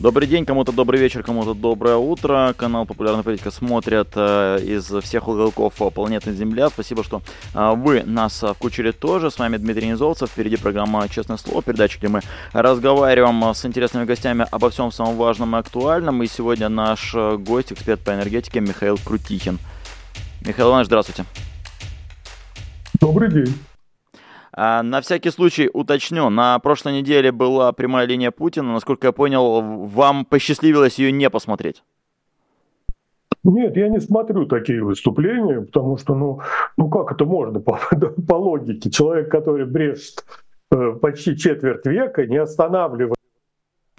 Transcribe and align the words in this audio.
Добрый 0.00 0.28
день, 0.28 0.44
кому-то 0.44 0.70
добрый 0.70 1.00
вечер, 1.00 1.24
кому-то 1.24 1.54
доброе 1.54 1.96
утро. 1.96 2.54
Канал 2.56 2.86
Популярная 2.86 3.24
политика 3.24 3.50
смотрят 3.50 4.10
э, 4.14 4.60
из 4.62 4.84
всех 5.02 5.26
уголков 5.26 5.74
планеты 5.92 6.32
Земля. 6.32 6.68
Спасибо, 6.68 7.02
что 7.02 7.20
э, 7.52 7.74
вы 7.74 8.04
нас 8.04 8.44
включили 8.54 8.92
тоже. 8.92 9.32
С 9.32 9.40
вами 9.40 9.56
Дмитрий 9.56 9.88
Низовцев. 9.88 10.30
Впереди 10.30 10.56
программа 10.56 11.08
«Честное 11.08 11.36
слово», 11.36 11.62
передача, 11.62 11.98
где 11.98 12.06
мы 12.06 12.20
разговариваем 12.52 13.42
с 13.52 13.66
интересными 13.66 14.04
гостями 14.04 14.46
обо 14.52 14.70
всем 14.70 14.92
самом 14.92 15.16
важном 15.16 15.56
и 15.56 15.58
актуальном. 15.58 16.22
И 16.22 16.28
сегодня 16.28 16.68
наш 16.68 17.16
гость, 17.38 17.72
эксперт 17.72 17.98
по 17.98 18.12
энергетике 18.12 18.60
Михаил 18.60 18.98
Крутихин. 19.04 19.58
Михаил 20.46 20.68
Иванович, 20.68 20.86
здравствуйте. 20.86 21.24
Добрый 23.00 23.32
день. 23.32 23.52
А, 24.60 24.82
на 24.82 25.00
всякий 25.00 25.30
случай 25.30 25.70
уточню, 25.72 26.30
на 26.30 26.58
прошлой 26.58 26.94
неделе 26.94 27.30
была 27.30 27.72
прямая 27.72 28.08
линия 28.08 28.32
Путина. 28.32 28.72
Насколько 28.72 29.06
я 29.06 29.12
понял, 29.12 29.62
вам 29.62 30.24
посчастливилось 30.24 30.98
ее 30.98 31.12
не 31.12 31.30
посмотреть? 31.30 31.84
Нет, 33.44 33.76
я 33.76 33.88
не 33.88 34.00
смотрю 34.00 34.46
такие 34.46 34.82
выступления, 34.82 35.60
потому 35.60 35.96
что, 35.96 36.16
ну, 36.16 36.40
ну 36.76 36.88
как 36.88 37.12
это 37.12 37.24
можно 37.24 37.60
по, 37.60 37.78
по 38.28 38.34
логике? 38.34 38.90
Человек, 38.90 39.30
который 39.30 39.64
брешет 39.64 40.24
э, 40.72 40.92
почти 41.00 41.36
четверть 41.36 41.86
века, 41.86 42.26
не 42.26 42.38
останавливая 42.38 43.14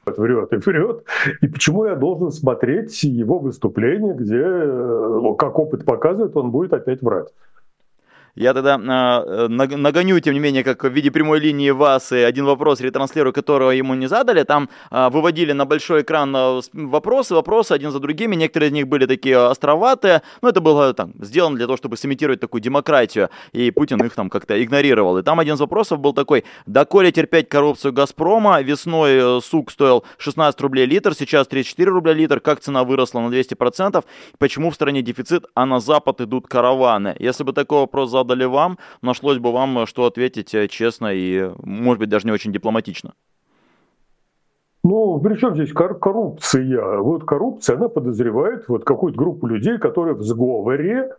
врет 0.05 0.52
и 0.52 0.57
врет. 0.57 1.05
И 1.41 1.48
почему 1.48 1.85
я 1.85 1.96
должен 1.96 2.32
смотреть 2.32 3.02
его 3.04 3.40
выступление, 3.40 4.13
где, 4.13 4.43
э, 4.43 5.35
как 5.37 5.57
опыт 5.57 5.85
показывает, 5.85 6.35
он 6.35 6.52
будет 6.52 6.74
опять 6.74 7.02
врать? 7.02 7.30
Я 8.40 8.54
тогда 8.54 8.76
э, 8.76 9.48
нагоню, 9.49 10.18
тем 10.21 10.34
не 10.34 10.40
менее, 10.40 10.63
как 10.63 10.85
в 10.85 10.87
виде 10.87 11.12
прямой 11.12 11.41
линии 11.41 11.71
вас, 11.71 12.13
и 12.13 12.20
один 12.20 12.46
вопрос 12.46 12.79
ретранслирую, 12.79 13.34
которого 13.34 13.71
ему 13.71 13.96
не 13.96 14.07
задали. 14.07 14.43
Там 14.43 14.70
э, 14.91 15.09
выводили 15.09 15.51
на 15.51 15.65
большой 15.65 16.04
экран 16.04 16.34
э, 16.34 16.62
вопросы, 16.71 17.35
вопросы 17.35 17.73
один 17.73 17.91
за 17.91 17.99
другими. 17.99 18.37
Некоторые 18.37 18.70
из 18.70 18.73
них 18.73 18.87
были 18.87 19.07
такие 19.07 19.35
островатые. 19.35 20.21
Но 20.41 20.48
это 20.48 20.62
было 20.62 20.93
там 20.93 21.12
сделано 21.20 21.57
для 21.57 21.65
того, 21.65 21.76
чтобы 21.76 21.98
сымитировать 21.98 22.40
такую 22.40 22.62
демократию. 22.62 23.29
И 23.51 23.71
Путин 23.71 24.01
их 24.05 24.15
там 24.15 24.29
как-то 24.29 24.63
игнорировал. 24.63 25.18
И 25.18 25.21
там 25.21 25.41
один 25.41 25.55
из 25.55 25.59
вопросов 25.59 25.99
был 25.99 26.13
такой. 26.13 26.46
Доколе 26.65 27.12
терпеть 27.12 27.49
коррупцию 27.49 27.91
Газпрома? 27.91 28.62
Весной 28.62 29.40
э, 29.40 29.41
сук 29.43 29.70
стоил 29.70 30.05
16 30.18 30.62
рублей 30.62 30.85
литр, 30.85 31.13
сейчас 31.13 31.46
34 31.48 31.91
рубля 31.91 32.13
литр. 32.13 32.40
Как 32.40 32.62
цена 32.62 32.85
выросла 32.85 33.20
на 33.20 33.27
200%? 33.27 34.01
Почему 34.37 34.70
в 34.70 34.76
стране 34.76 35.01
дефицит, 35.01 35.43
а 35.55 35.65
на 35.65 35.81
Запад 35.81 36.21
идут 36.21 36.48
караваны? 36.48 37.18
Если 37.20 37.43
бы 37.43 37.51
такой 37.51 37.79
вопрос 37.79 38.09
задали 38.30 38.46
вам, 38.46 38.77
нашлось 39.02 39.40
бы 39.40 39.52
вам, 39.52 39.88
что 39.88 40.05
ответить 40.05 40.54
э, 40.54 40.68
честно 40.68 41.13
и, 41.13 41.49
может 41.63 41.99
быть, 41.99 42.10
даже 42.10 42.27
не 42.27 42.32
очень 42.32 42.52
дипломатично. 42.54 43.13
Ну, 44.84 45.20
при 45.20 45.35
чем 45.35 45.55
здесь 45.55 45.74
коррупция? 45.74 46.99
Вот 46.99 47.26
коррупция, 47.26 47.76
она 47.76 47.90
подозревает 47.90 48.68
вот 48.70 48.86
какую-то 48.86 49.18
группу 49.18 49.46
людей, 49.46 49.77
которые 49.77 50.16
в 50.16 50.24
сговоре, 50.24 51.12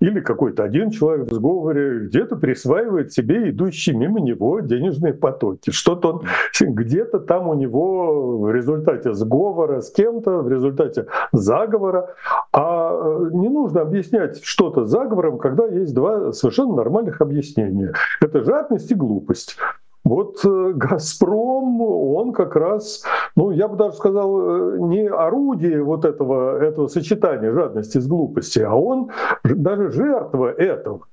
или 0.00 0.20
какой-то 0.20 0.62
один 0.62 0.90
человек 0.90 1.30
в 1.30 1.34
сговоре 1.34 2.00
где-то 2.06 2.36
присваивает 2.36 3.12
себе 3.12 3.50
идущие 3.50 3.96
мимо 3.96 4.20
него 4.20 4.60
денежные 4.60 5.14
потоки. 5.14 5.70
Что-то 5.70 6.12
он 6.12 6.22
где-то 6.60 7.20
там 7.20 7.48
у 7.48 7.54
него 7.54 8.38
в 8.38 8.50
результате 8.50 9.14
сговора 9.14 9.80
с 9.80 9.90
кем-то, 9.90 10.42
в 10.42 10.50
результате 10.50 11.06
заговора. 11.32 12.14
А 12.52 12.92
э, 12.92 13.30
не 13.32 13.48
нужно 13.48 13.80
объяснять 13.80 14.44
что-то 14.44 14.84
заговором, 14.84 15.38
когда 15.38 15.66
есть 15.66 15.94
два 15.94 16.32
совершенно 16.32 16.74
нормальных 16.74 17.22
объяснения. 17.22 17.94
Это 18.20 18.44
жадность 18.44 18.90
и 18.90 18.94
глупость. 18.94 19.56
Вот 20.06 20.38
э, 20.44 20.72
«Газпром», 20.74 21.80
он 21.80 22.32
как 22.32 22.54
раз, 22.54 23.02
ну, 23.34 23.50
я 23.50 23.66
бы 23.66 23.76
даже 23.76 23.96
сказал, 23.96 24.40
э, 24.40 24.78
не 24.78 25.08
орудие 25.08 25.82
вот 25.82 26.04
этого, 26.04 26.62
этого 26.62 26.86
сочетания 26.86 27.50
жадности 27.50 27.98
с 27.98 28.06
глупостью, 28.06 28.70
а 28.70 28.74
он 28.76 29.10
даже 29.42 29.90
жертва 29.90 30.52
этого. 30.52 31.08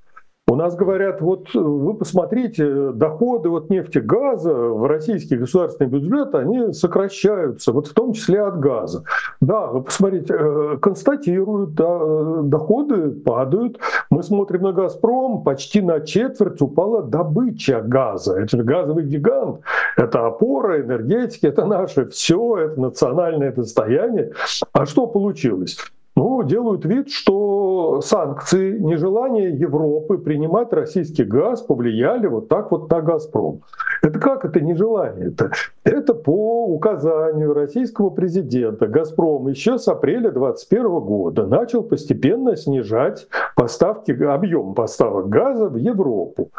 У 0.54 0.56
нас 0.56 0.76
говорят, 0.76 1.20
вот 1.20 1.52
вы 1.52 1.94
посмотрите, 1.94 2.92
доходы 2.92 3.48
от 3.48 3.70
нефти, 3.70 3.98
газа 3.98 4.54
в 4.54 4.86
российский 4.86 5.34
государственный 5.34 5.90
бюджет, 5.90 6.32
они 6.36 6.72
сокращаются, 6.72 7.72
вот 7.72 7.88
в 7.88 7.92
том 7.92 8.12
числе 8.12 8.40
от 8.40 8.60
газа. 8.60 9.02
Да, 9.40 9.66
вы 9.66 9.82
посмотрите, 9.82 10.32
э, 10.32 10.76
констатируют, 10.80 11.74
да, 11.74 11.98
доходы 12.44 13.10
падают. 13.10 13.80
Мы 14.10 14.22
смотрим 14.22 14.62
на 14.62 14.72
«Газпром», 14.72 15.42
почти 15.42 15.82
на 15.82 15.98
четверть 15.98 16.62
упала 16.62 17.02
добыча 17.02 17.82
газа. 17.82 18.38
Это 18.38 18.62
газовый 18.62 19.06
гигант, 19.06 19.58
это 19.96 20.24
опора 20.24 20.82
энергетики, 20.82 21.46
это 21.46 21.66
наше 21.66 22.06
все, 22.10 22.58
это 22.58 22.80
национальное 22.80 23.50
достояние. 23.50 24.30
А 24.72 24.86
что 24.86 25.08
получилось? 25.08 25.78
ну, 26.16 26.42
делают 26.44 26.84
вид, 26.84 27.10
что 27.10 27.63
санкции, 28.00 28.78
нежелание 28.78 29.50
Европы 29.50 30.18
принимать 30.18 30.72
российский 30.72 31.24
газ 31.24 31.62
повлияли 31.62 32.26
вот 32.26 32.48
так 32.48 32.70
вот 32.70 32.90
на 32.90 33.00
«Газпром». 33.00 33.62
Это 34.02 34.18
как 34.18 34.44
это 34.44 34.60
нежелание? 34.60 35.28
Это, 35.28 35.50
это 35.84 36.14
по 36.14 36.66
указанию 36.66 37.54
российского 37.54 38.10
президента 38.10 38.86
«Газпром» 38.86 39.48
еще 39.48 39.78
с 39.78 39.88
апреля 39.88 40.30
2021 40.30 41.00
года 41.00 41.46
начал 41.46 41.82
постепенно 41.82 42.56
снижать 42.56 43.26
поставки, 43.56 44.12
объем 44.12 44.74
поставок 44.74 45.28
газа 45.28 45.68
в 45.68 45.76
Европу. 45.76 46.50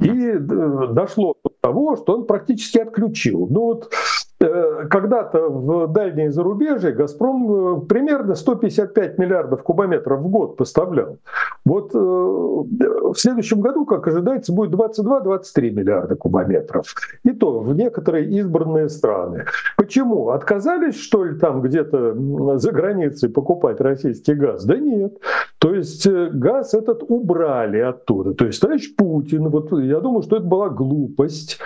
И 0.00 0.30
э, 0.30 0.38
дошло 0.38 1.34
до 1.44 1.50
того, 1.60 1.96
что 1.96 2.14
он 2.14 2.26
практически 2.26 2.78
отключил. 2.78 3.46
Ну 3.50 3.60
вот 3.62 3.92
когда-то 4.38 5.48
в 5.48 5.92
дальние 5.92 6.30
зарубежье 6.30 6.92
«Газпром» 6.92 7.82
э, 7.82 7.86
примерно 7.86 8.36
155 8.36 9.18
миллиардов 9.18 9.62
кубометров 9.64 10.20
в 10.20 10.28
год 10.28 10.56
поставлял. 10.56 11.18
Вот 11.64 11.92
э, 11.92 11.98
в 11.98 13.14
следующем 13.16 13.60
году, 13.60 13.84
как 13.84 14.06
ожидается, 14.06 14.52
будет 14.52 14.72
22-23 14.74 15.70
миллиарда 15.70 16.14
кубометров. 16.14 16.86
И 17.24 17.30
то 17.30 17.58
в 17.58 17.74
некоторые 17.74 18.26
избранные 18.26 18.88
страны. 18.88 19.44
Почему? 19.76 20.28
Отказались, 20.28 21.00
что 21.00 21.24
ли, 21.24 21.36
там 21.36 21.60
где-то 21.60 22.58
за 22.58 22.70
границей 22.70 23.28
покупать 23.30 23.80
российский 23.80 24.34
газ? 24.34 24.64
Да 24.64 24.76
нет. 24.76 25.18
То 25.58 25.74
есть 25.74 26.08
газ 26.08 26.74
этот 26.74 27.02
убрали 27.08 27.78
оттуда. 27.78 28.34
То 28.34 28.46
есть 28.46 28.60
товарищ 28.60 28.94
Путин, 28.94 29.48
вот 29.48 29.72
я 29.72 29.98
думаю, 29.98 30.22
что 30.22 30.36
это 30.36 30.46
была 30.46 30.68
глупость 30.68 31.58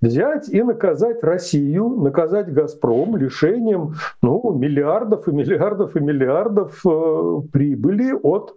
взять 0.00 0.48
и 0.48 0.62
наказать 0.62 1.22
Россию, 1.22 1.88
наказать 1.90 2.52
«Газпром» 2.52 3.16
лишением 3.16 3.94
ну, 4.22 4.52
миллиардов 4.52 5.28
и 5.28 5.32
миллиардов 5.32 5.96
и 5.96 6.00
миллиардов 6.00 6.80
э, 6.86 7.40
прибыли 7.52 8.12
от 8.12 8.56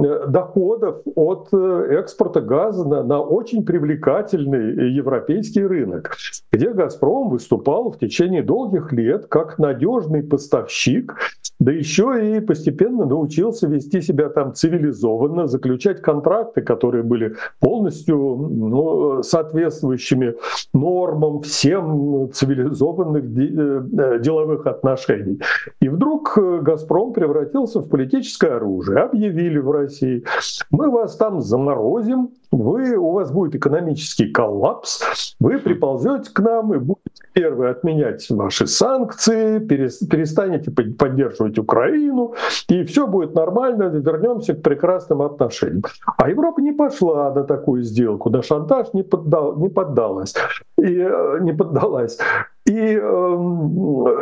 доходов 0.00 1.02
от 1.14 1.48
э, 1.52 1.98
экспорта 2.00 2.40
газа 2.40 2.88
на, 2.88 3.02
на 3.02 3.20
очень 3.20 3.64
привлекательный 3.64 4.92
европейский 4.92 5.64
рынок, 5.64 6.16
где 6.52 6.70
«Газпром» 6.70 7.30
выступал 7.30 7.90
в 7.90 7.98
течение 7.98 8.42
долгих 8.42 8.92
лет 8.92 9.26
как 9.26 9.58
надежный 9.58 10.22
поставщик, 10.22 11.14
да 11.58 11.72
еще 11.72 12.36
и 12.36 12.40
постепенно 12.40 13.04
научился 13.04 13.66
вести 13.66 14.00
себя 14.00 14.30
там 14.30 14.54
цивилизованно, 14.54 15.46
заключать 15.46 16.00
контракты, 16.00 16.62
которые 16.62 17.02
были 17.02 17.34
полностью 17.60 18.16
ну, 18.16 19.22
соответствующими 19.22 20.34
нормам 20.72 21.42
всем 21.42 22.30
цивилизованных 22.32 23.24
э, 23.24 24.18
деловых 24.20 24.66
отношений. 24.66 25.40
И 25.80 25.88
вдруг 25.88 26.38
«Газпром» 26.62 27.12
превратился 27.12 27.80
в 27.80 27.88
политическое 27.88 28.52
оружие. 28.56 29.00
Объявили 29.00 29.58
в 29.58 29.70
России 29.70 29.89
России. 29.90 30.24
Мы 30.70 30.90
вас 30.90 31.16
там 31.16 31.40
заморозим, 31.40 32.30
вы, 32.50 32.96
у 32.96 33.12
вас 33.12 33.30
будет 33.30 33.54
экономический 33.54 34.26
коллапс, 34.26 35.02
вы 35.38 35.58
приползете 35.58 36.30
к 36.32 36.40
нам 36.40 36.74
и 36.74 36.78
будете 36.78 37.00
первые 37.32 37.70
отменять 37.70 38.28
ваши 38.30 38.66
санкции, 38.66 39.58
перестанете 39.60 40.70
поддерживать 40.70 41.58
Украину, 41.58 42.34
и 42.68 42.82
все 42.84 43.06
будет 43.06 43.34
нормально, 43.34 43.84
вернемся 43.84 44.54
к 44.54 44.62
прекрасным 44.62 45.22
отношениям. 45.22 45.82
А 46.16 46.28
Европа 46.28 46.60
не 46.60 46.72
пошла 46.72 47.32
на 47.32 47.44
такую 47.44 47.82
сделку, 47.82 48.30
на 48.30 48.42
шантаж 48.42 48.88
не, 48.94 49.02
поддал, 49.02 49.56
не 49.56 49.68
поддалась. 49.68 50.34
И, 50.78 50.98
э, 50.98 51.38
не 51.40 51.52
поддалась. 51.52 52.18
И 52.66 52.72
э, 52.72 52.96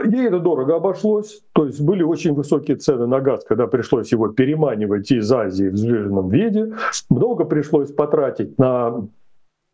ей 0.07 0.27
это 0.29 0.39
дорого 0.39 0.77
обошлось. 0.77 1.43
То 1.53 1.67
есть 1.67 1.81
были 1.81 2.03
очень 2.03 2.35
высокие 2.35 2.77
цены 2.77 3.07
на 3.07 3.21
газ, 3.21 3.45
когда 3.45 3.67
пришлось 3.67 4.13
его 4.13 4.29
переманивать 4.29 5.11
из 5.11 5.31
Азии 5.33 5.69
в 5.69 5.77
сжиженном 5.77 6.29
виде. 6.29 6.73
Много 7.11 7.45
пришлось 7.45 7.93
потратить 7.93 8.18
на 8.59 9.09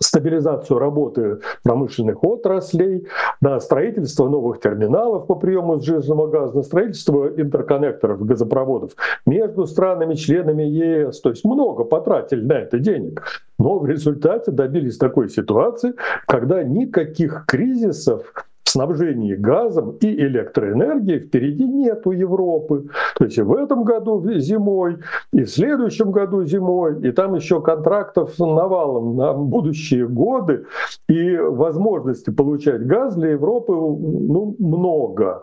стабилизацию 0.00 0.78
работы 0.78 1.38
промышленных 1.62 2.22
отраслей, 2.24 3.06
на 3.40 3.58
строительство 3.60 4.28
новых 4.28 4.60
терминалов 4.60 5.26
по 5.26 5.34
приему 5.34 5.80
сжиженного 5.80 6.26
газа, 6.26 6.56
на 6.56 6.62
строительство 6.62 7.28
интерконнекторов, 7.28 8.24
газопроводов 8.24 8.92
между 9.26 9.66
странами-членами 9.66 10.62
ЕС. 10.62 11.20
То 11.20 11.30
есть 11.30 11.44
много 11.44 11.84
потратили 11.84 12.44
на 12.44 12.54
это 12.54 12.78
денег. 12.78 13.22
Но 13.58 13.78
в 13.78 13.86
результате 13.86 14.50
добились 14.50 14.98
такой 14.98 15.28
ситуации, 15.28 15.94
когда 16.26 16.62
никаких 16.62 17.44
кризисов 17.46 18.32
снабжении 18.68 19.34
газом 19.34 19.96
и 20.00 20.06
электроэнергией 20.06 21.20
впереди 21.20 21.64
нет 21.64 22.06
у 22.06 22.12
Европы. 22.12 22.88
То 23.16 23.24
есть 23.24 23.38
и 23.38 23.42
в 23.42 23.54
этом 23.54 23.84
году 23.84 24.22
зимой, 24.38 24.98
и 25.32 25.42
в 25.42 25.50
следующем 25.50 26.10
году 26.10 26.44
зимой, 26.44 27.00
и 27.06 27.12
там 27.12 27.34
еще 27.34 27.60
контрактов 27.60 28.38
навалом 28.38 29.16
на 29.16 29.32
будущие 29.32 30.08
годы, 30.08 30.66
и 31.08 31.36
возможности 31.36 32.30
получать 32.30 32.86
газ 32.86 33.14
для 33.14 33.30
Европы 33.30 33.72
ну, 33.72 34.56
много. 34.58 35.42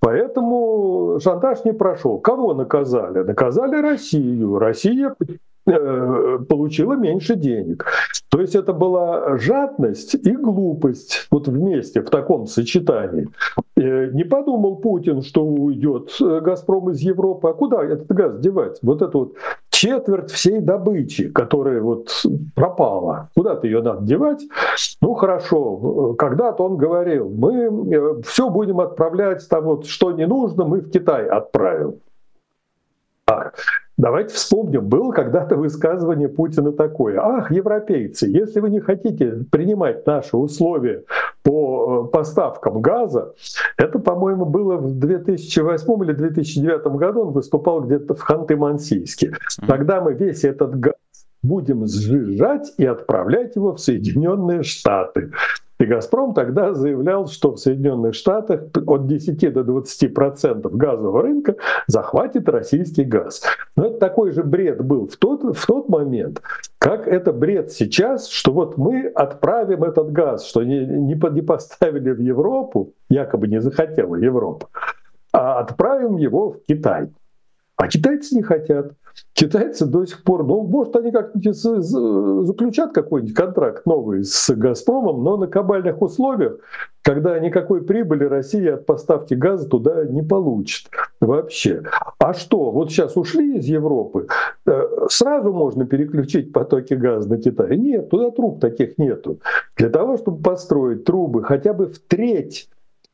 Поэтому 0.00 1.18
шантаж 1.20 1.64
не 1.64 1.72
прошел. 1.72 2.18
Кого 2.18 2.54
наказали? 2.54 3.24
Наказали 3.24 3.82
Россию. 3.82 4.58
Россия 4.58 5.14
получила 6.48 6.94
меньше 6.94 7.36
денег. 7.36 7.84
То 8.30 8.40
есть 8.40 8.54
это 8.54 8.72
была 8.72 9.38
жадность 9.38 10.14
и 10.14 10.32
глупость 10.32 11.26
вот 11.30 11.48
вместе, 11.48 12.02
в 12.02 12.10
таком 12.10 12.46
сочетании. 12.46 13.28
Э, 13.76 14.10
не 14.12 14.24
подумал 14.24 14.76
Путин, 14.76 15.22
что 15.22 15.44
уйдет 15.44 16.14
э, 16.20 16.40
«Газпром» 16.40 16.90
из 16.90 17.00
Европы, 17.00 17.48
а 17.48 17.54
куда 17.54 17.82
этот 17.82 18.08
газ 18.08 18.38
девать? 18.38 18.78
Вот 18.82 19.02
это 19.02 19.16
вот 19.16 19.34
четверть 19.70 20.30
всей 20.30 20.60
добычи, 20.60 21.30
которая 21.30 21.80
вот 21.80 22.10
пропала. 22.54 23.30
Куда-то 23.34 23.66
ее 23.66 23.82
надо 23.82 24.04
девать. 24.04 24.42
Ну 25.00 25.14
хорошо, 25.14 26.14
когда-то 26.18 26.64
он 26.64 26.76
говорил, 26.76 27.30
мы 27.30 28.22
все 28.22 28.50
будем 28.50 28.80
отправлять, 28.80 29.48
там 29.48 29.64
вот 29.64 29.86
что 29.86 30.12
не 30.12 30.26
нужно, 30.26 30.64
мы 30.64 30.80
в 30.80 30.90
Китай 30.90 31.26
отправим. 31.26 31.94
Давайте 33.98 34.34
вспомним, 34.34 34.86
было 34.86 35.10
когда-то 35.10 35.56
высказывание 35.56 36.28
Путина 36.28 36.70
такое. 36.70 37.18
Ах, 37.20 37.50
европейцы, 37.50 38.28
если 38.28 38.60
вы 38.60 38.70
не 38.70 38.78
хотите 38.78 39.44
принимать 39.50 40.06
наши 40.06 40.36
условия 40.36 41.02
по 41.42 42.04
э, 42.06 42.10
поставкам 42.12 42.80
газа, 42.80 43.34
это, 43.76 43.98
по-моему, 43.98 44.44
было 44.44 44.76
в 44.76 44.96
2008 45.00 46.04
или 46.04 46.12
2009 46.12 46.86
году, 46.96 47.22
он 47.22 47.32
выступал 47.32 47.80
где-то 47.80 48.14
в 48.14 48.22
Ханты-Мансийске. 48.22 49.34
Тогда 49.66 50.00
мы 50.00 50.14
весь 50.14 50.44
этот 50.44 50.78
газ 50.78 50.94
будем 51.42 51.84
сжижать 51.88 52.72
и 52.78 52.86
отправлять 52.86 53.56
его 53.56 53.74
в 53.74 53.80
Соединенные 53.80 54.62
Штаты. 54.62 55.32
И 55.78 55.84
«Газпром» 55.84 56.34
тогда 56.34 56.74
заявлял, 56.74 57.28
что 57.28 57.52
в 57.52 57.58
Соединенных 57.58 58.14
Штатах 58.14 58.62
от 58.86 59.06
10 59.06 59.52
до 59.52 59.62
20 59.62 60.12
процентов 60.12 60.76
газового 60.76 61.22
рынка 61.22 61.54
захватит 61.86 62.48
российский 62.48 63.04
газ. 63.04 63.42
Но 63.76 63.86
это 63.86 63.98
такой 63.98 64.32
же 64.32 64.42
бред 64.42 64.84
был 64.84 65.06
в 65.06 65.16
тот, 65.16 65.56
в 65.56 65.66
тот 65.66 65.88
момент, 65.88 66.42
как 66.78 67.06
это 67.06 67.32
бред 67.32 67.70
сейчас, 67.70 68.28
что 68.28 68.52
вот 68.52 68.76
мы 68.76 69.06
отправим 69.06 69.84
этот 69.84 70.10
газ, 70.10 70.44
что 70.44 70.64
не, 70.64 70.84
не, 70.84 71.14
не 71.14 71.42
поставили 71.42 72.10
в 72.10 72.20
Европу, 72.20 72.94
якобы 73.08 73.46
не 73.46 73.60
захотела 73.60 74.16
Европа, 74.16 74.68
а 75.32 75.60
отправим 75.60 76.16
его 76.16 76.50
в 76.50 76.64
Китай. 76.66 77.08
А 77.76 77.86
китайцы 77.86 78.34
не 78.34 78.42
хотят. 78.42 78.94
Китайцы 79.32 79.86
до 79.86 80.04
сих 80.04 80.24
пор, 80.24 80.44
ну, 80.44 80.62
может, 80.62 80.96
они 80.96 81.12
как-нибудь 81.12 81.56
заключат 81.56 82.92
какой-нибудь 82.92 83.34
контракт 83.34 83.86
новый 83.86 84.24
с 84.24 84.50
«Газпромом», 84.50 85.22
но 85.22 85.36
на 85.36 85.46
кабальных 85.46 86.02
условиях, 86.02 86.58
когда 87.02 87.38
никакой 87.38 87.82
прибыли 87.82 88.24
Россия 88.24 88.74
от 88.74 88.86
поставки 88.86 89.34
газа 89.34 89.68
туда 89.68 90.04
не 90.04 90.22
получит 90.22 90.90
вообще. 91.20 91.82
А 92.18 92.34
что, 92.34 92.70
вот 92.70 92.90
сейчас 92.90 93.16
ушли 93.16 93.58
из 93.58 93.66
Европы, 93.66 94.26
э, 94.66 94.82
сразу 95.08 95.52
можно 95.52 95.86
переключить 95.86 96.52
потоки 96.52 96.94
газа 96.94 97.28
на 97.28 97.38
Китай? 97.38 97.76
Нет, 97.76 98.10
туда 98.10 98.30
труб 98.30 98.60
таких 98.60 98.98
нету. 98.98 99.38
Для 99.76 99.88
того, 99.88 100.16
чтобы 100.16 100.42
построить 100.42 101.04
трубы 101.04 101.44
хотя 101.44 101.72
бы 101.72 101.86
в 101.86 101.98
треть 102.00 102.68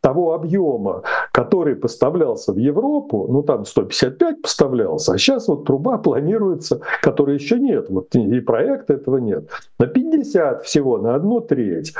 того 0.05 0.35
объема, 0.35 1.03
который 1.33 1.77
поставлялся 1.77 2.53
в 2.53 2.59
Европу, 2.59 3.27
ну 3.27 3.43
там 3.43 3.65
155 3.65 4.43
поставлялся, 4.43 5.15
а 5.15 5.19
сейчас 5.19 5.49
вот 5.49 5.65
труба 5.65 5.97
планируется, 6.05 6.83
которой 7.01 7.37
еще 7.37 7.59
нет, 7.59 7.89
вот 7.89 8.15
и 8.15 8.41
проекта 8.41 8.95
этого 8.95 9.17
нет, 9.17 9.49
на 9.79 9.87
50 9.87 10.62
всего, 10.65 10.99
на 10.99 11.15
одну 11.15 11.41
треть. 11.41 11.95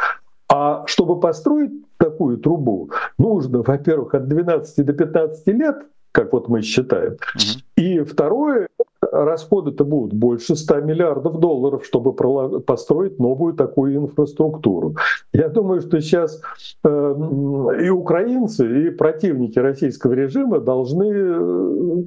А 0.53 0.85
чтобы 0.87 1.19
построить 1.19 1.73
такую 1.97 2.37
трубу, 2.37 2.91
нужно, 3.17 3.63
во-первых, 3.63 4.15
от 4.15 4.29
12 4.29 4.85
до 4.85 4.93
15 4.93 5.47
лет, 5.47 5.77
как 6.15 6.33
вот 6.33 6.49
мы 6.49 6.63
считаем, 6.63 7.15
угу. 7.15 7.43
и 7.77 8.01
второе, 8.01 8.69
расходы-то 9.03 9.85
будут 9.85 10.15
больше 10.15 10.55
100 10.55 10.81
миллиардов 10.83 11.41
долларов, 11.41 11.85
чтобы 11.85 12.13
построить 12.61 13.19
новую 13.19 13.55
такую 13.55 13.97
инфраструктуру. 13.97 14.95
Я 15.33 15.49
думаю, 15.49 15.81
что 15.81 16.01
сейчас 16.01 16.41
э, 16.85 17.15
и 17.83 17.89
украинцы, 17.91 18.87
и 18.87 18.91
противники 18.91 19.59
российского 19.59 20.13
режима 20.13 20.61
должны 20.61 22.05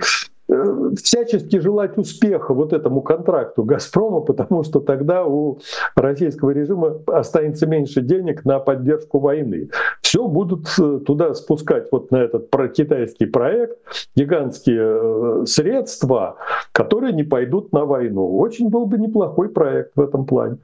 Э, 0.50 0.92
всячески 0.96 1.60
желать 1.60 1.98
успеха 1.98 2.54
вот 2.54 2.72
этому 2.72 3.02
контракту 3.02 3.64
«Газпрома», 3.64 4.22
потому 4.22 4.64
что 4.64 4.80
тогда 4.80 5.26
у 5.26 5.60
российского 5.96 6.52
режима 6.52 7.02
останется 7.08 7.68
меньше 7.68 8.02
денег 8.02 8.46
на 8.46 8.60
поддержку 8.60 9.20
войны. 9.20 9.70
Все 10.08 10.26
будут 10.26 10.70
э, 10.80 11.00
туда 11.06 11.34
спускать 11.34 11.90
вот 11.92 12.12
на 12.12 12.24
этот 12.24 12.50
китайский 12.74 13.26
проект 13.26 13.78
гигантские 14.16 15.42
э, 15.42 15.46
средства, 15.46 16.38
которые 16.72 17.12
не 17.12 17.24
пойдут 17.24 17.74
на 17.74 17.84
войну. 17.84 18.38
Очень 18.38 18.70
был 18.70 18.86
бы 18.86 18.98
неплохой 18.98 19.50
проект 19.50 19.92
в 19.98 20.00
этом 20.00 20.26
плане. 20.26 20.60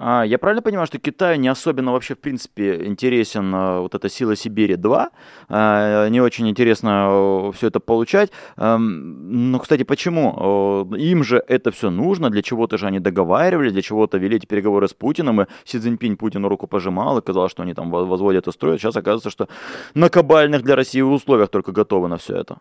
А, 0.00 0.22
я 0.22 0.38
правильно 0.38 0.62
понимаю, 0.62 0.86
что 0.86 0.98
Китаю 0.98 1.38
не 1.38 1.48
особенно 1.48 1.92
вообще, 1.92 2.14
в 2.14 2.18
принципе, 2.18 2.86
интересен 2.86 3.52
а, 3.54 3.80
вот 3.80 3.94
эта 3.96 4.08
сила 4.08 4.36
Сибири-2? 4.36 5.08
А, 5.48 6.08
не 6.08 6.20
очень 6.20 6.48
интересно 6.48 7.50
все 7.54 7.66
это 7.66 7.80
получать. 7.80 8.30
Но, 8.56 9.58
кстати, 9.58 9.82
почему? 9.82 10.94
Им 10.94 11.24
же 11.24 11.42
это 11.48 11.70
все 11.72 11.90
нужно, 11.90 12.30
для 12.30 12.42
чего-то 12.42 12.78
же 12.78 12.86
они 12.86 13.00
договаривались, 13.00 13.72
для 13.72 13.82
чего-то 13.82 14.18
вели 14.18 14.36
эти 14.36 14.46
переговоры 14.46 14.86
с 14.86 14.94
Путиным, 14.94 15.42
и 15.42 15.46
Си 15.64 15.78
Цзиньпинь 15.78 16.16
Путину 16.16 16.48
руку 16.48 16.66
пожимал 16.66 17.18
и 17.18 17.22
казалось, 17.22 17.50
что 17.50 17.62
они 17.62 17.74
там 17.74 17.90
возводят 17.90 18.46
и 18.46 18.52
строят. 18.52 18.80
Сейчас 18.80 18.96
оказывается, 18.96 19.30
что 19.30 19.48
на 19.94 20.08
кабальных 20.08 20.62
для 20.62 20.76
России 20.76 21.00
условиях 21.00 21.48
только 21.48 21.72
готовы 21.72 22.08
на 22.08 22.16
все 22.18 22.36
это. 22.36 22.58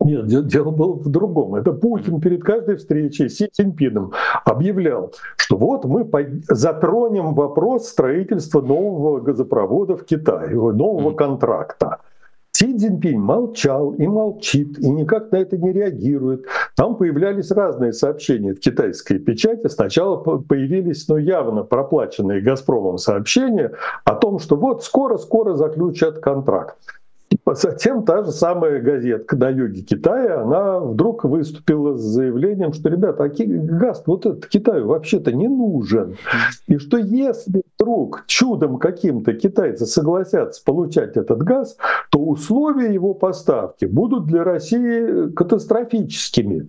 Нет, 0.00 0.46
дело 0.46 0.70
было 0.70 0.94
в 0.94 1.08
другом. 1.08 1.56
Это 1.56 1.72
Путин 1.72 2.20
перед 2.20 2.42
каждой 2.42 2.76
встречей 2.76 3.28
с 3.28 3.36
Си 3.36 3.48
Цзиньпином 3.52 4.12
объявлял, 4.44 5.12
что 5.36 5.56
вот 5.56 5.84
мы 5.84 6.08
затронем 6.48 7.34
вопрос 7.34 7.88
строительства 7.88 8.60
нового 8.60 9.20
газопровода 9.20 9.96
в 9.96 10.04
Китае, 10.04 10.54
нового 10.54 11.12
контракта. 11.14 11.98
Си 12.52 12.76
Цзиньпинь 12.76 13.18
молчал 13.18 13.92
и 13.92 14.06
молчит, 14.06 14.78
и 14.78 14.88
никак 14.88 15.30
на 15.30 15.36
это 15.36 15.56
не 15.56 15.72
реагирует. 15.72 16.46
Там 16.74 16.96
появлялись 16.96 17.50
разные 17.50 17.92
сообщения 17.92 18.54
в 18.54 18.60
китайской 18.60 19.18
печати. 19.18 19.68
Сначала 19.68 20.16
появились 20.16 21.06
ну, 21.08 21.18
явно 21.18 21.62
проплаченные 21.62 22.40
«Газпромом» 22.40 22.98
сообщения 22.98 23.72
о 24.04 24.14
том, 24.14 24.38
что 24.38 24.56
вот 24.56 24.82
скоро-скоро 24.82 25.54
заключат 25.54 26.18
контракт. 26.18 26.76
Затем 27.54 28.04
та 28.04 28.24
же 28.24 28.32
самая 28.32 28.80
газетка 28.80 29.36
на 29.36 29.48
юге 29.48 29.82
Китая, 29.82 30.42
она 30.42 30.80
вдруг 30.80 31.24
выступила 31.24 31.96
с 31.96 32.00
заявлением, 32.00 32.72
что, 32.72 32.88
ребята, 32.88 33.24
а 33.24 33.28
газ 33.28 34.02
вот 34.06 34.26
этот 34.26 34.46
Китаю 34.46 34.86
вообще-то 34.86 35.32
не 35.32 35.48
нужен. 35.48 36.16
И 36.66 36.78
что 36.78 36.98
если 36.98 37.62
вдруг 37.76 38.24
чудом 38.26 38.78
каким-то 38.78 39.32
китайцы 39.32 39.86
согласятся 39.86 40.62
получать 40.64 41.16
этот 41.16 41.42
газ, 41.42 41.76
то 42.10 42.18
условия 42.18 42.92
его 42.92 43.14
поставки 43.14 43.84
будут 43.84 44.26
для 44.26 44.44
России 44.44 45.30
катастрофическими. 45.32 46.68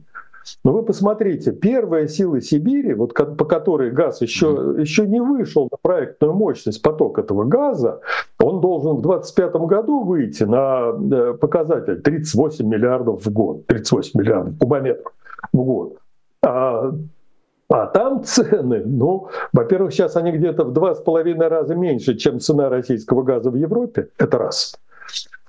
Но 0.64 0.74
вы 0.74 0.84
посмотрите, 0.84 1.52
первая 1.52 2.08
сила 2.08 2.42
Сибири, 2.42 2.94
вот 2.94 3.14
по 3.14 3.46
которой 3.46 3.92
газ 3.92 4.22
еще, 4.22 4.76
еще 4.78 5.06
не 5.06 5.22
вышел 5.22 5.68
на 5.70 5.78
проектную 5.82 6.34
мощность 6.34 6.82
поток 6.82 7.20
этого 7.20 7.44
газа, 7.44 8.02
он 8.42 8.62
должен 8.62 8.98
в 8.98 9.02
2025 9.02 9.56
году 9.68 10.04
выйти 10.04 10.44
на 10.44 10.92
э, 10.92 11.34
показатель 11.34 12.02
38 12.02 12.66
миллиардов 12.66 13.26
в 13.26 13.32
год, 13.32 13.66
38 13.68 14.20
миллиардов 14.20 14.58
кубометров 14.58 15.14
в 15.52 15.64
год. 15.64 15.98
А, 16.42 16.92
а 17.70 17.86
там 17.88 18.24
цены, 18.24 18.84
ну, 18.86 19.28
во-первых, 19.52 19.94
сейчас 19.94 20.16
они 20.16 20.32
где-то 20.32 20.64
в 20.64 20.74
два 20.74 20.96
с 20.96 21.02
половиной 21.02 21.50
раза 21.50 21.76
меньше, 21.76 22.16
чем 22.16 22.40
цена 22.40 22.70
российского 22.70 23.24
газа 23.24 23.52
в 23.52 23.56
Европе. 23.56 24.10
Это 24.18 24.38
раз. 24.38 24.76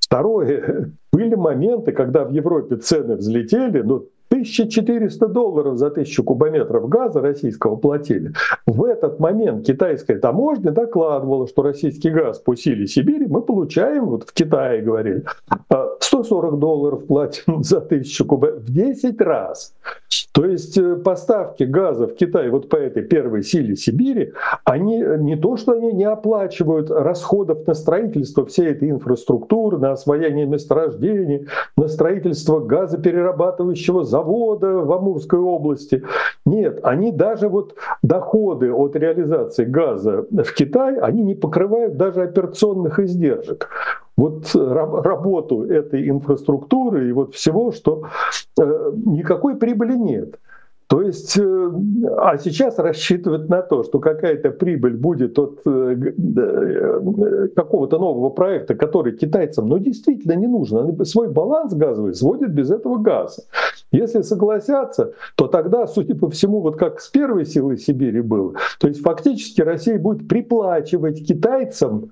Второе, 0.00 0.90
были 1.12 1.36
моменты, 1.36 1.92
когда 1.92 2.24
в 2.24 2.32
Европе 2.32 2.76
цены 2.76 3.16
взлетели, 3.16 3.82
ну, 3.82 4.06
1400 4.42 5.26
долларов 5.28 5.78
за 5.78 5.90
тысячу 5.90 6.24
кубометров 6.24 6.88
газа 6.88 7.20
российского 7.20 7.76
платили. 7.76 8.32
В 8.66 8.84
этот 8.84 9.20
момент 9.20 9.66
китайская 9.66 10.18
таможня 10.18 10.70
докладывала, 10.70 11.46
что 11.46 11.62
российский 11.62 12.10
газ 12.10 12.38
по 12.38 12.54
силе 12.54 12.86
Сибири 12.86 13.26
мы 13.26 13.42
получаем, 13.42 14.06
вот 14.06 14.24
в 14.24 14.32
Китае 14.32 14.82
говорили, 14.82 15.24
140 16.00 16.58
долларов 16.58 17.06
платим 17.06 17.62
за 17.62 17.80
тысячу 17.80 18.24
кубометров 18.24 18.62
в 18.62 18.72
10 18.72 19.20
раз. 19.20 19.74
То 20.32 20.44
есть 20.44 20.76
э, 20.78 20.96
поставки 20.96 21.64
газа 21.64 22.06
в 22.06 22.14
Китай 22.14 22.48
вот 22.50 22.68
по 22.68 22.76
этой 22.76 23.02
первой 23.02 23.42
силе 23.42 23.76
Сибири, 23.76 24.32
они 24.64 24.98
не 25.18 25.36
то, 25.36 25.56
что 25.56 25.72
они 25.72 25.92
не 25.92 26.04
оплачивают 26.04 26.90
расходов 26.90 27.66
на 27.66 27.74
строительство 27.74 28.46
всей 28.46 28.70
этой 28.70 28.90
инфраструктуры, 28.90 29.78
на 29.78 29.92
освоение 29.92 30.46
месторождений, 30.46 31.46
на 31.76 31.88
строительство 31.88 32.60
газоперерабатывающего 32.60 34.04
завода 34.04 34.72
в 34.72 34.92
Амурской 34.92 35.38
области. 35.38 36.02
Нет, 36.46 36.80
они 36.82 37.12
даже 37.12 37.48
вот 37.48 37.74
доходы 38.02 38.72
от 38.72 38.96
реализации 38.96 39.64
газа 39.64 40.26
в 40.30 40.52
Китай, 40.54 40.98
они 40.98 41.22
не 41.22 41.34
покрывают 41.34 41.96
даже 41.96 42.22
операционных 42.22 42.98
издержек 42.98 43.68
вот 44.20 44.54
работу 44.54 45.64
этой 45.64 46.08
инфраструктуры 46.08 47.08
и 47.08 47.12
вот 47.12 47.34
всего, 47.34 47.72
что 47.72 48.04
э, 48.60 48.92
никакой 49.06 49.56
прибыли 49.56 49.94
нет. 49.94 50.38
То 50.90 51.02
есть, 51.02 51.38
э, 51.38 51.70
а 52.18 52.36
сейчас 52.36 52.76
рассчитывать 52.78 53.48
на 53.48 53.62
то, 53.62 53.84
что 53.84 54.00
какая-то 54.00 54.50
прибыль 54.50 54.96
будет 54.96 55.38
от 55.38 55.60
э, 55.64 55.96
э, 56.36 57.48
какого-то 57.54 57.98
нового 58.00 58.28
проекта, 58.30 58.74
который 58.74 59.16
китайцам 59.16 59.68
ну, 59.68 59.78
действительно 59.78 60.32
не 60.32 60.48
нужен. 60.48 60.78
Они 60.78 61.04
свой 61.04 61.28
баланс 61.28 61.74
газовый 61.74 62.12
сводят 62.12 62.50
без 62.50 62.72
этого 62.72 62.98
газа. 62.98 63.44
Если 63.92 64.22
согласятся, 64.22 65.12
то 65.36 65.46
тогда, 65.46 65.86
судя 65.86 66.16
по 66.16 66.28
всему, 66.28 66.60
вот 66.60 66.76
как 66.76 67.00
с 67.00 67.06
первой 67.06 67.46
силой 67.46 67.78
Сибири 67.78 68.20
было, 68.20 68.54
то 68.80 68.88
есть 68.88 69.00
фактически 69.00 69.62
Россия 69.62 69.96
будет 69.96 70.26
приплачивать 70.26 71.24
китайцам 71.24 72.10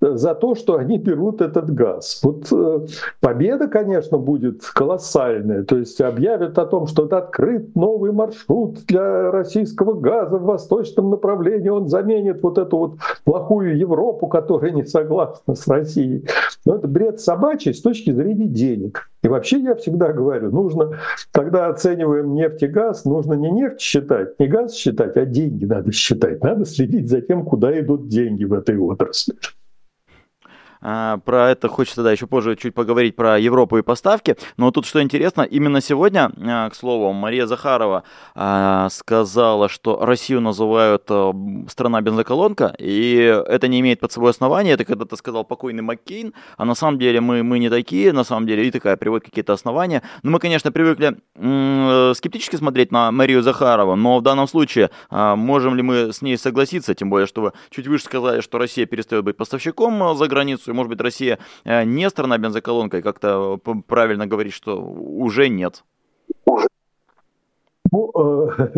за 0.00 0.34
то, 0.34 0.54
что 0.54 0.76
они 0.76 0.98
берут 0.98 1.40
этот 1.40 1.72
газ. 1.72 2.20
Вот 2.22 2.46
э, 2.52 2.86
победа, 3.20 3.68
конечно, 3.68 4.18
будет 4.18 4.62
колоссальная. 4.62 5.62
То 5.64 5.78
есть 5.78 6.00
объявят 6.00 6.58
о 6.58 6.66
том, 6.66 6.86
что 6.86 7.06
это 7.06 7.18
открыт 7.18 7.74
новый 7.74 8.12
маршрут 8.12 8.84
для 8.86 9.30
российского 9.30 9.94
газа 9.94 10.38
в 10.38 10.44
восточном 10.44 11.10
направлении. 11.10 11.68
Он 11.68 11.88
заменит 11.88 12.42
вот 12.42 12.58
эту 12.58 12.76
вот 12.76 12.94
плохую 13.24 13.76
Европу, 13.76 14.26
которая 14.26 14.72
не 14.72 14.84
согласна 14.84 15.54
с 15.54 15.66
Россией. 15.66 16.26
Но 16.64 16.76
это 16.76 16.88
бред 16.88 17.20
собачий 17.20 17.74
с 17.74 17.80
точки 17.80 18.10
зрения 18.10 18.46
денег. 18.46 19.10
И 19.22 19.28
вообще 19.28 19.58
я 19.58 19.74
всегда 19.74 20.12
говорю, 20.12 20.50
нужно, 20.50 20.98
когда 21.32 21.68
оцениваем 21.68 22.34
нефть 22.34 22.62
и 22.62 22.66
газ, 22.66 23.04
нужно 23.04 23.34
не 23.34 23.50
нефть 23.50 23.80
считать, 23.80 24.38
не 24.38 24.46
газ 24.46 24.74
считать, 24.74 25.16
а 25.16 25.24
деньги 25.24 25.64
надо 25.64 25.92
считать. 25.92 26.42
Надо 26.42 26.66
следить 26.66 27.08
за 27.08 27.22
тем, 27.22 27.44
куда 27.44 27.78
идут 27.80 28.08
деньги 28.08 28.44
в 28.44 28.52
этой 28.52 28.76
отрасли. 28.76 29.34
А, 30.86 31.16
про 31.18 31.50
это 31.50 31.68
хочется, 31.68 32.02
да, 32.02 32.12
еще 32.12 32.26
позже 32.26 32.56
чуть 32.56 32.74
поговорить 32.74 33.16
про 33.16 33.38
Европу 33.38 33.78
и 33.78 33.82
поставки. 33.82 34.36
Но 34.58 34.70
тут 34.70 34.84
что 34.84 35.02
интересно, 35.02 35.40
именно 35.40 35.80
сегодня, 35.80 36.30
а, 36.46 36.68
к 36.68 36.74
слову, 36.74 37.12
Мария 37.14 37.46
Захарова 37.46 38.04
а, 38.34 38.88
сказала, 38.90 39.70
что 39.70 40.04
Россию 40.04 40.42
называют 40.42 41.04
страна 41.70 42.02
бензоколонка, 42.02 42.74
и 42.78 43.14
это 43.48 43.66
не 43.66 43.80
имеет 43.80 44.00
под 44.00 44.12
собой 44.12 44.30
основания. 44.30 44.72
Это 44.72 44.84
когда-то 44.84 45.16
сказал 45.16 45.44
покойный 45.44 45.82
Маккейн, 45.82 46.34
а 46.58 46.66
на 46.66 46.74
самом 46.74 46.98
деле 46.98 47.22
мы, 47.22 47.42
мы 47.42 47.58
не 47.58 47.70
такие, 47.70 48.12
на 48.12 48.24
самом 48.24 48.46
деле, 48.46 48.66
и 48.66 48.70
такая 48.70 48.98
приводит 48.98 49.24
какие-то 49.24 49.54
основания. 49.54 50.02
Но 50.22 50.32
мы, 50.32 50.38
конечно, 50.38 50.70
привыкли 50.70 51.16
скептически 52.14 52.56
смотреть 52.56 52.92
на 52.92 53.10
Марию 53.10 53.42
Захарову, 53.42 53.96
но 53.96 54.18
в 54.18 54.22
данном 54.22 54.46
случае 54.46 54.90
можем 55.10 55.76
ли 55.76 55.82
мы 55.82 56.12
с 56.12 56.20
ней 56.20 56.36
согласиться, 56.36 56.94
тем 56.94 57.08
более, 57.08 57.26
что 57.26 57.40
вы 57.40 57.52
чуть 57.70 57.86
выше 57.86 58.04
сказали, 58.04 58.40
что 58.42 58.58
Россия 58.58 58.84
перестает 58.86 59.24
быть 59.24 59.36
поставщиком 59.36 60.16
за 60.16 60.26
границу, 60.26 60.73
может 60.74 60.90
быть, 60.90 61.00
Россия 61.00 61.38
э, 61.64 61.84
не 61.84 62.08
страна 62.10 62.38
бензоколонкой, 62.38 63.02
как-то 63.02 63.58
правильно 63.86 64.26
говорить, 64.26 64.52
что 64.52 64.80
уже 64.82 65.48
нет? 65.48 65.84
Ну, 67.92 68.10
э, 68.14 68.68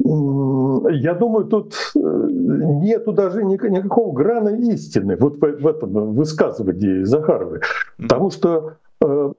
я 0.92 1.14
думаю, 1.14 1.46
тут 1.46 1.74
э, 1.94 1.98
нету 1.98 3.12
даже 3.12 3.44
никакого 3.44 4.12
грана 4.12 4.50
истины 4.50 5.16
вот 5.16 5.38
в 5.38 5.66
этом 5.66 6.14
высказывании 6.14 7.04
Захаровой. 7.04 7.60
Потому 7.96 8.30
что 8.30 8.76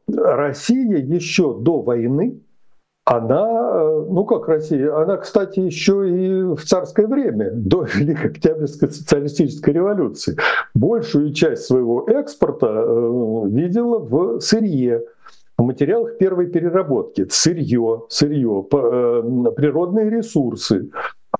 Россия 0.08 0.98
еще 0.98 1.60
до 1.60 1.82
войны 1.82 2.42
она, 3.12 3.46
э, 3.46 4.06
ну 4.10 4.26
как 4.26 4.48
Россия, 4.48 4.96
она, 4.96 5.18
кстати, 5.18 5.60
еще 5.60 6.10
и 6.10 6.44
в 6.56 6.64
царское 6.64 7.08
время, 7.08 7.52
до 7.52 7.84
Великой 7.96 8.32
Октябрьской 8.32 8.90
социалистической 8.90 9.74
революции, 9.74 10.38
большую 10.74 11.34
часть 11.34 11.66
своего 11.66 12.06
экспорта 12.08 12.68
э, 12.68 13.42
видела 13.50 14.00
в 14.00 14.40
сырье, 14.40 15.04
в 15.58 15.64
материалах 15.64 16.18
первой 16.20 16.48
переработки, 16.48 17.28
сырье, 17.30 18.04
сырье, 18.08 18.66
э, 18.72 19.24
природные 19.56 20.10
ресурсы. 20.10 20.90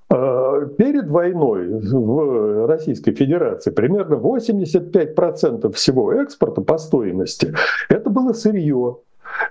Перед 0.08 1.08
войной 1.08 1.68
в 1.68 2.66
Российской 2.66 3.12
Федерации 3.12 3.70
примерно 3.70 4.16
85% 4.16 5.72
всего 5.72 6.12
экспорта 6.12 6.60
по 6.60 6.76
стоимости 6.76 7.54
это 7.88 8.10
было 8.10 8.34
сырье. 8.34 8.98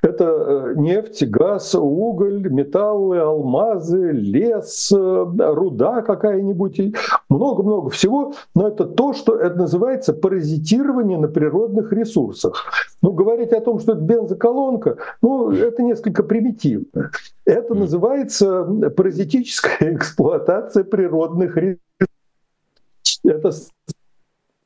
Это 0.02 0.26
э, 0.26 0.74
нефть, 0.78 1.28
газ, 1.28 1.76
уголь, 1.76 2.50
металлы, 2.50 3.20
алмазы, 3.20 4.12
лес, 4.12 4.92
э, 4.92 5.26
руда 5.38 6.02
какая-нибудь, 6.02 6.96
много-много 7.30 7.90
всего. 7.90 8.34
Но 8.56 8.68
это 8.68 8.86
то, 8.86 9.14
что 9.14 9.36
это 9.36 9.56
называется 9.56 10.14
паразитирование 10.14 11.18
на 11.18 11.28
природных 11.28 11.92
ресурсах. 11.94 12.66
Ну, 13.02 13.12
говорить 13.12 13.52
о 13.54 13.62
том, 13.62 13.80
что 13.80 13.94
это 13.94 14.02
бензоколонка, 14.02 14.98
ну, 15.22 15.52
это 15.52 15.82
несколько 15.84 16.24
примитивно. 16.24 17.12
Это 17.46 17.74
называется 17.74 18.64
паразитическая 18.96 19.96
эксплуатация 19.96 20.84
природных 20.84 21.58
ресурсов. 21.58 21.80
Это 23.24 23.52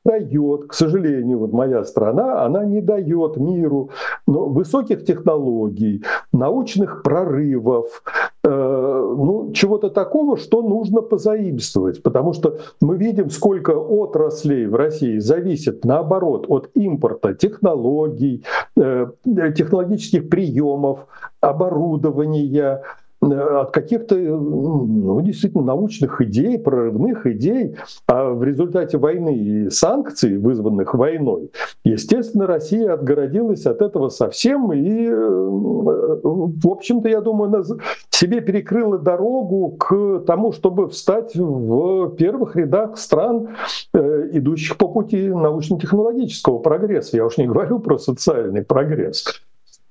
дает, 0.06 0.68
к 0.68 0.72
сожалению, 0.72 1.38
вот 1.38 1.52
моя 1.52 1.84
страна, 1.84 2.44
она 2.44 2.64
не 2.64 2.80
дает 2.80 3.36
миру 3.36 3.90
ну, 4.26 4.48
высоких 4.48 5.04
технологий, 5.04 6.02
научных 6.32 7.02
прорывов, 7.02 8.02
э, 8.44 8.48
ну, 8.48 9.52
чего-то 9.52 9.90
такого, 9.90 10.36
что 10.36 10.62
нужно 10.62 11.02
позаимствовать. 11.02 12.02
Потому 12.02 12.32
что 12.32 12.58
мы 12.80 12.96
видим, 12.96 13.30
сколько 13.30 13.72
отраслей 13.72 14.66
в 14.66 14.74
России 14.74 15.18
зависит, 15.18 15.84
наоборот, 15.84 16.46
от 16.48 16.70
импорта 16.74 17.34
технологий, 17.34 18.44
э, 18.76 19.06
технологических 19.24 20.28
приемов, 20.28 21.06
оборудования, 21.40 22.82
от 23.20 23.70
каких-то 23.70 24.14
ну, 24.14 25.20
действительно 25.20 25.64
научных 25.64 26.20
идей, 26.20 26.58
прорывных 26.58 27.26
идей, 27.26 27.76
а 28.06 28.30
в 28.30 28.44
результате 28.44 28.98
войны 28.98 29.36
и 29.36 29.70
санкций, 29.70 30.38
вызванных 30.38 30.94
войной, 30.94 31.50
естественно, 31.84 32.46
Россия 32.46 32.92
отгородилась 32.92 33.66
от 33.66 33.82
этого 33.82 34.08
совсем 34.08 34.72
и, 34.72 35.06
э, 35.06 35.14
в 35.14 36.68
общем-то, 36.68 37.08
я 37.08 37.20
думаю, 37.20 37.64
себе 38.10 38.40
перекрыла 38.40 38.98
дорогу 38.98 39.76
к 39.78 40.24
тому, 40.26 40.52
чтобы 40.52 40.88
встать 40.88 41.34
в 41.34 42.10
первых 42.16 42.56
рядах 42.56 42.98
стран, 42.98 43.48
э, 43.94 44.28
идущих 44.32 44.76
по 44.76 44.88
пути 44.88 45.28
научно-технологического 45.28 46.58
прогресса. 46.58 47.16
Я 47.16 47.26
уж 47.26 47.38
не 47.38 47.46
говорю 47.46 47.78
про 47.78 47.98
социальный 47.98 48.62
прогресс. 48.62 49.24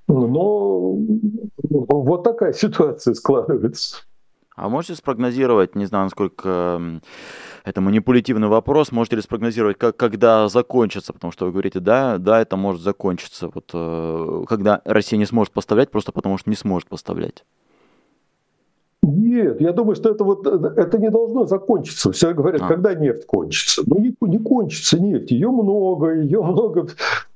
Но 0.08 0.98
вот 1.70 2.24
такая 2.24 2.54
ситуация 2.54 3.14
складывается. 3.14 4.04
А 4.56 4.70
можете 4.70 4.96
спрогнозировать, 4.96 5.76
не 5.76 5.86
знаю, 5.86 6.06
насколько 6.06 7.02
это 7.66 7.82
манипулятивный 7.82 8.48
вопрос, 8.48 8.94
можете 8.94 9.18
ли 9.18 9.22
спрогнозировать, 9.22 9.78
как, 9.78 9.98
когда 9.98 10.48
закончится, 10.48 11.12
потому 11.12 11.34
что 11.34 11.46
вы 11.46 11.52
говорите, 11.52 11.82
да, 11.82 12.18
да, 12.20 12.40
это 12.42 12.56
может 12.56 12.82
закончиться, 12.82 13.50
вот 13.54 13.72
э, 13.74 14.44
когда 14.48 14.82
Россия 14.86 15.20
не 15.20 15.26
сможет 15.26 15.52
поставлять, 15.52 15.92
просто 15.92 16.14
потому 16.14 16.38
что 16.38 16.50
не 16.50 16.56
сможет 16.56 16.88
поставлять. 16.88 17.44
Нет, 19.06 19.62
я 19.62 19.72
думаю, 19.72 19.96
что 19.96 20.10
это 20.10 20.24
вот 20.24 20.48
это 20.48 20.98
не 20.98 21.10
должно 21.10 21.46
закончиться. 21.46 22.12
Все 22.12 22.34
говорят, 22.34 22.62
а. 22.64 22.68
когда 22.68 22.96
нефть 22.96 23.26
кончится. 23.28 23.84
Ну 23.86 24.00
не, 24.00 24.16
не 24.22 24.40
кончится 24.40 25.00
нефть, 25.00 25.32
ее 25.32 25.50
много, 25.50 26.16
ее 26.16 26.42
много. 26.42 26.88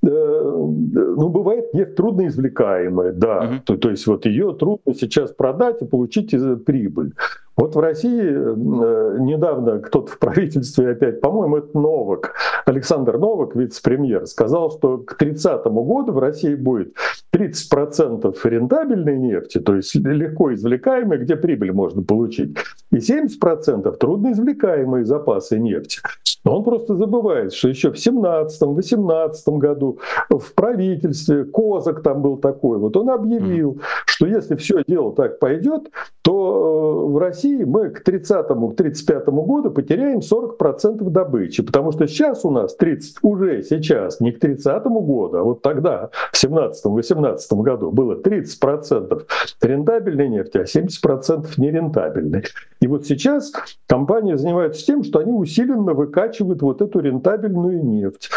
Э, 0.01 0.07
ну 0.07 1.29
бывает 1.29 1.73
нефть 1.73 1.95
трудноизвлекаемая, 1.95 3.11
да. 3.11 3.39
Угу. 3.39 3.53
То, 3.65 3.77
то 3.77 3.89
есть 3.91 4.07
вот 4.07 4.25
ее 4.25 4.53
трудно 4.53 4.95
сейчас 4.95 5.31
продать 5.31 5.81
и 5.81 5.85
получить 5.85 6.33
прибыль. 6.65 7.13
Вот 7.59 7.75
в 7.75 7.79
России 7.79 8.21
э, 8.23 9.17
недавно 9.19 9.79
кто-то 9.79 10.13
в 10.13 10.17
правительстве 10.17 10.91
опять, 10.91 11.19
по-моему, 11.19 11.57
это 11.57 11.77
Новак, 11.77 12.33
Александр 12.65 13.17
Новак, 13.17 13.55
вице-премьер, 13.55 14.25
сказал, 14.27 14.71
что 14.71 14.99
к 14.99 15.15
30 15.15 15.65
году 15.65 16.13
в 16.13 16.19
России 16.19 16.55
будет 16.55 16.95
30% 17.31 18.35
рентабельной 18.43 19.17
нефти, 19.17 19.59
то 19.59 19.75
есть 19.75 19.93
легко 19.95 20.53
извлекаемой, 20.53 21.19
где 21.19 21.35
прибыль 21.35 21.71
можно 21.71 22.01
получить, 22.01 22.57
и 22.91 22.97
70% 22.97 23.97
трудноизвлекаемые 23.97 25.05
запасы 25.05 25.59
нефти. 25.59 25.99
Но 26.43 26.57
он 26.57 26.63
просто 26.63 26.95
забывает, 26.95 27.53
что 27.53 27.69
еще 27.69 27.91
в 27.91 27.95
17-18 27.95 29.57
году 29.57 29.99
в 30.29 30.53
правительстве, 30.53 31.43
Козак 31.43 32.01
там 32.01 32.21
был 32.21 32.37
такой, 32.37 32.77
вот 32.77 32.95
он 32.95 33.09
объявил, 33.09 33.81
что 34.05 34.25
если 34.25 34.55
все 34.55 34.83
дело 34.87 35.13
так 35.13 35.39
пойдет, 35.39 35.89
то 36.21 37.05
э, 37.07 37.11
в 37.11 37.17
России 37.17 37.63
мы 37.63 37.89
к 37.89 38.07
30-35 38.07 39.31
году 39.31 39.71
потеряем 39.71 40.19
40% 40.19 41.09
добычи, 41.09 41.63
потому 41.63 41.91
что 41.91 42.07
сейчас 42.07 42.45
у 42.45 42.51
нас 42.51 42.75
30, 42.75 43.17
уже 43.21 43.63
сейчас, 43.63 44.19
не 44.19 44.31
к 44.31 44.39
30 44.39 44.83
году, 44.85 45.37
а 45.37 45.43
вот 45.43 45.61
тогда, 45.61 46.09
в 46.31 46.43
17-18 46.43 47.37
году, 47.61 47.91
было 47.91 48.15
30% 48.15 49.25
рентабельной 49.61 50.29
нефти, 50.29 50.57
а 50.57 50.63
70% 50.63 51.47
нерентабельной. 51.57 52.43
И 52.81 52.87
вот 52.87 53.05
сейчас 53.05 53.51
компании 53.87 54.35
занимаются 54.35 54.85
тем, 54.85 55.03
что 55.03 55.19
они 55.19 55.33
усиленно 55.33 55.93
выкачивают 55.93 56.61
вот 56.61 56.81
эту 56.81 56.99
рентабельную 56.99 57.83
нефть 57.83 58.29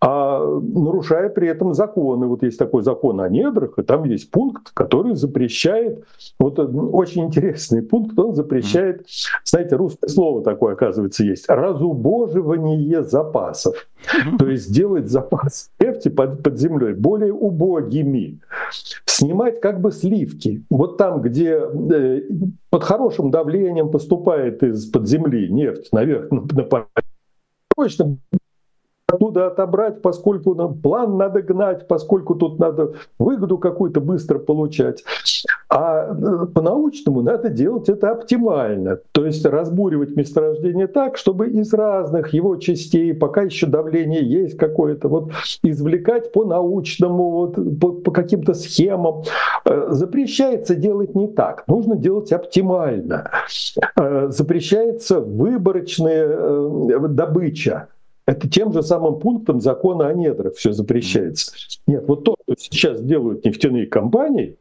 а 0.00 0.44
нарушая 0.44 1.30
при 1.30 1.48
этом 1.48 1.72
законы. 1.72 2.26
Вот 2.26 2.42
есть 2.42 2.58
такой 2.58 2.82
закон 2.82 3.20
о 3.20 3.28
недрах, 3.28 3.78
и 3.78 3.82
там 3.82 4.04
есть 4.04 4.30
пункт, 4.30 4.70
который 4.74 5.14
запрещает, 5.14 6.04
вот 6.38 6.58
очень 6.58 7.24
интересный 7.24 7.82
пункт, 7.82 8.18
он 8.18 8.34
запрещает, 8.34 9.06
знаете, 9.44 9.76
русское 9.76 10.08
слово 10.08 10.42
такое, 10.42 10.74
оказывается, 10.74 11.24
есть, 11.24 11.48
разубоживание 11.48 13.02
запасов. 13.02 13.88
То 14.38 14.48
есть 14.48 14.72
делать 14.72 15.08
запас 15.08 15.70
нефти 15.80 16.08
под, 16.08 16.42
под 16.42 16.58
землей 16.58 16.92
более 16.92 17.32
убогими, 17.32 18.38
снимать 19.06 19.60
как 19.60 19.80
бы 19.80 19.90
сливки. 19.92 20.62
Вот 20.68 20.98
там, 20.98 21.22
где 21.22 21.58
э, 21.58 22.22
под 22.70 22.84
хорошим 22.84 23.30
давлением 23.30 23.90
поступает 23.90 24.62
из-под 24.62 25.08
земли 25.08 25.48
нефть 25.48 25.88
наверх 25.92 26.30
на, 26.30 26.42
на 26.42 26.86
точно 27.74 28.18
оттуда 29.16 29.46
отобрать, 29.48 30.02
поскольку 30.02 30.54
нам 30.54 30.74
план 30.80 31.16
надо 31.16 31.42
гнать, 31.42 31.88
поскольку 31.88 32.34
тут 32.34 32.58
надо 32.58 32.92
выгоду 33.18 33.58
какую-то 33.58 34.00
быстро 34.00 34.38
получать. 34.38 35.02
А 35.68 36.08
э, 36.10 36.46
по-научному 36.46 37.22
надо 37.22 37.48
делать 37.48 37.88
это 37.88 38.10
оптимально, 38.10 39.00
то 39.12 39.26
есть 39.26 39.44
разбуривать 39.44 40.16
месторождение 40.16 40.86
так, 40.86 41.16
чтобы 41.16 41.48
из 41.48 41.72
разных 41.72 42.32
его 42.32 42.56
частей, 42.56 43.14
пока 43.14 43.42
еще 43.42 43.66
давление 43.66 44.24
есть 44.24 44.56
какое-то, 44.56 45.08
вот 45.08 45.30
извлекать 45.62 46.32
по-научному, 46.32 47.30
вот, 47.30 47.80
по, 47.80 47.92
по 47.92 48.10
каким-то 48.10 48.54
схемам. 48.54 49.22
Э, 49.64 49.86
запрещается 49.90 50.74
делать 50.74 51.14
не 51.14 51.28
так, 51.28 51.64
нужно 51.66 51.96
делать 51.96 52.32
оптимально. 52.32 53.30
Э, 53.96 54.28
запрещается 54.28 55.20
выборочная 55.20 56.26
добыча 57.08 57.88
это 58.26 58.48
тем 58.48 58.72
же 58.72 58.82
самым 58.82 59.20
пунктом 59.20 59.60
закона 59.60 60.08
о 60.08 60.12
недрах 60.12 60.54
все 60.54 60.72
запрещается. 60.72 61.52
Нет, 61.86 62.04
вот 62.08 62.24
то, 62.24 62.36
что 62.42 62.54
сейчас 62.58 63.00
делают 63.00 63.44
нефтяные 63.44 63.86
компании, 63.86 64.56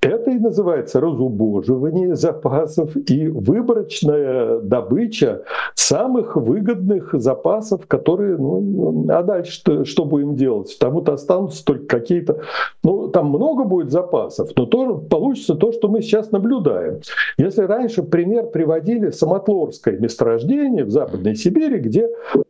это 0.00 0.30
и 0.30 0.38
называется 0.38 1.00
разубоживание 1.00 2.16
запасов 2.16 2.96
и 2.96 3.28
выборочная 3.28 4.58
добыча 4.60 5.42
самых 5.74 6.36
выгодных 6.36 7.14
запасов, 7.14 7.86
которые, 7.86 8.36
ну, 8.36 9.06
а 9.10 9.22
дальше 9.22 9.52
что, 9.52 9.84
что 9.84 10.04
будем 10.04 10.36
делать? 10.36 10.76
Вот 10.80 11.08
останутся 11.08 11.64
только 11.64 11.86
какие-то, 11.86 12.40
ну, 12.82 13.08
там 13.08 13.28
много 13.28 13.64
будет 13.64 13.90
запасов, 13.90 14.50
но 14.56 14.66
тоже 14.66 14.98
получится 14.98 15.54
то, 15.54 15.72
что 15.72 15.88
мы 15.88 16.02
сейчас 16.02 16.30
наблюдаем. 16.30 17.00
Если 17.36 17.62
раньше 17.62 18.02
пример 18.02 18.46
приводили 18.46 19.10
Самотлорское 19.10 19.98
месторождение 19.98 20.84
в 20.84 20.90
Западной 20.90 21.36
Сибири, 21.36 21.78
где 21.78 22.08
э, 22.34 22.44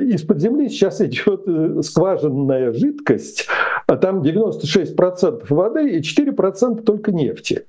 из-под 0.00 0.40
земли 0.40 0.68
сейчас 0.68 1.00
идет 1.00 1.42
э, 1.46 1.82
скважинная 1.82 2.72
жидкость, 2.72 3.46
а 3.86 3.96
там 3.96 4.22
96% 4.22 5.44
воды 5.48 5.98
и 5.98 6.00
4% 6.00 6.82
только 6.82 7.12
нефти. 7.12 7.66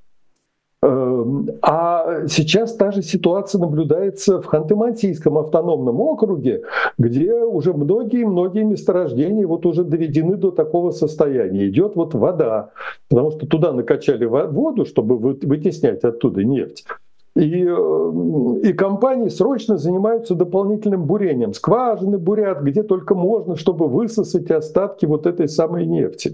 Эм, 0.86 1.50
а 1.64 2.28
сейчас 2.28 2.76
та 2.76 2.92
же 2.92 3.02
ситуация 3.02 3.60
наблюдается 3.60 4.40
в 4.40 4.46
Ханты-Мансийском 4.46 5.40
автономном 5.40 6.00
округе, 6.00 6.62
где 7.00 7.34
уже 7.34 7.74
многие-многие 7.74 8.64
месторождения 8.64 9.48
вот 9.48 9.66
уже 9.66 9.84
доведены 9.84 10.36
до 10.36 10.52
такого 10.52 10.92
состояния. 10.92 11.68
Идет 11.70 11.96
вот 11.96 12.14
вода, 12.14 12.70
потому 13.10 13.32
что 13.32 13.48
туда 13.48 13.72
накачали 13.72 14.26
воду, 14.26 14.86
чтобы 14.86 15.18
вытеснять 15.18 16.04
оттуда 16.04 16.44
нефть. 16.44 16.86
И, 17.36 17.66
э, 17.68 18.60
и 18.64 18.74
компании 18.74 19.28
срочно 19.28 19.78
занимаются 19.78 20.36
дополнительным 20.36 21.04
бурением. 21.04 21.54
Скважины 21.54 22.18
бурят, 22.18 22.62
где 22.62 22.82
только 22.82 23.14
можно, 23.14 23.58
чтобы 23.58 23.88
высосать 23.88 24.50
остатки 24.52 25.06
вот 25.06 25.26
этой 25.26 25.50
самой 25.50 25.86
нефти. 25.86 26.34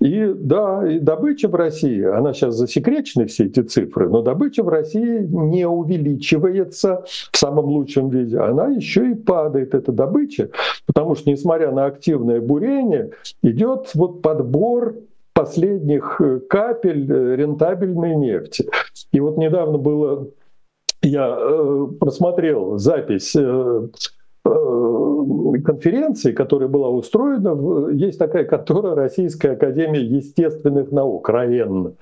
И 0.00 0.32
да, 0.34 0.86
и 0.88 0.98
добыча 0.98 1.46
в 1.48 1.54
России, 1.54 2.02
она 2.02 2.32
сейчас 2.32 2.56
засекречены 2.56 3.26
все 3.26 3.44
эти 3.44 3.60
цифры, 3.60 4.08
но 4.08 4.22
добыча 4.22 4.62
в 4.62 4.68
России 4.68 5.26
не 5.30 5.68
увеличивается 5.68 7.04
в 7.30 7.36
самом 7.36 7.66
лучшем 7.66 8.08
виде, 8.08 8.38
она 8.38 8.68
еще 8.68 9.10
и 9.10 9.14
падает, 9.14 9.74
эта 9.74 9.92
добыча, 9.92 10.48
потому 10.86 11.14
что 11.14 11.30
несмотря 11.30 11.70
на 11.70 11.84
активное 11.84 12.40
бурение, 12.40 13.10
идет 13.42 13.90
вот 13.94 14.22
подбор 14.22 14.94
последних 15.34 16.20
э, 16.20 16.40
капель 16.48 17.10
э, 17.10 17.36
рентабельной 17.36 18.16
нефти. 18.16 18.68
И 19.12 19.20
вот 19.20 19.38
недавно 19.38 19.78
было 19.78 20.28
я 21.02 21.36
э, 21.38 21.86
просмотрел 21.98 22.78
запись 22.78 23.34
э, 23.34 23.88
э, 24.44 25.60
конференции, 25.64 26.32
которая 26.32 26.68
была 26.68 26.88
устроена, 26.88 27.90
есть 27.90 28.18
такая 28.18 28.44
контора 28.44 28.94
Российская 28.94 29.52
Академия 29.52 30.02
Естественных 30.02 30.92
Наук, 30.92 31.28
РАЕН. 31.28 31.94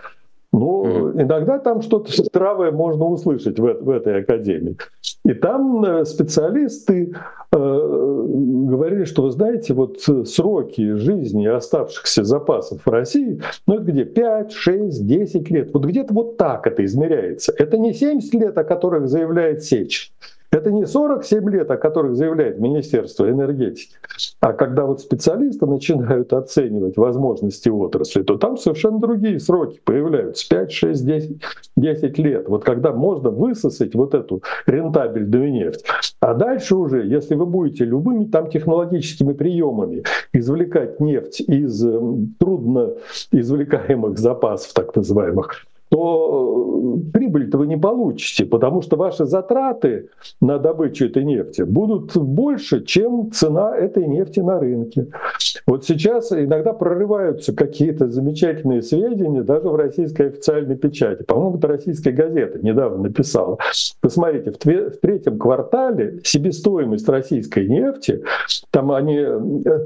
Ну, 0.50 0.84
mm-hmm. 0.84 1.22
иногда 1.22 1.58
там 1.58 1.82
что-то 1.82 2.10
здравое 2.22 2.70
можно 2.70 3.04
услышать 3.04 3.58
в, 3.58 3.62
в 3.62 3.90
этой 3.90 4.20
академии. 4.20 4.78
И 5.24 5.34
там 5.34 5.84
э, 5.84 6.04
специалисты 6.06 7.14
э, 7.52 7.56
говорили, 7.56 9.04
что, 9.04 9.24
вы 9.24 9.30
знаете, 9.30 9.74
вот 9.74 10.00
сроки 10.24 10.94
жизни 10.94 11.46
оставшихся 11.46 12.24
запасов 12.24 12.80
в 12.84 12.90
России, 12.90 13.42
ну 13.66 13.74
это 13.74 13.84
где 13.84 14.04
5, 14.04 14.52
6, 14.52 15.06
10 15.06 15.50
лет. 15.50 15.74
Вот 15.74 15.84
где-то 15.84 16.14
вот 16.14 16.38
так 16.38 16.66
это 16.66 16.82
измеряется. 16.82 17.52
Это 17.56 17.76
не 17.76 17.92
70 17.92 18.32
лет, 18.34 18.56
о 18.56 18.64
которых 18.64 19.08
заявляет 19.08 19.64
Сеч. 19.64 20.12
Это 20.50 20.72
не 20.72 20.86
47 20.86 21.50
лет, 21.50 21.70
о 21.70 21.76
которых 21.76 22.16
заявляет 22.16 22.58
Министерство 22.58 23.30
энергетики, 23.30 23.96
а 24.40 24.54
когда 24.54 24.86
вот 24.86 25.00
специалисты 25.00 25.66
начинают 25.66 26.32
оценивать 26.32 26.96
возможности 26.96 27.68
отрасли, 27.68 28.22
то 28.22 28.38
там 28.38 28.56
совершенно 28.56 28.98
другие 28.98 29.40
сроки 29.40 29.80
появляются. 29.84 30.48
5, 30.48 30.72
6, 30.72 31.06
10, 31.06 31.42
10 31.76 32.18
лет. 32.18 32.48
Вот 32.48 32.64
когда 32.64 32.92
можно 32.92 33.30
высосать 33.30 33.94
вот 33.94 34.14
эту 34.14 34.42
рентабельную 34.66 35.52
нефть. 35.52 35.84
А 36.20 36.32
дальше 36.32 36.76
уже, 36.76 37.06
если 37.06 37.34
вы 37.34 37.44
будете 37.44 37.84
любыми 37.84 38.24
там 38.24 38.48
технологическими 38.48 39.34
приемами 39.34 40.04
извлекать 40.32 40.98
нефть 40.98 41.40
из 41.40 41.84
трудно 42.38 42.94
извлекаемых 43.32 44.18
запасов, 44.18 44.72
так 44.72 44.96
называемых, 44.96 45.66
то 45.88 47.00
э, 47.06 47.10
прибыль-то 47.12 47.58
вы 47.58 47.66
не 47.66 47.76
получите, 47.76 48.44
потому 48.44 48.82
что 48.82 48.96
ваши 48.96 49.24
затраты 49.24 50.10
на 50.40 50.58
добычу 50.58 51.06
этой 51.06 51.24
нефти 51.24 51.62
будут 51.62 52.16
больше, 52.16 52.84
чем 52.84 53.30
цена 53.32 53.76
этой 53.76 54.06
нефти 54.06 54.40
на 54.40 54.58
рынке. 54.58 55.08
Вот 55.66 55.84
сейчас 55.84 56.32
иногда 56.32 56.72
прорываются 56.72 57.54
какие-то 57.54 58.08
замечательные 58.08 58.82
сведения 58.82 59.42
даже 59.42 59.68
в 59.68 59.76
российской 59.76 60.28
официальной 60.28 60.76
печати. 60.76 61.22
По-моему, 61.22 61.58
это 61.58 61.68
российская 61.68 62.12
газета 62.12 62.58
недавно 62.62 63.04
написала. 63.04 63.58
Посмотрите, 64.00 64.52
в 64.52 64.98
третьем 65.00 65.38
квартале 65.38 66.20
себестоимость 66.24 67.08
российской 67.08 67.66
нефти, 67.68 68.22
там 68.70 68.92
они 68.92 69.18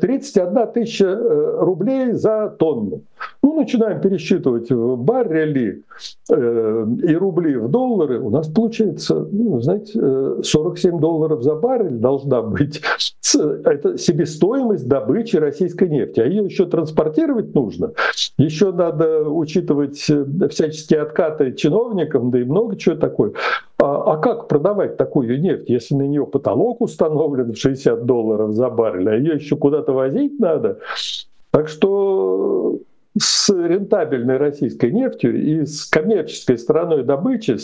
31 0.00 0.58
э, 0.58 0.66
тысяча 0.72 1.06
э, 1.06 1.56
рублей 1.60 2.12
за 2.12 2.54
тонну. 2.58 3.02
Ну, 3.42 3.54
начинаем 3.54 4.00
пересчитывать 4.00 4.70
баррели 4.70 5.82
э, 6.30 6.86
и 7.02 7.14
рубли 7.14 7.56
в 7.56 7.68
доллары, 7.68 8.20
у 8.20 8.30
нас 8.30 8.48
получается, 8.48 9.26
ну, 9.30 9.60
знаете, 9.60 10.42
47 10.42 11.00
долларов 11.00 11.42
за 11.42 11.54
баррель 11.54 11.98
должна 11.98 12.42
быть. 12.42 12.80
Это 13.34 13.98
себестоимость 13.98 14.88
добычи 14.88 15.36
российской 15.36 15.88
нефти. 15.88 16.20
А 16.20 16.26
ее 16.26 16.44
еще 16.44 16.66
транспортировать 16.66 17.54
нужно. 17.54 17.92
Еще 18.36 18.72
надо 18.72 19.22
учитывать 19.28 19.98
всяческие 20.50 21.00
откаты 21.00 21.52
чиновникам, 21.52 22.30
да 22.30 22.40
и 22.40 22.44
много 22.44 22.76
чего 22.76 22.96
такое. 22.96 23.32
А, 23.78 24.12
а 24.12 24.16
как 24.18 24.48
продавать 24.48 24.96
такую 24.96 25.40
нефть, 25.40 25.68
если 25.68 25.94
на 25.94 26.02
нее 26.02 26.26
потолок 26.26 26.80
установлен 26.80 27.52
в 27.52 27.56
60 27.56 28.04
долларов 28.04 28.52
за 28.52 28.70
баррель, 28.70 29.08
а 29.08 29.14
ее 29.14 29.34
еще 29.34 29.56
куда-то 29.56 29.92
возить 29.92 30.38
надо? 30.38 30.78
Так 31.50 31.68
что 31.68 32.78
с 33.18 33.48
рентабельной 33.50 34.38
российской 34.38 34.90
нефтью 34.90 35.40
и 35.40 35.66
с 35.66 35.84
коммерческой 35.84 36.58
стороной 36.58 37.04
добычи 37.04 37.56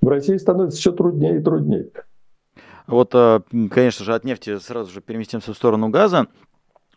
в 0.00 0.08
России 0.08 0.36
становится 0.36 0.78
все 0.78 0.92
труднее 0.92 1.38
и 1.38 1.42
труднее. 1.42 1.90
Вот, 2.86 3.14
э, 3.14 3.40
конечно 3.70 4.04
же, 4.04 4.14
от 4.14 4.24
нефти 4.24 4.58
сразу 4.58 4.92
же 4.92 5.00
переместимся 5.00 5.52
в 5.52 5.56
сторону 5.56 5.88
газа. 5.88 6.26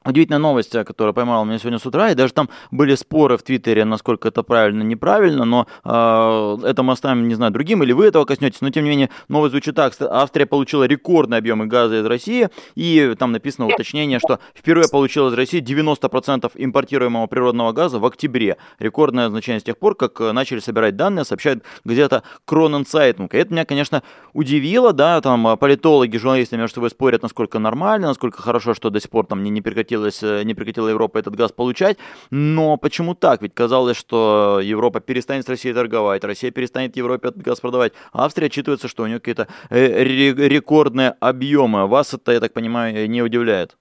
Удивительная 0.08 0.40
новость, 0.40 0.72
которая 0.72 1.14
поймала 1.14 1.44
меня 1.44 1.60
сегодня 1.60 1.80
с 1.80 1.86
утра, 1.86 2.12
и 2.12 2.16
даже 2.16 2.34
там 2.34 2.50
были 2.72 2.96
споры 2.96 3.38
в 3.38 3.44
Твиттере, 3.44 3.84
насколько 3.84 4.30
это 4.30 4.42
правильно, 4.42 4.82
неправильно, 4.82 5.44
но 5.44 5.68
э, 5.84 6.58
это 6.70 6.84
мы 6.84 6.94
оставим, 6.94 7.28
не 7.28 7.36
знаю, 7.36 7.52
другим, 7.52 7.84
или 7.84 7.92
вы 7.92 8.06
этого 8.06 8.24
коснетесь, 8.24 8.62
но 8.62 8.70
тем 8.70 8.86
не 8.86 8.90
менее 8.90 9.10
новость 9.28 9.52
звучит 9.52 9.76
так, 9.76 9.94
Австрия 10.00 10.46
получила 10.46 10.86
рекордные 10.86 11.40
объемы 11.40 11.66
газа 11.66 12.00
из 12.00 12.06
России, 12.06 12.48
и 12.76 13.16
там 13.20 13.34
написано 13.34 13.68
уточнение, 13.68 14.20
что 14.20 14.40
впервые 14.56 14.88
получила 14.90 15.30
из 15.30 15.34
России 15.34 15.62
90% 15.62 16.52
импортируемого 16.56 17.28
природного 17.28 17.74
газа 17.74 18.00
в 18.00 18.06
октябре. 18.06 18.56
Рекордное 18.80 19.28
значение 19.30 19.60
с 19.60 19.64
тех 19.64 19.78
пор, 19.78 19.96
как 19.96 20.20
начали 20.20 20.60
собирать 20.60 20.96
данные, 20.96 21.26
сообщает 21.26 21.64
газета 21.84 22.24
Kronen 22.46 22.83
Zeitung. 22.83 23.34
И 23.34 23.38
это 23.38 23.52
меня, 23.52 23.66
конечно, 23.66 24.04
удивило, 24.34 24.94
да, 24.94 25.20
там 25.20 25.58
политологи, 25.58 26.16
журналисты 26.16 26.56
между 26.56 26.76
собой 26.76 26.92
спорят, 26.92 27.24
насколько 27.24 27.60
нормально, 27.60 28.08
насколько 28.08 28.42
хорошо, 28.42 28.74
что 28.74 28.90
до 28.90 29.02
сих 29.02 29.10
пор 29.10 29.26
там 29.26 29.44
не, 29.44 29.50
не 29.50 29.62
прекратили 29.62 29.97
прекратилась, 29.98 30.24
э, 30.24 30.44
не 30.44 30.54
прекратила 30.54 30.90
Европа 30.90 31.20
этот 31.20 31.36
газ 31.36 31.52
получать. 31.52 31.98
Но 32.32 32.78
почему 32.78 33.16
так? 33.16 33.42
Ведь 33.42 33.54
казалось, 33.54 33.98
что 33.98 34.60
Европа 34.64 35.00
перестанет 35.00 35.46
с 35.46 35.50
Россией 35.50 35.74
торговать, 35.74 36.24
Россия 36.24 36.52
перестанет 36.52 36.98
Европе 36.98 37.30
этот 37.30 37.42
газ 37.42 37.60
продавать. 37.60 37.94
А 38.14 38.26
Австрия 38.26 38.48
отчитывается, 38.48 38.88
что 38.88 39.04
у 39.04 39.08
нее 39.08 39.20
какие-то 39.20 39.48
э, 39.70 40.04
рекордные 40.04 41.16
объемы. 41.20 41.88
Вас 41.88 42.14
это, 42.14 42.32
я 42.32 42.40
так 42.40 42.54
понимаю, 42.54 43.10
не 43.10 43.22
удивляет? 43.22 43.78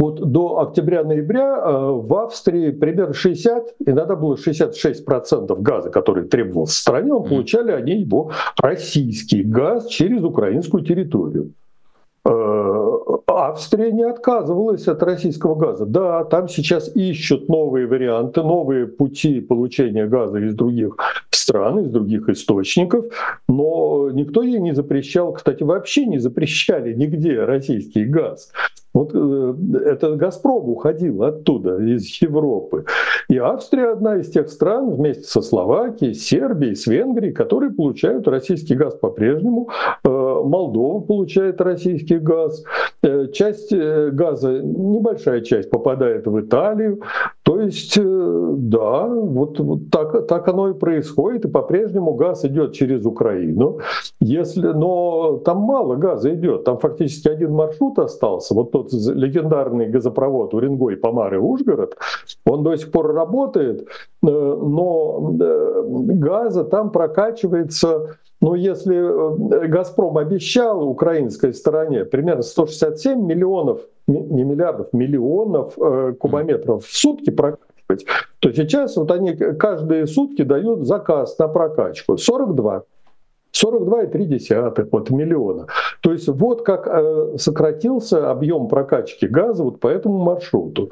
Вот 0.00 0.20
до 0.20 0.60
октября-ноября 0.60 1.56
э, 1.56 1.90
в 1.90 2.14
Австрии 2.14 2.70
примерно 2.70 3.14
60, 3.14 3.74
иногда 3.84 4.14
было 4.14 4.36
66% 4.36 5.60
газа, 5.60 5.90
который 5.90 6.28
требовался 6.28 6.74
в 6.74 6.76
стране, 6.76 7.12
он 7.12 7.28
получали 7.28 7.72
они 7.72 8.02
его 8.02 8.30
российский 8.62 9.42
газ 9.42 9.88
через 9.88 10.22
украинскую 10.22 10.84
территорию. 10.84 11.50
Австрия 13.46 13.92
не 13.92 14.02
отказывалась 14.02 14.88
от 14.88 15.02
российского 15.02 15.54
газа. 15.54 15.86
Да, 15.86 16.24
там 16.24 16.48
сейчас 16.48 16.94
ищут 16.94 17.48
новые 17.48 17.86
варианты, 17.86 18.42
новые 18.42 18.86
пути 18.86 19.40
получения 19.40 20.06
газа 20.06 20.38
из 20.38 20.54
других 20.54 20.96
стран, 21.30 21.80
из 21.80 21.90
других 21.90 22.28
источников, 22.28 23.06
но 23.48 24.10
никто 24.10 24.42
ей 24.42 24.60
не 24.60 24.74
запрещал, 24.74 25.32
кстати, 25.32 25.62
вообще 25.62 26.06
не 26.06 26.18
запрещали 26.18 26.92
нигде 26.92 27.44
российский 27.44 28.04
газ. 28.04 28.50
Вот 28.94 29.10
э, 29.14 29.54
это 29.84 30.16
«Газпром» 30.16 30.70
уходил 30.70 31.22
оттуда, 31.22 31.76
из 31.78 32.20
Европы. 32.20 32.84
И 33.28 33.36
Австрия 33.36 33.92
одна 33.92 34.16
из 34.16 34.30
тех 34.30 34.48
стран 34.48 34.90
вместе 34.90 35.24
со 35.24 35.42
Словакией, 35.42 36.14
Сербией, 36.14 36.74
с 36.74 36.86
Венгрией, 36.86 37.32
которые 37.32 37.70
получают 37.70 38.26
российский 38.26 38.74
газ 38.74 38.94
по-прежнему. 38.94 39.68
Э, 40.04 40.08
Молдова 40.08 41.00
получает 41.00 41.60
российский 41.60 42.18
газ. 42.18 42.64
Э, 43.02 43.28
часть 43.32 43.72
газа, 43.72 44.60
небольшая 44.60 45.40
часть 45.42 45.70
попадает 45.70 46.26
в 46.26 46.40
Италию. 46.40 47.02
То 47.48 47.60
есть, 47.62 47.98
да, 47.98 49.06
вот, 49.06 49.58
вот 49.58 49.90
так, 49.90 50.26
так 50.26 50.48
оно 50.48 50.68
и 50.68 50.74
происходит. 50.74 51.46
И 51.46 51.48
по-прежнему 51.48 52.12
газ 52.12 52.44
идет 52.44 52.74
через 52.74 53.06
Украину. 53.06 53.78
Если, 54.20 54.66
но 54.66 55.38
там 55.38 55.60
мало 55.60 55.96
газа 55.96 56.34
идет. 56.34 56.64
Там 56.64 56.76
фактически 56.76 57.28
один 57.28 57.52
маршрут 57.52 57.98
остался. 58.00 58.52
Вот 58.52 58.72
тот 58.72 58.92
легендарный 58.92 59.88
газопровод 59.88 60.52
Уренгой, 60.52 60.98
Помары, 60.98 61.40
Ужгород, 61.40 61.96
он 62.44 62.64
до 62.64 62.76
сих 62.76 62.90
пор 62.90 63.14
работает, 63.14 63.80
э, 63.80 63.86
но 64.22 65.34
э, 65.40 65.84
газа 65.86 66.64
там 66.64 66.90
прокачивается 66.90 68.18
ну, 68.40 68.54
если 68.54 68.94
э, 68.94 69.68
«Газпром» 69.68 70.16
обещал 70.18 70.86
украинской 70.86 71.52
стороне 71.52 72.04
примерно 72.04 72.42
167 72.42 73.20
миллионов, 73.26 73.80
не 74.08 74.44
миллиардов, 74.44 74.92
миллионов 74.92 75.74
кубометров 76.18 76.84
в 76.84 76.96
сутки 76.96 77.30
прокачивать, 77.30 78.06
то 78.40 78.52
сейчас 78.52 78.96
вот 78.96 79.10
они 79.10 79.34
каждые 79.34 80.06
сутки 80.06 80.42
дают 80.42 80.86
заказ 80.86 81.38
на 81.38 81.48
прокачку. 81.48 82.16
42 82.16 82.84
42,3 83.52 84.88
вот, 84.92 85.10
миллиона. 85.10 85.66
То 86.00 86.12
есть 86.12 86.28
вот 86.28 86.62
как 86.62 86.86
э, 86.86 87.36
сократился 87.38 88.30
объем 88.30 88.68
прокачки 88.68 89.26
газа 89.26 89.64
вот 89.64 89.80
по 89.80 89.88
этому 89.88 90.18
маршруту. 90.18 90.90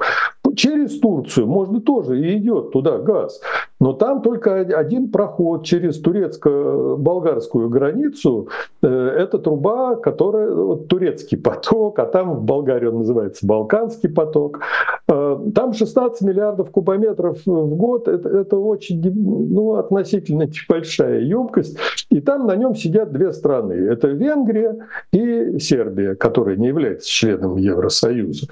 Через 0.55 0.99
Турцию 0.99 1.47
можно 1.47 1.81
тоже 1.81 2.19
и 2.19 2.37
идет 2.37 2.71
туда 2.71 2.97
газ, 2.97 3.41
но 3.79 3.93
там 3.93 4.21
только 4.21 4.55
один 4.55 5.09
проход 5.09 5.65
через 5.65 5.99
турецко-болгарскую 5.99 7.69
границу. 7.69 8.49
Э, 8.81 8.87
это 8.87 9.37
труба, 9.37 9.95
которая 9.95 10.51
вот, 10.51 10.87
турецкий 10.87 11.37
поток, 11.37 11.99
а 11.99 12.05
там 12.05 12.35
в 12.35 12.43
Болгарии 12.43 12.87
он 12.87 12.99
называется 12.99 13.45
Балканский 13.45 14.09
поток. 14.09 14.59
Э, 15.07 15.37
там 15.53 15.73
16 15.73 16.21
миллиардов 16.21 16.71
кубометров 16.71 17.39
в 17.45 17.75
год. 17.75 18.07
Это, 18.07 18.29
это 18.29 18.57
очень 18.57 19.01
ну, 19.13 19.75
относительно 19.75 20.43
небольшая 20.43 21.21
емкость. 21.21 21.77
И 22.09 22.19
там 22.19 22.47
на 22.47 22.55
нем 22.55 22.75
сидят 22.75 23.11
две 23.11 23.31
страны. 23.31 23.73
Это 23.73 24.07
Венгрия 24.07 24.87
и 25.11 25.59
Сербия, 25.59 26.15
которая 26.15 26.55
не 26.55 26.67
является 26.67 27.09
членом 27.09 27.57
Евросоюза. 27.57 28.47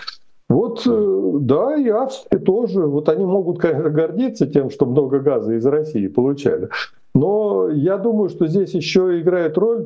Вот, 0.56 0.88
э, 0.88 1.32
да, 1.42 1.76
и 1.76 1.90
Австрия 1.90 2.40
тоже. 2.40 2.86
Вот 2.86 3.10
они 3.10 3.26
могут, 3.26 3.60
конечно, 3.60 3.90
гордиться 3.90 4.48
тем, 4.48 4.70
что 4.70 4.86
много 4.86 5.20
газа 5.20 5.54
из 5.54 5.66
России 5.66 6.08
получали. 6.08 6.70
Но 7.16 7.70
я 7.70 7.98
думаю, 7.98 8.30
что 8.30 8.46
здесь 8.46 8.74
еще 8.74 9.22
играет 9.22 9.58
роль 9.58 9.84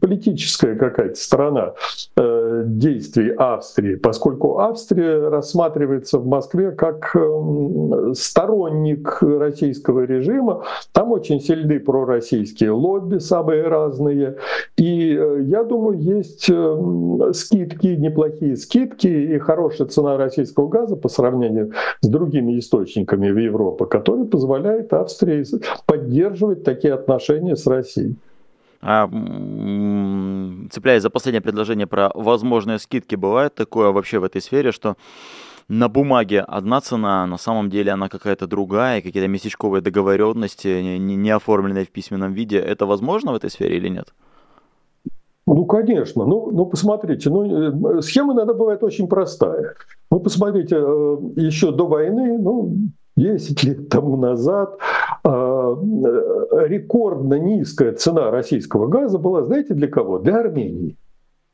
политическая 0.00 0.74
какая-то 0.74 1.14
сторона 1.14 1.74
э, 2.16 2.64
действий 2.66 3.32
Австрии, 3.38 3.94
поскольку 3.94 4.58
Австрия 4.58 5.28
рассматривается 5.28 6.18
в 6.18 6.26
Москве 6.26 6.72
как 6.72 7.14
э, 7.14 8.12
сторонник 8.14 9.18
российского 9.22 10.00
режима. 10.00 10.64
Там 10.92 11.12
очень 11.12 11.40
сильны 11.40 11.78
пророссийские 11.78 12.72
лобби, 12.72 13.18
самые 13.18 13.68
разные. 13.68 14.38
И 14.76 15.16
э, 15.16 15.42
я 15.42 15.62
думаю, 15.62 16.00
есть 16.00 16.50
э, 16.50 17.32
скидки, 17.32 17.94
неплохие 17.94 18.56
скидки 18.56 19.06
и 19.06 19.38
хорошая 19.38 19.86
цена 19.86 20.16
российского 20.16 20.66
газа 20.66 20.96
по 20.96 21.08
сравнению 21.08 21.70
с 22.00 22.08
другими 22.08 22.58
источниками 22.58 23.30
в 23.30 23.38
Европе, 23.38 23.84
который 23.84 24.24
позволяет 24.24 24.92
Австрии 24.92 25.44
поддерживать 25.86 26.64
такие 26.74 26.94
отношения 26.94 27.56
с 27.56 27.66
Россией. 27.66 28.16
А, 28.84 29.08
цепляясь 30.70 31.02
за 31.02 31.10
последнее 31.10 31.40
предложение 31.40 31.86
про 31.86 32.10
возможные 32.14 32.78
скидки, 32.78 33.14
бывает 33.14 33.54
такое 33.54 33.92
вообще 33.92 34.18
в 34.18 34.24
этой 34.24 34.40
сфере, 34.40 34.72
что 34.72 34.96
на 35.68 35.88
бумаге 35.88 36.40
одна 36.40 36.80
цена, 36.80 37.26
на 37.26 37.38
самом 37.38 37.70
деле 37.70 37.92
она 37.92 38.08
какая-то 38.08 38.46
другая, 38.46 39.00
какие-то 39.00 39.28
местечковые 39.28 39.82
договоренности, 39.82 40.82
не, 40.82 40.98
не 40.98 41.30
оформленные 41.30 41.84
в 41.84 41.90
письменном 41.90 42.32
виде. 42.32 42.58
Это 42.58 42.84
возможно 42.84 43.32
в 43.32 43.36
этой 43.36 43.50
сфере 43.50 43.76
или 43.76 43.88
нет? 43.88 44.12
Ну, 45.46 45.64
конечно. 45.64 46.24
Ну, 46.24 46.50
ну 46.50 46.66
посмотрите, 46.66 47.30
ну, 47.30 47.98
э, 47.98 48.02
схема 48.02 48.32
иногда 48.32 48.54
бывает 48.54 48.82
очень 48.82 49.06
простая. 49.06 49.74
Ну, 50.10 50.20
посмотрите, 50.20 50.76
э, 50.76 51.16
еще 51.36 51.70
до 51.70 51.86
войны, 51.86 52.38
ну, 52.38 52.76
10 53.16 53.62
лет 53.64 53.88
тому 53.88 54.16
назад 54.16 54.78
рекордно 56.68 57.34
низкая 57.34 57.92
цена 57.92 58.30
российского 58.30 58.86
газа 58.88 59.18
была, 59.18 59.44
знаете, 59.44 59.74
для 59.74 59.88
кого? 59.88 60.18
Для 60.18 60.40
Армении. 60.40 60.96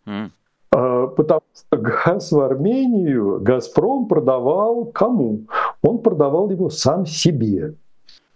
Mm. 0.07 0.31
Потому 0.70 1.42
что 1.54 1.76
газ 1.76 2.33
в 2.33 2.40
Армению 2.40 3.40
Газпром 3.40 4.07
продавал 4.07 4.87
кому? 4.87 5.46
Он 5.83 5.98
продавал 5.98 6.50
его 6.50 6.70
сам 6.70 7.07
себе. 7.07 7.74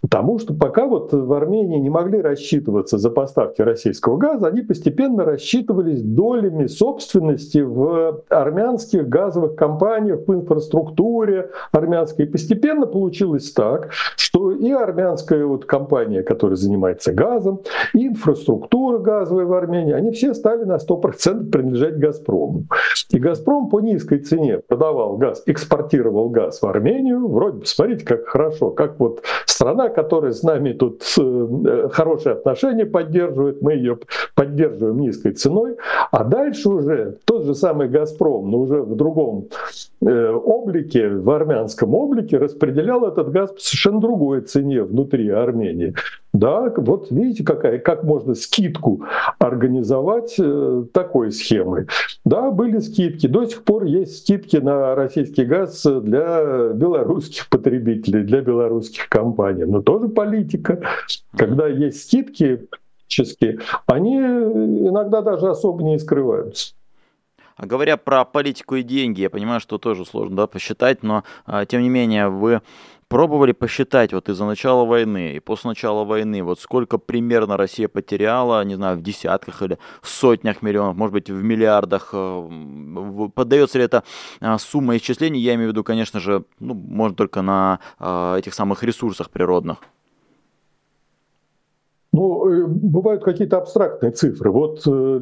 Потому 0.03 0.37
что 0.37 0.53
пока 0.53 0.85
вот 0.85 1.13
в 1.13 1.31
Армении 1.31 1.79
не 1.79 1.89
могли 1.89 2.21
рассчитываться 2.21 2.97
за 2.97 3.09
поставки 3.09 3.61
российского 3.61 4.17
газа, 4.17 4.47
они 4.47 4.61
постепенно 4.61 5.23
рассчитывались 5.23 6.01
долями 6.01 6.67
собственности 6.67 7.59
в 7.59 8.21
армянских 8.27 9.07
газовых 9.07 9.55
компаниях, 9.55 10.27
в 10.27 10.33
инфраструктуре 10.33 11.51
армянской. 11.71 12.25
И 12.25 12.29
постепенно 12.29 12.85
получилось 12.85 13.53
так, 13.53 13.91
что 14.17 14.51
и 14.51 14.71
армянская 14.71 15.45
вот 15.45 15.63
компания, 15.63 16.21
которая 16.21 16.57
занимается 16.57 17.13
газом, 17.13 17.61
и 17.93 18.07
инфраструктура 18.07 18.97
газовая 18.99 19.45
в 19.45 19.53
Армении, 19.53 19.93
они 19.93 20.11
все 20.11 20.33
стали 20.33 20.65
на 20.65 20.77
100% 20.77 21.49
принадлежать 21.49 21.97
«Газпрому». 21.97 22.65
И 23.09 23.19
«Газпром» 23.19 23.69
по 23.69 23.79
низкой 23.79 24.19
цене 24.19 24.59
продавал 24.67 25.15
газ, 25.15 25.43
экспортировал 25.45 26.29
газ 26.29 26.61
в 26.61 26.65
Армению. 26.65 27.25
Вроде, 27.29 27.61
посмотрите, 27.61 28.05
как 28.05 28.27
хорошо, 28.27 28.71
как 28.71 28.99
вот 28.99 29.21
страна, 29.45 29.92
которая 29.93 30.31
с 30.31 30.43
нами 30.43 30.73
тут 30.73 31.03
э, 31.17 31.89
хорошие 31.91 32.33
отношения 32.33 32.85
поддерживает, 32.85 33.61
мы 33.61 33.73
ее 33.73 33.99
поддерживаем 34.35 34.99
низкой 34.99 35.31
ценой, 35.31 35.77
а 36.11 36.23
дальше 36.23 36.69
уже 36.69 37.17
тот 37.25 37.45
же 37.45 37.55
самый 37.55 37.87
«Газпром», 37.87 38.49
но 38.51 38.59
уже 38.59 38.81
в 38.81 38.95
другом 38.95 39.47
э, 40.01 40.29
облике, 40.31 41.09
в 41.09 41.29
армянском 41.29 41.93
облике 41.93 42.37
распределял 42.37 43.05
этот 43.05 43.31
газ 43.31 43.51
по 43.51 43.59
совершенно 43.59 44.01
другой 44.01 44.41
цене 44.41 44.83
внутри 44.83 45.29
Армении. 45.29 45.93
Да, 46.33 46.73
вот 46.77 47.11
видите, 47.11 47.43
какая, 47.43 47.77
как 47.77 48.03
можно 48.03 48.33
скидку 48.33 49.03
организовать 49.37 50.33
э, 50.39 50.83
такой 50.91 51.31
схемой. 51.31 51.85
Да, 52.25 52.49
были 52.49 52.79
скидки. 52.79 53.27
До 53.27 53.45
сих 53.45 53.63
пор 53.63 53.83
есть 53.83 54.23
скидки 54.23 54.57
на 54.57 54.95
российский 54.95 55.45
газ 55.45 55.83
для 55.85 56.69
белорусских 56.73 57.49
потребителей, 57.49 58.23
для 58.23 58.41
белорусских 58.41 59.09
компаний. 59.09 59.65
Но 59.65 59.82
тоже 59.83 60.09
политика. 60.09 60.81
Когда 61.37 61.67
есть 61.67 62.03
скидки, 62.03 62.67
они 63.85 64.17
иногда 64.17 65.21
даже 65.21 65.49
особо 65.49 65.83
не 65.83 65.99
скрываются. 65.99 66.73
А 67.55 67.65
говоря 67.67 67.97
про 67.97 68.25
политику 68.25 68.75
и 68.75 68.83
деньги, 68.83 69.21
я 69.21 69.29
понимаю, 69.29 69.59
что 69.59 69.77
тоже 69.77 70.05
сложно 70.05 70.35
да, 70.35 70.47
посчитать, 70.47 71.03
но 71.03 71.23
а, 71.45 71.65
тем 71.65 71.83
не 71.83 71.89
менее 71.89 72.29
вы 72.29 72.61
пробовали 73.13 73.51
посчитать 73.51 74.11
вот 74.11 74.27
из-за 74.27 74.43
начала 74.43 74.85
войны 74.85 75.35
и 75.35 75.39
после 75.39 75.67
начала 75.67 76.03
войны, 76.03 76.41
вот 76.41 76.59
сколько 76.59 76.97
примерно 76.97 77.57
Россия 77.57 77.87
потеряла, 77.87 78.63
не 78.65 78.73
знаю, 78.73 78.97
в 78.97 79.03
десятках 79.03 79.61
или 79.61 79.77
сотнях 80.01 80.63
миллионов, 80.63 80.97
может 80.97 81.13
быть, 81.13 81.29
в 81.29 81.43
миллиардах. 81.43 82.09
Э, 82.11 83.29
поддается 83.35 83.77
ли 83.77 83.83
это 83.83 84.03
а, 84.41 84.57
сумма 84.57 84.97
исчислений? 84.97 85.39
Я 85.39 85.53
имею 85.53 85.69
в 85.69 85.73
виду, 85.73 85.83
конечно 85.83 86.19
же, 86.19 86.43
ну, 86.59 86.73
можно 86.73 87.15
только 87.15 87.43
на 87.43 87.81
а, 87.99 88.39
этих 88.39 88.55
самых 88.55 88.81
ресурсах 88.81 89.29
природных. 89.29 89.77
Ну, 92.13 92.47
э, 92.47 92.65
бывают 92.67 93.23
какие-то 93.23 93.57
абстрактные 93.57 94.11
цифры. 94.11 94.51
Вот 94.51 94.87
э, 94.87 95.19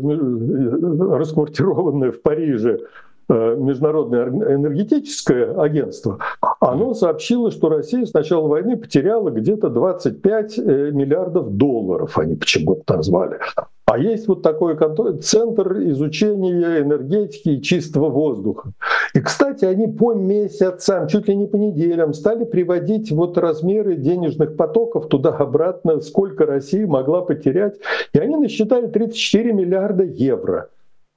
расквартированное 1.17 2.11
в 2.11 2.21
Париже 2.21 2.79
э, 2.79 2.85
Международное 3.31 4.27
энергетическое 4.27 5.59
агентство, 5.59 6.17
оно 6.59 6.93
сообщило, 6.93 7.49
что 7.51 7.69
Россия 7.69 8.05
с 8.05 8.13
начала 8.13 8.47
войны 8.47 8.75
потеряла 8.75 9.29
где-то 9.29 9.69
25 9.69 10.57
миллиардов 10.57 11.51
долларов, 11.55 12.17
они 12.17 12.35
почему-то 12.35 12.95
назвали. 12.95 13.39
А 13.85 13.97
есть 13.97 14.27
вот 14.27 14.41
такой 14.41 14.77
центр 15.21 15.79
изучения 15.89 16.81
энергетики 16.81 17.49
и 17.49 17.61
чистого 17.61 18.09
воздуха. 18.09 18.71
И, 19.13 19.19
кстати, 19.19 19.65
они 19.65 19.87
по 19.87 20.13
месяцам, 20.13 21.07
чуть 21.07 21.27
ли 21.27 21.35
не 21.35 21.47
по 21.47 21.57
неделям, 21.57 22.13
стали 22.13 22.45
приводить 22.45 23.11
вот 23.11 23.37
размеры 23.37 23.95
денежных 23.95 24.55
потоков 24.55 25.07
туда-обратно, 25.07 25.99
сколько 25.99 26.45
Россия 26.45 26.87
могла 26.87 27.21
потерять. 27.21 27.75
И 28.13 28.19
они 28.19 28.37
насчитали 28.37 28.87
34 28.87 29.51
миллиарда 29.51 30.03
евро 30.03 30.69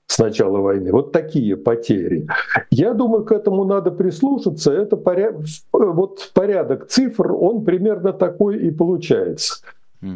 с 0.07 0.19
начала 0.19 0.59
войны. 0.59 0.93
Вот 0.93 1.13
такие 1.13 1.57
потери. 1.57 2.27
Я 2.71 2.95
думаю, 2.95 3.25
к 3.25 3.33
этому 3.33 3.65
надо 3.65 3.91
прислушаться. 3.91 4.73
Это 4.73 4.97
поряд... 4.97 5.37
вот 5.73 6.31
порядок 6.35 6.87
цифр, 6.89 7.33
он 7.33 7.65
примерно 7.65 8.13
такой 8.13 8.59
и 8.59 8.71
получается. 8.71 9.65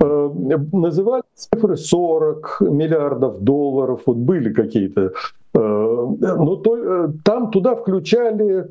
Э, 0.00 0.30
называли 0.72 1.22
цифры 1.34 1.76
40 1.76 2.58
миллиардов 2.60 3.40
долларов, 3.40 4.02
вот 4.06 4.16
были 4.16 4.52
какие-то. 4.52 5.12
Э, 5.54 5.58
но 5.58 6.56
то, 6.56 6.76
э, 6.76 7.08
там 7.24 7.50
туда 7.50 7.74
включали 7.74 8.66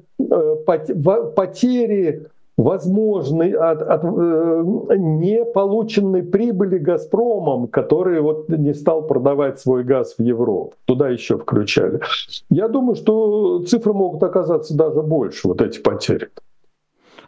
потери 1.36 2.28
возможной 2.58 3.52
от, 3.52 3.82
от 3.84 4.04
не 4.04 5.46
полученной 5.46 6.24
прибыли 6.24 6.80
Газпромом, 6.80 7.68
который 7.68 8.20
вот 8.20 8.50
не 8.50 8.74
стал 8.74 9.04
продавать 9.04 9.60
свой 9.60 9.84
газ 9.84 10.16
в 10.18 10.22
Европу. 10.24 10.74
Туда 10.86 11.10
еще 11.10 11.38
включали. 11.38 12.02
Я 12.50 12.68
думаю, 12.68 12.96
что 12.96 13.64
цифры 13.64 13.94
могут 13.94 14.24
оказаться 14.24 14.76
даже 14.76 15.04
больше, 15.04 15.48
вот 15.48 15.62
эти 15.62 15.80
потери. 15.80 16.30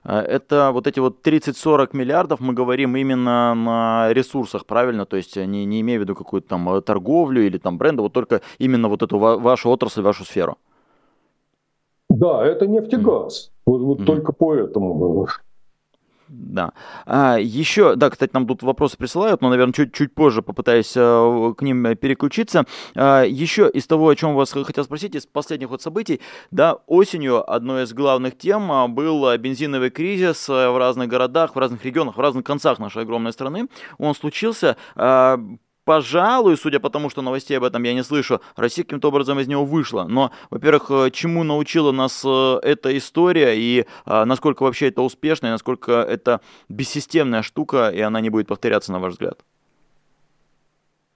Э, 0.03 0.19
это 0.19 0.71
вот 0.73 0.87
эти 0.87 0.99
вот 0.99 1.25
30-40 1.25 1.89
миллиардов 1.93 2.39
мы 2.39 2.53
говорим 2.53 2.95
именно 2.95 3.53
на 3.53 4.11
ресурсах, 4.11 4.65
правильно? 4.65 5.05
То 5.05 5.17
есть 5.17 5.35
не, 5.37 5.65
не 5.65 5.81
имея 5.81 5.99
в 5.99 6.01
виду 6.01 6.15
какую-то 6.15 6.49
там 6.49 6.69
э, 6.73 6.81
торговлю 6.81 7.45
или 7.45 7.59
там 7.59 7.77
бренда, 7.77 8.01
вот 8.01 8.13
только 8.13 8.41
именно 8.57 8.87
вот 8.87 9.03
эту 9.03 9.19
вашу 9.19 9.69
отрасль, 9.69 10.01
вашу 10.01 10.25
сферу. 10.25 10.57
Да, 12.09 12.43
это 12.43 12.65
нефтегаз. 12.65 13.51
Mm-hmm. 13.51 13.58
Вот, 13.69 13.81
вот 13.81 13.99
mm-hmm. 13.99 14.05
только 14.05 14.31
поэтому. 14.31 15.27
Да. 16.27 16.73
А, 17.05 17.37
еще, 17.37 17.95
да, 17.95 18.09
кстати, 18.09 18.31
нам 18.33 18.47
тут 18.47 18.63
вопросы 18.63 18.97
присылают, 18.97 19.41
но, 19.41 19.49
наверное, 19.49 19.73
чуть-чуть 19.73 20.13
позже 20.13 20.41
попытаюсь 20.41 20.93
а, 20.95 21.53
к 21.53 21.61
ним 21.61 21.95
переключиться. 21.95 22.65
А, 22.95 23.23
еще 23.23 23.69
из 23.69 23.85
того, 23.85 24.09
о 24.09 24.15
чем 24.15 24.35
вас 24.35 24.51
хотел 24.51 24.83
спросить, 24.83 25.15
из 25.15 25.27
последних 25.27 25.69
вот 25.69 25.83
событий, 25.83 26.19
да, 26.49 26.77
осенью 26.87 27.51
одной 27.51 27.83
из 27.83 27.93
главных 27.93 28.37
тем 28.37 28.71
а, 28.71 28.87
был 28.87 29.37
бензиновый 29.37 29.91
кризис 29.91 30.47
в 30.47 30.77
разных 30.77 31.07
городах, 31.07 31.55
в 31.55 31.59
разных 31.59 31.85
регионах, 31.85 32.17
в 32.17 32.19
разных 32.19 32.45
концах 32.45 32.79
нашей 32.79 33.03
огромной 33.03 33.33
страны. 33.33 33.67
Он 33.99 34.15
случился 34.15 34.77
а, 34.95 35.39
пожалуй, 35.89 36.55
судя 36.55 36.79
по 36.79 36.91
тому, 36.91 37.09
что 37.09 37.23
новостей 37.23 37.57
об 37.57 37.63
этом 37.63 37.81
я 37.81 37.95
не 37.95 38.03
слышу, 38.03 38.41
Россия 38.55 38.85
каким-то 38.85 39.07
образом 39.07 39.39
из 39.39 39.47
него 39.47 39.65
вышла. 39.65 40.05
Но, 40.07 40.31
во-первых, 40.51 40.91
э, 40.91 41.09
чему 41.09 41.43
научила 41.43 41.91
нас 41.91 42.21
э, 42.23 42.59
эта 42.61 42.95
история 42.95 43.57
и 43.57 43.87
а, 44.05 44.25
насколько 44.25 44.61
вообще 44.61 44.89
это 44.89 45.01
успешно, 45.01 45.47
и 45.47 45.49
насколько 45.49 45.91
это 45.93 46.41
бессистемная 46.69 47.41
штука, 47.41 47.89
и 47.89 48.01
она 48.01 48.21
не 48.21 48.29
будет 48.29 48.45
повторяться, 48.45 48.91
на 48.91 48.99
ваш 48.99 49.13
взгляд? 49.13 49.39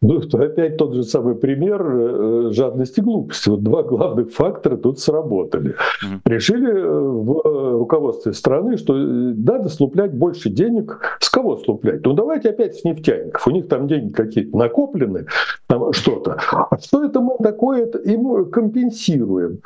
Ну, 0.04 0.22
опять 0.34 0.78
тот 0.78 0.94
же 0.94 1.04
самый 1.04 1.36
пример 1.36 1.82
э, 1.82 2.50
жадности 2.52 3.00
и 3.00 3.04
глупости. 3.04 3.48
Вот 3.48 3.64
два 3.64 3.84
главных 3.84 4.32
фактора 4.32 4.76
тут 4.76 5.00
сработали. 5.00 5.72
Mm-hmm. 5.72 6.20
Решили 6.26 6.72
э, 6.72 7.00
в 7.00 7.78
руководстве 7.78 8.34
страны, 8.34 8.78
что 8.78 8.98
э, 8.98 9.00
надо 9.00 9.70
слуплять 9.70 10.14
больше 10.14 10.50
денег. 10.50 11.00
С 11.20 11.30
кого 11.30 11.56
слуплять? 11.58 12.06
Ну 12.06 12.14
давайте 12.14 12.50
опять 12.50 12.76
с 12.76 12.84
нефтяников. 12.84 13.48
У 13.48 13.52
них 13.52 13.70
там 13.70 13.88
деньги 13.88 14.12
какие-то 14.12 14.58
накоплены, 14.58 15.26
там 15.68 15.94
что-то. 15.94 16.38
А 16.52 16.78
что 16.80 17.06
это 17.06 17.22
мы 17.22 17.38
такое 17.42 17.86
им 17.86 18.52
компенсируем? 18.52 19.60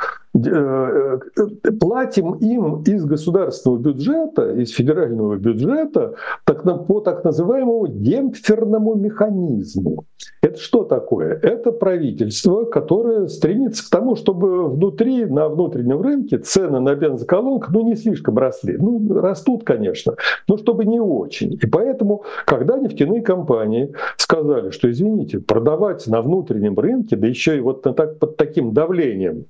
Э, 0.45 1.19
э, 1.38 1.71
платим 1.80 2.34
им 2.36 2.84
из 2.84 3.06
государственного 3.06 3.80
бюджета, 3.80 4.52
из 4.52 4.71
федерального 4.71 5.36
бюджета 5.36 6.15
так, 6.43 6.63
по 6.86 7.00
так 7.00 7.23
называемому 7.23 7.88
демпферному 7.88 8.95
механизму. 8.95 10.06
Это 10.41 10.60
что 10.60 10.84
такое? 10.84 11.39
Это 11.41 11.71
правительство, 11.71 12.65
которое 12.65 13.28
стремится 13.28 13.86
к 13.86 13.89
тому, 13.89 14.15
чтобы 14.15 14.69
внутри, 14.69 15.26
на 15.26 15.50
внутреннем 15.50 16.02
рынке 16.02 16.38
цены 16.38 16.80
на 16.80 16.93
бензоколонках 16.95 17.71
ну, 17.71 17.82
не 17.82 17.95
слишком 17.95 18.38
росли. 18.38 18.78
Ну, 18.78 19.19
растут, 19.19 19.63
конечно, 19.63 20.15
но 20.47 20.58
чтобы 20.58 20.86
не 20.86 21.00
очень. 21.00 21.54
И 21.54 21.65
поэтому, 21.67 22.23
когда 22.45 22.78
нефтяные 22.78 23.21
компании 23.21 23.93
сказали, 24.17 24.71
что, 24.71 24.91
извините, 24.91 25.39
продавать 25.39 26.06
на 26.08 26.21
внутреннем 26.21 26.78
рынке, 26.78 27.15
да 27.15 27.28
еще 27.28 27.58
и 27.58 27.62
вот 27.62 27.82
так, 27.82 28.19
под 28.19 28.38
таким 28.38 28.73
давлением, 28.73 29.45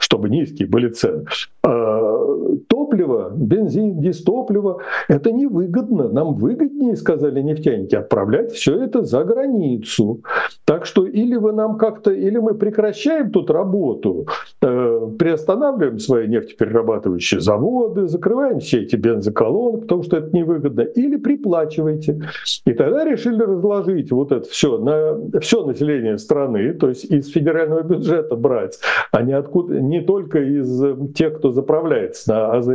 чтобы 0.00 0.28
низкие 0.28 0.66
были 0.66 0.88
цены. 0.88 1.26
А, 2.90 2.96
топливо, 3.00 3.32
бензин, 3.34 4.00
дистопливо, 4.00 4.80
это 5.08 5.32
невыгодно. 5.32 6.08
Нам 6.08 6.34
выгоднее, 6.34 6.96
сказали 6.96 7.40
нефтяники, 7.40 7.94
отправлять 7.94 8.52
все 8.52 8.82
это 8.82 9.02
за 9.02 9.24
границу. 9.24 10.22
Так 10.64 10.86
что 10.86 11.06
или 11.06 11.36
вы 11.36 11.52
нам 11.52 11.78
как-то, 11.78 12.10
или 12.10 12.38
мы 12.38 12.54
прекращаем 12.54 13.30
тут 13.30 13.50
работу, 13.50 14.26
э, 14.62 15.08
приостанавливаем 15.18 15.98
свои 15.98 16.28
нефтеперерабатывающие 16.28 17.40
заводы, 17.40 18.06
закрываем 18.06 18.60
все 18.60 18.82
эти 18.82 18.96
бензоколонки, 18.96 19.82
потому 19.82 20.02
что 20.02 20.18
это 20.18 20.36
невыгодно, 20.36 20.82
или 20.82 21.16
приплачивайте. 21.16 22.20
И 22.66 22.72
тогда 22.72 23.04
решили 23.04 23.42
разложить 23.42 24.12
вот 24.12 24.32
это 24.32 24.48
все 24.48 24.78
на 24.78 25.40
все 25.40 25.64
население 25.64 26.18
страны, 26.18 26.72
то 26.74 26.88
есть 26.88 27.04
из 27.04 27.28
федерального 27.30 27.82
бюджета 27.82 28.36
брать, 28.36 28.78
а 29.12 29.22
не 29.22 29.32
откуда, 29.32 29.80
не 29.80 30.00
только 30.00 30.40
из 30.40 30.80
тех, 31.14 31.38
кто 31.38 31.52
заправляется 31.52 32.30
на 32.30 32.52
АЗС. 32.52 32.70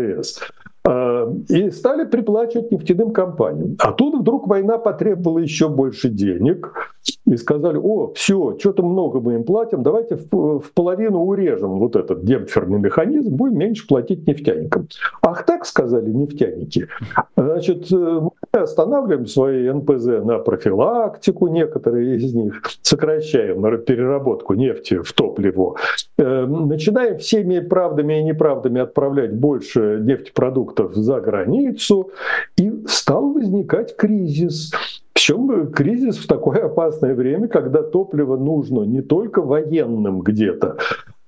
А, 0.88 1.34
и 1.50 1.72
стали 1.72 2.06
приплачивать 2.06 2.72
нефтяным 2.72 3.12
компаниям. 3.12 3.76
А 3.80 3.92
тут 3.92 4.20
вдруг 4.22 4.48
война 4.48 4.78
потребовала 4.78 5.40
еще 5.40 5.68
больше 5.68 6.10
денег. 6.10 6.74
И 7.26 7.38
сказали, 7.38 7.78
о, 7.78 8.14
все, 8.16 8.56
что-то 8.60 8.84
много 8.84 9.20
мы 9.20 9.36
им 9.36 9.44
платим, 9.44 9.84
давайте 9.84 10.16
в, 10.16 10.60
в 10.60 10.72
половину 10.74 11.24
урежем 11.24 11.80
вот 11.80 11.96
этот 11.96 12.24
демпферный 12.24 12.80
механизм, 12.80 13.36
будем 13.36 13.60
меньше 13.60 13.88
платить 13.88 14.28
нефтяникам. 14.28 14.88
Ах 15.22 15.46
так 15.46 15.66
сказали 15.66 16.12
нефтяники. 16.12 16.88
Значит, 17.36 17.92
э, 17.92 18.22
останавливаем 18.64 19.28
свои 19.28 19.70
НПЗ 19.70 20.24
на 20.24 20.40
профилактику, 20.40 21.48
некоторые 21.48 22.18
из 22.18 22.34
них, 22.34 22.62
сокращаем 22.82 23.62
переработку 23.78 24.54
нефти 24.54 25.00
в 25.02 25.12
топливо, 25.14 25.76
э, 26.18 26.46
начинаем 26.46 27.18
всеми 27.18 27.60
правдами 27.60 28.20
и 28.20 28.24
неправдами 28.24 28.82
отправлять 28.82 29.34
больше 29.34 30.00
нефтепродуктов 30.02 30.56
продуктов 30.56 30.96
за 30.96 31.20
границу, 31.20 32.12
и 32.58 32.72
стал 32.88 33.34
возникать 33.34 33.96
кризис. 33.96 34.72
Причем 35.14 35.72
кризис 35.72 36.18
в 36.18 36.28
такое 36.28 36.66
опасное 36.66 37.16
время, 37.16 37.48
когда 37.48 37.82
топливо 37.82 38.38
нужно 38.38 38.84
не 38.84 39.02
только 39.02 39.42
военным 39.42 40.20
где-то, 40.20 40.78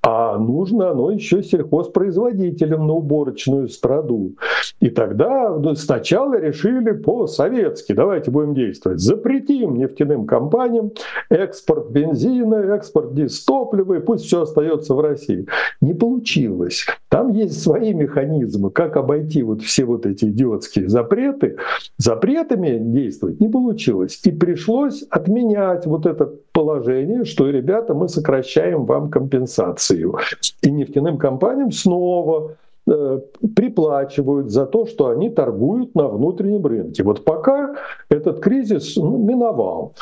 а 0.09 0.37
нужно 0.37 0.91
оно 0.91 1.11
еще 1.11 1.43
сельхозпроизводителям 1.43 2.87
на 2.87 2.93
уборочную 2.93 3.67
страду. 3.67 4.35
И 4.79 4.89
тогда 4.89 5.49
ну, 5.49 5.75
сначала 5.75 6.39
решили 6.39 6.91
по-советски, 6.91 7.91
давайте 7.91 8.31
будем 8.31 8.53
действовать, 8.53 9.01
запретим 9.01 9.75
нефтяным 9.75 10.25
компаниям 10.25 10.91
экспорт 11.29 11.91
бензина, 11.91 12.55
экспорт 12.73 13.15
дистоплива, 13.15 13.95
и 13.95 13.99
пусть 13.99 14.23
все 14.23 14.43
остается 14.43 14.93
в 14.93 15.01
России. 15.01 15.45
Не 15.81 15.93
получилось. 15.93 16.85
Там 17.09 17.33
есть 17.33 17.61
свои 17.61 17.93
механизмы, 17.93 18.71
как 18.71 18.95
обойти 18.95 19.43
вот 19.43 19.61
все 19.61 19.83
вот 19.83 20.05
эти 20.05 20.25
идиотские 20.25 20.87
запреты. 20.87 21.57
Запретами 21.97 22.77
действовать 22.79 23.41
не 23.41 23.49
получилось. 23.49 24.21
И 24.23 24.31
пришлось 24.31 25.03
отменять 25.09 25.85
вот 25.85 26.05
это 26.05 26.31
положение, 26.57 27.23
что, 27.23 27.47
ребята, 27.51 27.93
мы 27.93 28.09
сокращаем 28.09 28.85
вам 28.85 29.11
компенсацию. 29.11 30.15
И 30.63 30.71
нефтяным 30.71 31.19
компаниям 31.19 31.71
снова 31.71 32.55
э, 32.89 33.19
приплачивают 33.55 34.49
за 34.49 34.65
то, 34.65 34.87
что 34.87 35.09
они 35.09 35.29
торгуют 35.29 35.93
на 35.93 36.07
внутреннем 36.07 36.65
рынке. 36.65 37.03
Вот 37.03 37.23
пока 37.23 37.75
этот 38.09 38.39
кризис 38.39 38.95
ну, 38.95 39.17
миновал. 39.17 39.93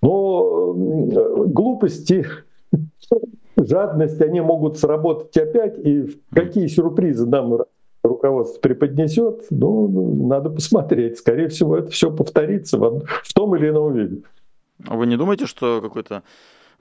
Но 0.00 0.72
глупости, 0.72 2.24
жадность, 3.58 4.22
они 4.22 4.40
могут 4.40 4.78
сработать 4.78 5.36
опять, 5.36 5.78
и 5.80 6.16
какие 6.32 6.66
сюрпризы 6.68 7.26
нам 7.26 7.58
руководство 8.02 8.58
преподнесет, 8.58 9.44
ну, 9.50 10.26
надо 10.26 10.48
посмотреть. 10.48 11.18
Скорее 11.18 11.48
всего, 11.48 11.76
это 11.76 11.90
все 11.90 12.10
повторится 12.10 12.78
в, 12.78 13.04
в 13.04 13.34
том 13.34 13.54
или 13.54 13.68
ином 13.68 13.92
виде. 13.92 14.22
А 14.86 14.96
вы 14.96 15.06
не 15.06 15.16
думаете, 15.16 15.46
что 15.46 15.80
какой-то 15.80 16.22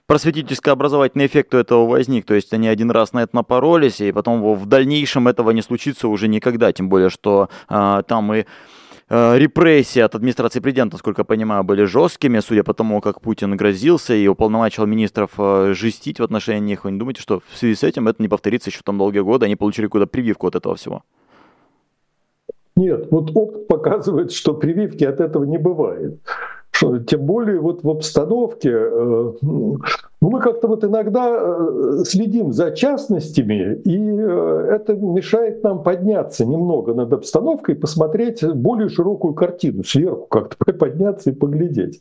просветительско-образовательный 0.09 1.27
эффект 1.27 1.53
у 1.53 1.57
этого 1.57 1.85
возник. 1.85 2.25
То 2.25 2.33
есть 2.33 2.51
они 2.51 2.67
один 2.67 2.89
раз 2.89 3.13
на 3.13 3.19
это 3.19 3.35
напоролись, 3.35 4.01
и 4.01 4.11
потом 4.11 4.55
в 4.55 4.65
дальнейшем 4.65 5.27
этого 5.27 5.51
не 5.51 5.61
случится 5.61 6.07
уже 6.07 6.27
никогда. 6.27 6.73
Тем 6.73 6.89
более, 6.89 7.11
что 7.11 7.49
а, 7.67 8.01
там 8.01 8.33
и 8.33 8.45
а, 9.07 9.37
репрессии 9.37 9.99
от 9.99 10.15
администрации 10.15 10.61
президента, 10.61 10.95
насколько 10.95 11.21
я 11.21 11.25
понимаю, 11.25 11.63
были 11.63 11.83
жесткими, 11.83 12.39
судя 12.39 12.63
по 12.63 12.73
тому, 12.73 13.01
как 13.01 13.21
Путин 13.21 13.55
грозился 13.55 14.15
и 14.15 14.27
уполномочил 14.27 14.87
министров 14.87 15.29
жестить 15.75 16.19
в 16.19 16.23
отношении 16.23 16.69
них. 16.69 16.85
Вы 16.85 16.91
не 16.93 16.97
думаете, 16.97 17.21
что 17.21 17.43
в 17.47 17.57
связи 17.57 17.75
с 17.75 17.83
этим 17.83 18.07
это 18.07 18.19
не 18.19 18.27
повторится 18.27 18.71
еще 18.71 18.81
там 18.83 18.97
долгие 18.97 19.19
годы, 19.19 19.45
они 19.45 19.55
получили 19.55 19.85
какую-то 19.85 20.07
прививку 20.07 20.47
от 20.47 20.55
этого 20.55 20.75
всего? 20.75 21.03
Нет, 22.75 23.09
вот 23.11 23.29
опыт 23.35 23.67
показывает, 23.67 24.31
что 24.31 24.55
прививки 24.55 25.03
от 25.03 25.19
этого 25.19 25.43
не 25.43 25.59
бывает. 25.59 26.19
Тем 26.79 27.25
более 27.25 27.59
вот 27.59 27.83
в 27.83 27.89
обстановке, 27.89 28.71
э, 28.71 29.33
ну, 29.41 29.77
мы 30.21 30.39
как-то 30.39 30.67
вот 30.67 30.83
иногда 30.83 31.29
э, 31.29 32.03
следим 32.05 32.53
за 32.53 32.71
частностями, 32.71 33.75
и 33.83 33.97
э, 33.97 34.69
это 34.75 34.93
мешает 34.95 35.63
нам 35.63 35.83
подняться 35.83 36.45
немного 36.45 36.93
над 36.93 37.11
обстановкой, 37.11 37.75
посмотреть 37.75 38.45
более 38.45 38.89
широкую 38.89 39.33
картину, 39.33 39.83
сверху 39.83 40.25
как-то 40.27 40.73
подняться 40.73 41.31
и 41.31 41.33
поглядеть. 41.33 41.99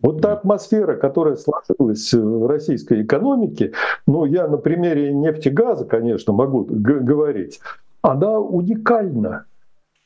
Вот 0.00 0.20
та 0.20 0.34
атмосфера, 0.34 0.94
которая 0.94 1.36
сложилась 1.36 2.12
в 2.12 2.46
российской 2.46 3.02
экономике, 3.02 3.72
ну 4.06 4.26
я 4.26 4.46
на 4.46 4.56
примере 4.56 5.12
нефтегаза, 5.12 5.86
конечно, 5.86 6.32
могу 6.32 6.64
говорить, 6.68 7.60
она 8.02 8.38
уникальна. 8.38 9.46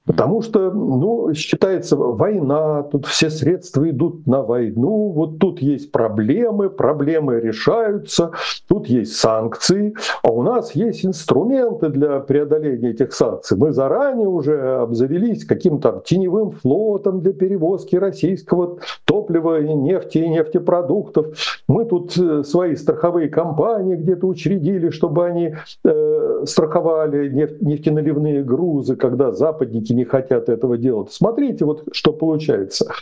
Потому 0.05 0.43
что, 0.43 0.73
ну, 0.73 1.33
считается, 1.33 1.97
война, 1.97 2.83
тут 2.83 3.07
все 3.07 3.31
средства 3.31 3.89
идут 3.89 4.27
на 4.27 4.43
войну, 4.43 5.13
вот 5.13 5.39
тут 5.39 5.63
есть 5.63 5.93
проблемы, 5.93 6.71
проблемы 6.71 7.41
решаются, 7.41 8.33
тут 8.67 8.89
есть 8.89 9.15
санкции, 9.15 9.95
а 10.25 10.33
у 10.33 10.43
нас 10.43 10.75
есть 10.75 11.07
инструменты 11.07 11.89
для 11.89 12.19
преодоления 12.19 12.91
этих 12.91 13.13
санкций. 13.13 13.57
Мы 13.57 13.71
заранее 13.71 14.29
уже 14.29 14.81
обзавелись 14.81 15.45
каким-то 15.45 16.03
теневым 16.05 16.51
флотом 16.51 17.21
для 17.21 17.33
перевозки 17.33 17.95
российского 17.95 18.79
топлива, 19.05 19.63
нефти 19.63 20.19
и 20.19 20.29
нефтепродуктов. 20.29 21.27
Мы 21.69 21.85
тут 21.85 22.17
э, 22.19 22.43
свои 22.43 22.75
страховые 22.75 23.29
компании 23.29 23.95
где-то 23.95 24.27
учредили, 24.27 24.91
чтобы 24.91 25.27
они 25.27 25.55
э, 25.85 26.32
страховали 26.47 27.29
нефть, 27.29 27.61
нефтеналивные 27.61 28.43
грузы, 28.43 28.97
когда 28.97 29.33
западники 29.33 29.93
не 29.93 30.05
хотят 30.05 30.49
этого 30.49 30.79
делать. 30.79 31.13
Смотрите, 31.13 31.65
вот 31.65 31.85
что 31.93 32.13
получается. 32.13 32.93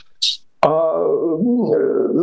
А 0.63 1.07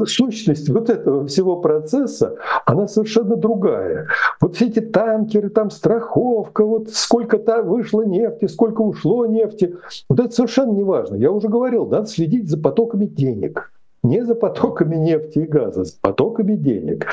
сущность 0.06 0.70
вот 0.70 0.92
этого 0.92 1.26
всего 1.26 1.58
процесса, 1.58 2.36
она 2.66 2.88
совершенно 2.88 3.36
другая. 3.36 4.08
Вот 4.40 4.56
все 4.56 4.68
эти 4.68 4.80
танкеры, 4.80 5.50
там 5.50 5.72
страховка, 5.72 6.64
вот 6.64 6.90
сколько 6.92 7.40
там 7.40 7.68
вышло 7.68 8.04
нефти, 8.04 8.46
сколько 8.46 8.82
ушло 8.82 9.26
нефти, 9.26 9.76
вот 10.08 10.20
это 10.20 10.30
совершенно 10.30 10.72
не 10.72 10.84
важно. 10.84 11.16
Я 11.16 11.32
уже 11.32 11.48
говорил, 11.48 11.88
надо 11.88 12.06
следить 12.06 12.48
за 12.48 12.60
потоками 12.60 13.06
денег 13.06 13.72
не 14.08 14.26
за 14.26 14.36
потоками 14.36 14.96
нефти 14.96 15.40
и 15.40 15.46
газа, 15.46 15.84
за 15.84 15.94
потоками 16.02 16.56
денег. 16.56 17.08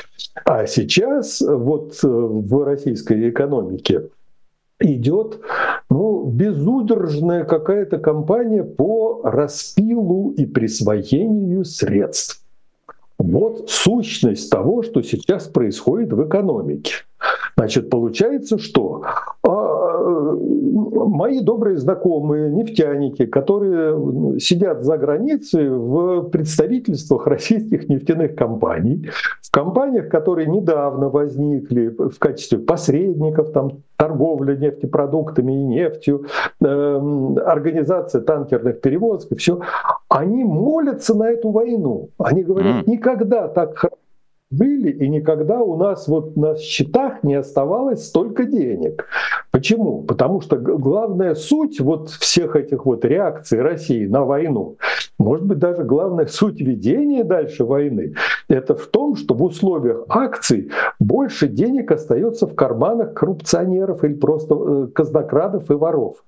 А 0.44 0.66
сейчас 0.66 1.40
вот 1.40 1.98
э, 2.02 2.06
в 2.08 2.64
российской 2.64 3.30
экономике 3.30 4.08
идет 4.80 5.40
ну, 5.90 6.24
безудержная 6.24 7.44
какая-то 7.44 7.98
кампания 7.98 8.64
по 8.64 9.20
распилу 9.24 10.30
и 10.30 10.46
присвоению 10.46 11.64
средств. 11.64 12.42
Вот 13.18 13.70
сущность 13.70 14.50
того, 14.50 14.82
что 14.82 15.02
сейчас 15.02 15.46
происходит 15.46 16.12
в 16.12 16.26
экономике. 16.26 16.92
Значит, 17.56 17.88
получается, 17.88 18.58
что 18.58 19.04
мои 20.04 21.40
добрые 21.40 21.76
знакомые 21.76 22.50
нефтяники, 22.50 23.26
которые 23.26 24.38
сидят 24.40 24.84
за 24.84 24.98
границей 24.98 25.68
в 25.68 26.28
представительствах 26.30 27.26
российских 27.26 27.88
нефтяных 27.88 28.34
компаний, 28.34 29.08
в 29.42 29.50
компаниях, 29.50 30.08
которые 30.08 30.48
недавно 30.48 31.08
возникли 31.08 31.88
в 31.88 32.18
качестве 32.18 32.58
посредников, 32.58 33.52
там 33.52 33.82
торговля 33.96 34.56
нефтепродуктами 34.56 35.52
и 35.52 35.64
нефтью, 35.64 36.26
э, 36.60 37.34
организация 37.46 38.20
танкерных 38.20 38.80
перевозок 38.80 39.32
и 39.32 39.36
все, 39.36 39.60
они 40.08 40.44
молятся 40.44 41.16
на 41.16 41.30
эту 41.30 41.50
войну. 41.50 42.10
Они 42.18 42.42
говорят, 42.42 42.86
никогда 42.86 43.48
так 43.48 43.78
хорошо 43.78 44.03
были, 44.56 44.90
и 44.90 45.08
никогда 45.08 45.60
у 45.60 45.76
нас 45.76 46.08
вот 46.08 46.36
на 46.36 46.56
счетах 46.56 47.22
не 47.22 47.34
оставалось 47.34 48.06
столько 48.06 48.44
денег. 48.44 49.06
Почему? 49.50 50.02
Потому 50.02 50.40
что 50.40 50.56
главная 50.56 51.34
суть 51.34 51.80
вот 51.80 52.10
всех 52.10 52.56
этих 52.56 52.86
вот 52.86 53.04
реакций 53.04 53.62
России 53.62 54.06
на 54.06 54.24
войну, 54.24 54.76
может 55.18 55.46
быть 55.46 55.58
даже 55.58 55.84
главная 55.84 56.26
суть 56.26 56.60
ведения 56.60 57.24
дальше 57.24 57.64
войны, 57.64 58.14
это 58.48 58.74
в 58.74 58.86
том, 58.86 59.16
что 59.16 59.34
в 59.34 59.42
условиях 59.42 60.04
акций 60.08 60.70
больше 60.98 61.48
денег 61.48 61.90
остается 61.90 62.46
в 62.46 62.54
карманах 62.54 63.14
коррупционеров 63.14 64.04
или 64.04 64.14
просто 64.14 64.54
э, 64.54 64.86
казнокрадов 64.94 65.70
и 65.70 65.74
воров. 65.74 66.24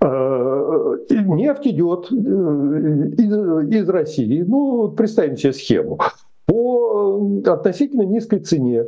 Э, 0.00 0.96
нефть 1.10 1.66
идет 1.66 2.10
э, 2.10 2.14
из 2.14 3.88
России. 3.88 4.42
Ну, 4.42 4.88
представим 4.88 5.36
себе 5.36 5.52
схему 5.52 5.98
по 6.46 7.20
относительно 7.46 8.02
низкой 8.02 8.40
цене. 8.40 8.86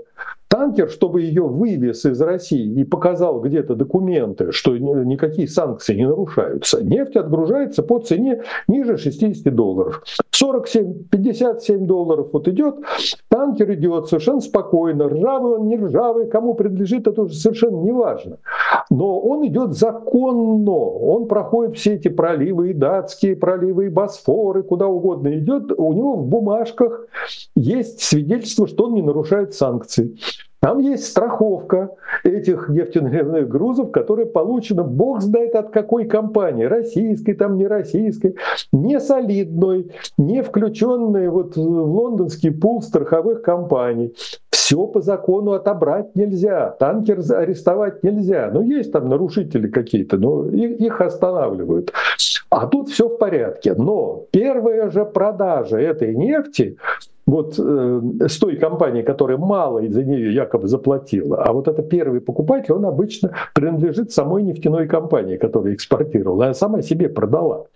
Танкер, 0.49 0.89
чтобы 0.89 1.23
ее 1.23 1.43
вывез 1.43 2.05
из 2.05 2.21
России 2.21 2.81
и 2.81 2.85
показал 2.85 3.41
где-то 3.41 3.75
документы, 3.75 4.53
что 4.53 4.77
никакие 4.77 5.49
санкции 5.49 5.97
не 5.97 6.07
нарушаются, 6.07 6.83
нефть 6.83 7.17
отгружается 7.17 7.83
по 7.83 7.99
цене 7.99 8.43
ниже 8.69 8.97
60 8.97 9.55
долларов. 9.55 10.03
47, 10.31 11.05
57 11.11 11.87
долларов 11.87 12.29
вот 12.33 12.49
идет, 12.49 12.77
танкер 13.29 13.73
идет 13.75 14.09
совершенно 14.09 14.41
спокойно, 14.41 15.09
ржавый 15.09 15.59
он, 15.59 15.69
не 15.69 15.77
ржавый, 15.77 16.27
кому 16.27 16.55
принадлежит, 16.55 17.07
это 17.07 17.23
уже 17.23 17.35
совершенно 17.35 17.83
не 17.83 17.93
важно. 17.93 18.39
Но 18.91 19.19
он 19.21 19.47
идет 19.47 19.75
законно, 19.75 20.73
он 20.73 21.27
проходит 21.29 21.77
все 21.77 21.95
эти 21.95 22.09
проливы, 22.09 22.71
и 22.71 22.75
датские 22.75 23.37
проливы, 23.37 23.87
и 23.87 23.89
Босфоры, 23.89 24.63
куда 24.63 24.87
угодно 24.87 25.39
идет, 25.39 25.73
у 25.77 25.93
него 25.93 26.17
в 26.17 26.27
бумажках 26.27 27.07
есть 27.55 28.01
свидетельство, 28.03 28.67
что 28.67 28.85
он 28.85 28.95
не 28.95 29.03
нарушает 29.03 29.55
санкции. 29.55 30.17
Там 30.65 30.79
есть 30.79 31.05
страховка 31.05 31.91
этих 32.23 32.71
нефтяных 32.71 33.49
грузов, 33.49 33.91
которая 33.91 34.25
получена, 34.25 34.83
бог 34.83 35.21
знает 35.21 35.55
от 35.57 35.69
какой 35.69 36.07
компании, 36.07 36.65
российской, 36.65 37.35
там 37.35 37.59
не 37.59 37.67
российской, 37.67 38.37
не 38.73 38.99
солидной, 38.99 39.93
не 40.17 40.43
включенной 40.43 41.29
вот 41.29 41.57
в 41.57 41.61
лондонский 41.61 42.51
пул 42.51 42.81
страховых 42.81 43.43
компаний. 43.43 44.15
Все 44.49 44.87
по 44.87 45.03
закону 45.03 45.53
отобрать 45.53 46.17
нельзя, 46.17 46.71
танкер 46.71 47.21
арестовать 47.37 48.03
нельзя. 48.03 48.51
Ну, 48.51 48.63
есть 48.63 48.91
там 48.91 49.11
нарушители 49.11 49.69
какие-то, 49.69 50.17
но 50.17 50.49
их 50.49 50.99
останавливают. 51.03 51.93
А 52.49 52.67
тут 52.67 52.89
все 52.89 53.11
в 53.11 53.19
порядке. 53.19 53.75
Но 53.75 54.25
первая 54.31 54.89
же 54.89 55.05
продажа 55.05 55.77
этой 55.77 56.15
нефти 56.15 56.79
вот 57.27 57.59
э, 57.59 58.01
с 58.29 58.39
той 58.39 58.57
компании, 58.57 59.03
которая 59.03 59.39
мало 59.39 59.79
из-за 59.81 60.05
нее 60.05 60.35
якобы 60.35 60.69
заплатила, 60.69 61.43
а 61.43 61.53
вот 61.53 61.69
это 61.69 61.83
первый 61.83 62.21
покупатель, 62.21 62.75
он 62.75 62.85
обычно 62.85 63.33
принадлежит 63.55 64.13
самой 64.13 64.43
нефтяной 64.43 64.87
компании, 64.87 65.37
которая 65.37 65.75
экспортировала, 65.75 66.49
а 66.49 66.55
сама 66.55 66.83
себе 66.83 67.09
продала. 67.09 67.67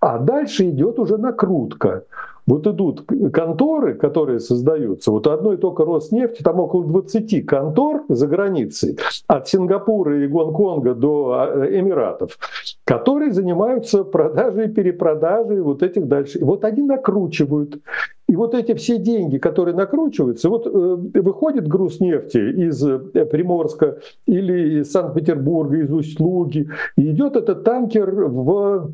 А 0.00 0.18
дальше 0.18 0.68
идет 0.68 0.98
уже 0.98 1.16
накрутка. 1.16 2.04
Вот 2.52 2.66
идут 2.66 3.06
конторы, 3.32 3.94
которые 3.94 4.38
создаются, 4.38 5.10
вот 5.10 5.26
одной 5.26 5.56
только 5.56 5.86
Роснефти, 5.86 6.42
там 6.42 6.60
около 6.60 6.84
20 6.84 7.46
контор 7.46 8.02
за 8.10 8.26
границей, 8.26 8.98
от 9.26 9.48
Сингапура 9.48 10.22
и 10.22 10.26
Гонконга 10.26 10.94
до 10.94 11.32
а, 11.32 11.66
Эмиратов, 11.66 12.38
которые 12.84 13.32
занимаются 13.32 14.04
продажей 14.04 14.66
и 14.66 14.68
перепродажей 14.68 15.62
вот 15.62 15.82
этих 15.82 16.06
дальше. 16.06 16.40
И 16.40 16.44
вот 16.44 16.66
они 16.66 16.82
накручивают. 16.82 17.80
И 18.28 18.36
вот 18.36 18.54
эти 18.54 18.74
все 18.74 18.98
деньги, 18.98 19.38
которые 19.38 19.74
накручиваются, 19.74 20.50
вот 20.50 20.66
э, 20.66 20.70
выходит 20.70 21.66
груз 21.66 22.00
нефти 22.00 22.36
из 22.36 22.84
э, 22.84 22.98
Приморска 22.98 23.96
или 24.26 24.80
из 24.80 24.92
Санкт-Петербурга, 24.92 25.78
из 25.78 25.90
Усть-Луги, 25.90 26.68
идет 26.98 27.36
этот 27.36 27.64
танкер 27.64 28.10
в 28.10 28.90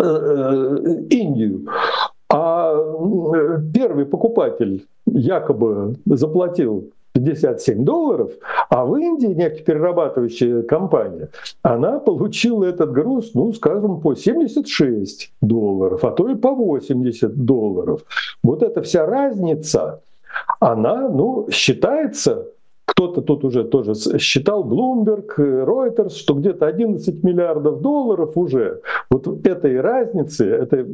э, 0.00 0.04
э 0.06 1.04
Индию. 1.10 1.66
А 2.30 2.74
первый 3.72 4.04
покупатель 4.04 4.86
якобы 5.06 5.96
заплатил 6.04 6.90
57 7.14 7.84
долларов, 7.84 8.32
а 8.68 8.84
в 8.84 8.96
Индии 8.96 9.28
нефтеперерабатывающая 9.28 10.62
компания, 10.62 11.30
она 11.62 11.98
получила 11.98 12.64
этот 12.64 12.92
груз, 12.92 13.32
ну, 13.34 13.52
скажем, 13.52 14.00
по 14.00 14.14
76 14.14 15.32
долларов, 15.40 16.04
а 16.04 16.10
то 16.10 16.28
и 16.28 16.34
по 16.34 16.54
80 16.54 17.44
долларов. 17.44 18.02
Вот 18.42 18.62
эта 18.62 18.82
вся 18.82 19.06
разница, 19.06 20.02
она, 20.60 21.08
ну, 21.08 21.48
считается 21.50 22.48
кто-то 22.98 23.22
тут 23.22 23.44
уже 23.44 23.62
тоже 23.62 23.94
считал, 24.18 24.64
Bloomberg, 24.64 25.36
Reuters, 25.38 26.16
что 26.16 26.34
где-то 26.34 26.66
11 26.66 27.22
миллиардов 27.22 27.80
долларов 27.80 28.32
уже 28.36 28.80
вот 29.08 29.46
этой 29.46 29.80
разницы, 29.80 30.44
это 30.44 30.84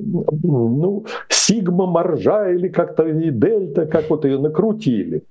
ну, 0.43 1.07
сигма 1.31 1.87
маржа 1.87 2.51
или 2.51 2.69
как-то 2.69 3.05
и 3.09 3.31
дельта, 3.31 3.87
как 3.87 4.11
вот 4.11 4.27
ее 4.27 4.39
накрутили 4.39 5.25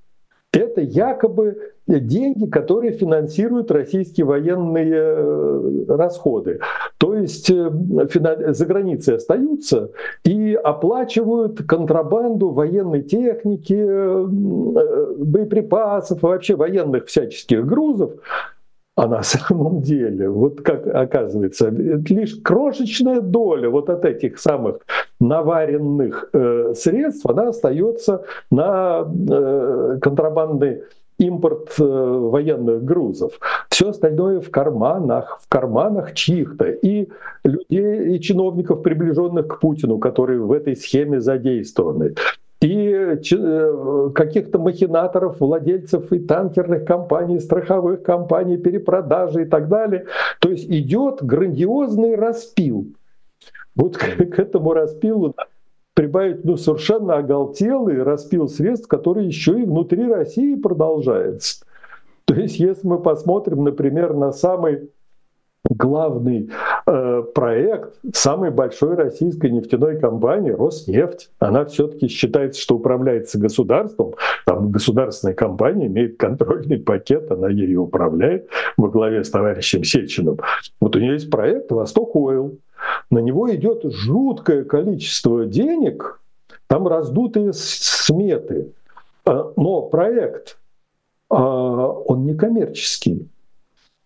это 0.53 0.81
якобы 0.81 1.73
деньги, 1.87 2.45
которые 2.45 2.93
финансируют 2.93 3.71
российские 3.71 4.25
военные 4.25 4.93
э, 4.93 5.85
расходы. 5.87 6.59
То 7.03 7.15
есть 7.15 7.49
э, 7.49 7.69
за 8.53 8.65
границей 8.65 9.17
остаются 9.17 9.91
и 10.23 10.53
оплачивают 10.53 11.61
контрабанду 11.67 12.51
военной 12.51 13.01
техники, 13.01 13.75
э, 13.77 14.25
боеприпасов, 15.17 16.21
вообще 16.21 16.55
военных 16.55 17.07
всяческих 17.07 17.65
грузов. 17.65 18.11
А 18.95 19.07
на 19.07 19.21
самом 19.21 19.81
деле, 19.81 20.29
вот 20.29 20.61
как 20.61 20.87
оказывается, 20.87 21.67
лишь 21.67 22.35
крошечная 22.41 23.19
доля 23.19 23.69
вот 23.69 23.89
от 23.89 24.05
этих 24.05 24.39
самых 24.39 24.77
наваренных 25.19 26.29
э, 26.31 26.73
средств, 26.73 27.25
она 27.25 27.49
остается 27.49 28.23
на 28.49 29.05
э, 29.29 29.97
контрабандный 30.01 30.83
импорт 31.17 31.75
э, 31.79 31.83
военных 31.83 32.83
грузов. 32.83 33.39
Все 33.69 33.89
остальное 33.89 34.39
в 34.39 34.49
карманах, 34.49 35.39
в 35.41 35.47
карманах 35.47 36.13
чьих-то. 36.13 36.65
И 36.65 37.09
людей, 37.43 38.15
и 38.15 38.21
чиновников, 38.21 38.81
приближенных 38.81 39.47
к 39.47 39.59
Путину, 39.59 39.97
которые 39.97 40.39
в 40.39 40.51
этой 40.51 40.75
схеме 40.75 41.19
задействованы 41.21 42.15
и 42.63 43.17
э, 43.31 44.09
каких-то 44.15 44.57
махинаторов, 44.57 45.39
владельцев 45.41 46.11
и 46.13 46.19
танкерных 46.19 46.85
компаний, 46.85 47.39
страховых 47.39 48.03
компаний, 48.03 48.57
перепродажи 48.57 49.43
и 49.43 49.45
так 49.45 49.67
далее. 49.67 50.05
То 50.39 50.49
есть 50.49 50.69
идет 50.69 51.21
грандиозный 51.21 52.15
распил. 52.15 52.87
Вот 53.75 53.97
к, 53.97 54.15
к 54.15 54.39
этому 54.39 54.73
распилу 54.73 55.35
прибавить 55.93 56.43
ну, 56.43 56.57
совершенно 56.57 57.17
оголтелый 57.17 58.01
распил 58.01 58.47
средств, 58.47 58.87
который 58.87 59.25
еще 59.25 59.59
и 59.59 59.65
внутри 59.65 60.07
России 60.07 60.55
продолжается. 60.55 61.65
То 62.25 62.35
есть 62.35 62.59
если 62.59 62.87
мы 62.87 62.99
посмотрим, 62.99 63.63
например, 63.63 64.13
на 64.13 64.31
самый 64.31 64.89
главный 65.69 66.49
э, 66.85 67.23
проект 67.33 67.93
самой 68.13 68.51
большой 68.51 68.95
российской 68.95 69.49
нефтяной 69.49 69.99
компании 69.99 70.51
Роснефть. 70.51 71.31
Она 71.39 71.65
все-таки 71.65 72.07
считается, 72.07 72.61
что 72.61 72.75
управляется 72.75 73.39
государством. 73.39 74.13
Там 74.45 74.71
государственная 74.71 75.35
компания 75.35 75.87
имеет 75.87 76.17
контрольный 76.17 76.79
пакет, 76.79 77.31
она 77.31 77.49
ею 77.49 77.83
управляет 77.83 78.49
во 78.77 78.89
главе 78.89 79.23
с 79.23 79.29
товарищем 79.29 79.83
Сечиным. 79.83 80.39
Вот 80.81 80.95
у 80.95 80.99
нее 80.99 81.13
есть 81.13 81.29
проект 81.29 81.71
«Восток 81.71 82.15
Ойл». 82.15 82.59
На 83.09 83.19
него 83.19 83.53
идет 83.53 83.83
жуткое 83.83 84.63
количество 84.63 85.45
денег, 85.45 86.21
там 86.67 86.87
раздутые 86.87 87.53
сметы. 87.53 88.73
Э, 89.25 89.51
но 89.55 89.83
проект, 89.83 90.57
э, 91.29 91.35
он 91.35 92.25
не 92.25 92.35
коммерческий 92.35 93.29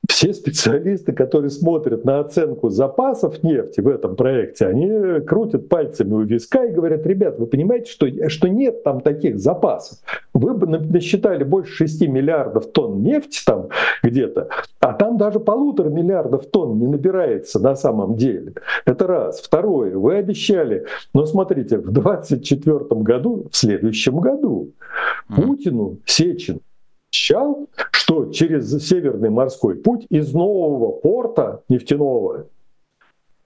все 0.08 0.34
специалисты, 0.34 1.12
которые 1.14 1.49
смотрят 1.49 2.05
на 2.05 2.20
оценку 2.20 2.70
запасов 2.70 3.43
нефти 3.43 3.82
в 3.82 3.88
этом 3.88 4.16
проекте, 4.16 4.68
они 4.68 5.22
крутят 5.22 5.70
пальцами 5.70 6.14
у 6.14 6.22
виска 6.22 6.66
и 6.66 6.72
говорят, 6.72 7.05
ребят, 7.05 7.38
вы 7.38 7.47
понимаете, 7.47 7.91
что, 7.91 8.08
что 8.30 8.47
нет 8.47 8.84
там 8.84 9.01
таких 9.01 9.39
запасов. 9.39 9.99
Вы 10.34 10.53
бы 10.53 10.68
насчитали 10.68 11.43
больше 11.43 11.74
6 11.74 12.08
миллиардов 12.08 12.68
тонн 12.72 13.01
нефти 13.01 13.39
там 13.45 13.70
где-то, 14.03 14.49
а 14.80 14.93
там 14.93 15.18
даже 15.18 15.39
полутора 15.39 15.89
миллиардов 15.89 16.47
тонн 16.47 16.80
не 16.80 16.88
набирается 16.88 17.60
на 17.60 17.76
самом 17.76 18.16
деле. 18.16 18.53
Это 18.86 19.08
раз. 19.08 19.39
Второе, 19.39 19.97
вы 19.97 20.16
обещали, 20.16 20.86
но 21.14 21.26
смотрите, 21.26 21.78
в 21.78 21.91
2024 21.91 23.01
году, 23.01 23.47
в 23.51 23.55
следующем 23.55 24.20
году, 24.20 24.72
Путину 25.36 25.97
Сечин 26.05 26.62
обещал, 27.08 27.68
что 27.91 28.32
через 28.32 28.72
Северный 28.86 29.30
морской 29.30 29.76
путь 29.76 30.05
из 30.10 30.34
нового 30.34 30.91
порта 30.91 31.64
нефтяного 31.70 32.47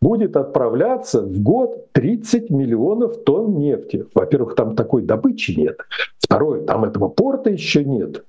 будет 0.01 0.36
отправляться 0.36 1.22
в 1.22 1.41
год 1.41 1.91
30 1.93 2.49
миллионов 2.49 3.24
тонн 3.24 3.57
нефти. 3.59 4.05
Во-первых, 4.14 4.55
там 4.55 4.76
такой 4.76 5.03
добычи 5.03 5.51
нет. 5.51 5.80
Второе, 6.18 6.64
там 6.64 6.86
этого 6.86 7.07
порта 7.07 7.51
еще 7.51 7.86
нет. 7.86 8.26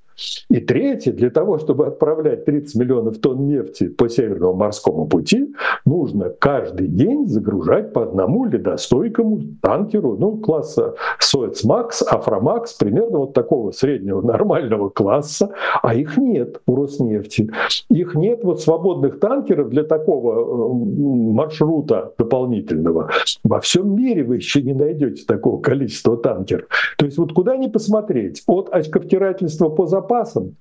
И 0.50 0.60
третье, 0.60 1.12
для 1.12 1.30
того, 1.30 1.58
чтобы 1.58 1.86
отправлять 1.86 2.44
30 2.44 2.74
миллионов 2.76 3.18
тонн 3.18 3.46
нефти 3.46 3.88
по 3.88 4.08
Северному 4.08 4.54
морскому 4.54 5.06
пути, 5.06 5.54
нужно 5.84 6.30
каждый 6.30 6.88
день 6.88 7.26
загружать 7.26 7.92
по 7.92 8.02
одному 8.02 8.44
ледостойкому 8.44 9.40
танкеру, 9.62 10.16
ну, 10.18 10.36
класса 10.36 10.94
Suezmax, 11.18 12.02
Aframax, 12.02 12.74
примерно 12.74 13.18
вот 13.18 13.32
такого 13.32 13.70
среднего 13.70 14.20
нормального 14.26 14.90
класса, 14.90 15.52
а 15.82 15.94
их 15.94 16.18
нет 16.18 16.60
у 16.66 16.76
Роснефти. 16.76 17.50
Их 17.88 18.14
нет 18.14 18.44
вот 18.44 18.60
свободных 18.60 19.18
танкеров 19.20 19.70
для 19.70 19.84
такого 19.84 20.32
э, 20.32 21.32
маршрута 21.32 22.12
дополнительного. 22.18 23.10
Во 23.42 23.60
всем 23.60 23.96
мире 23.96 24.24
вы 24.24 24.36
еще 24.36 24.62
не 24.62 24.74
найдете 24.74 25.24
такого 25.24 25.60
количества 25.60 26.16
танкеров. 26.16 26.66
То 26.98 27.06
есть 27.06 27.18
вот 27.18 27.32
куда 27.32 27.56
ни 27.56 27.68
посмотреть, 27.68 28.42
от 28.46 28.68
очковтирательства 28.70 29.68
по 29.68 29.86
запасу 29.86 30.01
запасам, 30.02 30.56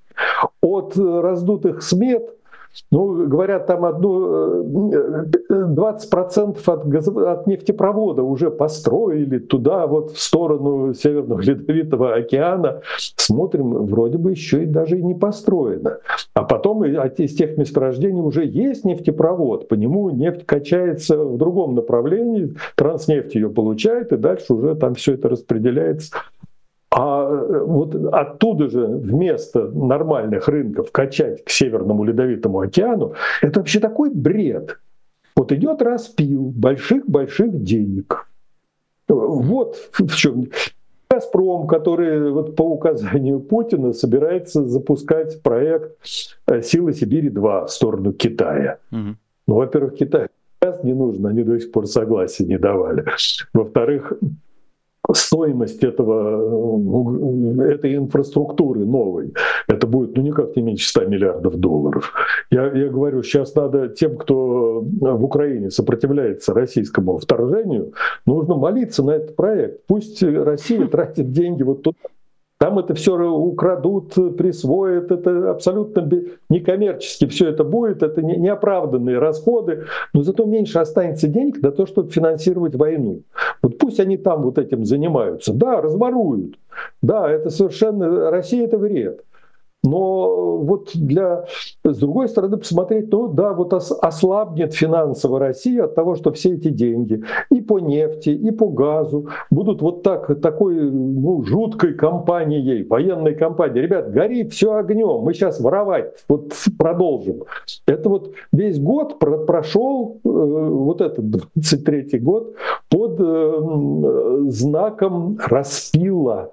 от 0.61 0.97
э, 0.97 1.21
раздутых 1.21 1.81
смет, 1.81 2.29
ну, 2.89 3.27
говорят, 3.27 3.67
там 3.67 3.83
одну, 3.83 4.63
20% 5.49 6.57
э, 6.57 6.71
от, 6.71 6.87
газ, 6.87 7.07
от 7.07 7.47
нефтепровода 7.47 8.23
уже 8.23 8.49
построили 8.49 9.39
туда, 9.39 9.87
вот 9.87 10.11
в 10.11 10.21
сторону 10.21 10.93
Северного 10.93 11.41
Ледовитого 11.45 12.13
океана. 12.13 12.81
Смотрим, 12.97 13.85
вроде 13.85 14.17
бы 14.17 14.31
еще 14.31 14.63
и 14.63 14.65
даже 14.65 14.97
и 14.97 15.03
не 15.03 15.15
построено. 15.15 15.97
А 16.33 16.43
потом 16.43 16.85
из 16.85 17.35
тех 17.35 17.57
месторождений 17.57 18.21
уже 18.21 18.45
есть 18.45 18.85
нефтепровод, 18.85 19.67
по 19.67 19.73
нему 19.73 20.09
нефть 20.09 20.45
качается 20.45 21.17
в 21.17 21.37
другом 21.37 21.75
направлении, 21.75 22.55
транснефть 22.75 23.35
ее 23.35 23.49
получает, 23.49 24.13
и 24.13 24.17
дальше 24.17 24.53
уже 24.53 24.75
там 24.75 24.95
все 24.95 25.13
это 25.15 25.27
распределяется 25.27 26.15
а 26.91 27.23
э, 27.23 27.63
вот 27.65 27.95
оттуда 27.95 28.69
же 28.69 28.85
вместо 28.85 29.67
нормальных 29.69 30.47
рынков 30.47 30.91
качать 30.91 31.43
к 31.45 31.49
Северному 31.49 32.03
Ледовитому 32.03 32.59
океану, 32.59 33.13
это 33.41 33.59
вообще 33.61 33.79
такой 33.79 34.09
бред. 34.09 34.77
Вот 35.35 35.51
идет 35.53 35.81
распил 35.81 36.51
больших-больших 36.51 37.63
денег. 37.63 38.27
Вот 39.07 39.77
в 39.93 40.15
чем 40.15 40.49
Газпром, 41.09 41.67
который 41.67 42.31
вот 42.31 42.55
по 42.55 42.63
указанию 42.63 43.39
Путина 43.39 43.93
собирается 43.93 44.65
запускать 44.65 45.41
проект 45.41 45.97
э, 46.47 46.61
«Силы 46.61 46.93
Сибири-2» 46.93 47.65
в 47.65 47.69
сторону 47.69 48.13
Китая. 48.13 48.79
Угу. 48.91 49.15
Ну, 49.47 49.55
во-первых, 49.55 49.95
Китай 49.95 50.27
газ 50.61 50.83
не 50.83 50.93
нужно, 50.93 51.29
они 51.29 51.43
до 51.43 51.59
сих 51.59 51.71
пор 51.71 51.87
согласия 51.87 52.45
не 52.45 52.57
давали. 52.57 53.05
Во-вторых, 53.53 54.13
стоимость 55.13 55.83
этого, 55.83 57.63
этой 57.63 57.95
инфраструктуры 57.95 58.85
новой, 58.85 59.33
это 59.67 59.87
будет 59.87 60.15
ну 60.15 60.23
никак 60.23 60.55
не 60.55 60.61
меньше 60.61 60.89
100 60.89 61.05
миллиардов 61.05 61.55
долларов. 61.57 62.13
Я, 62.49 62.71
я 62.71 62.89
говорю, 62.89 63.23
сейчас 63.23 63.55
надо 63.55 63.89
тем, 63.89 64.17
кто 64.17 64.81
в 64.81 65.23
Украине 65.23 65.71
сопротивляется 65.71 66.53
российскому 66.53 67.17
вторжению, 67.17 67.93
нужно 68.25 68.55
молиться 68.55 69.03
на 69.03 69.11
этот 69.11 69.35
проект. 69.35 69.85
Пусть 69.87 70.21
Россия 70.23 70.87
тратит 70.91 71.31
деньги 71.31 71.63
вот 71.63 71.83
туда, 71.83 71.97
там 72.61 72.77
это 72.77 72.93
все 72.93 73.17
украдут, 73.17 74.13
присвоят, 74.37 75.11
это 75.11 75.49
абсолютно 75.49 76.07
некоммерчески 76.47 77.25
все 77.25 77.49
это 77.49 77.63
будет, 77.63 78.03
это 78.03 78.21
неоправданные 78.21 79.17
расходы, 79.17 79.85
но 80.13 80.21
зато 80.21 80.45
меньше 80.45 80.77
останется 80.77 81.27
денег 81.27 81.59
на 81.63 81.71
то, 81.71 81.87
чтобы 81.87 82.11
финансировать 82.11 82.75
войну. 82.75 83.23
Вот 83.63 83.79
пусть 83.79 83.99
они 83.99 84.15
там 84.15 84.43
вот 84.43 84.59
этим 84.59 84.85
занимаются. 84.85 85.53
Да, 85.55 85.81
разворуют. 85.81 86.59
Да, 87.01 87.27
это 87.31 87.49
совершенно... 87.49 88.29
Россия 88.29 88.65
это 88.65 88.77
вред. 88.77 89.23
Но 89.83 90.57
вот 90.57 90.91
для, 90.93 91.45
с 91.83 91.97
другой 91.97 92.29
стороны, 92.29 92.57
посмотреть, 92.57 93.11
ну 93.11 93.27
да, 93.27 93.53
вот 93.53 93.73
ослабнет 93.73 94.73
финансово 94.73 95.39
Россия 95.39 95.85
от 95.85 95.95
того, 95.95 96.15
что 96.15 96.31
все 96.31 96.53
эти 96.53 96.69
деньги 96.69 97.23
и 97.49 97.61
по 97.61 97.79
нефти, 97.79 98.29
и 98.29 98.51
по 98.51 98.67
газу 98.67 99.29
будут 99.49 99.81
вот 99.81 100.03
так, 100.03 100.39
такой 100.39 100.75
ну, 100.75 101.43
жуткой 101.43 101.95
компанией, 101.95 102.83
военной 102.83 103.33
компанией. 103.33 103.81
Ребят, 103.81 104.11
горит 104.11 104.53
все 104.53 104.75
огнем, 104.75 105.21
мы 105.21 105.33
сейчас 105.33 105.59
воровать 105.59 106.13
вот 106.27 106.53
продолжим. 106.77 107.43
Это 107.87 108.07
вот 108.07 108.33
весь 108.51 108.79
год 108.79 109.17
прошел, 109.17 110.19
э, 110.23 110.29
вот 110.29 111.01
этот 111.01 111.25
23-й 111.25 112.19
год, 112.19 112.53
под 112.89 113.19
э, 113.19 114.43
знаком 114.49 115.39
распила 115.47 116.51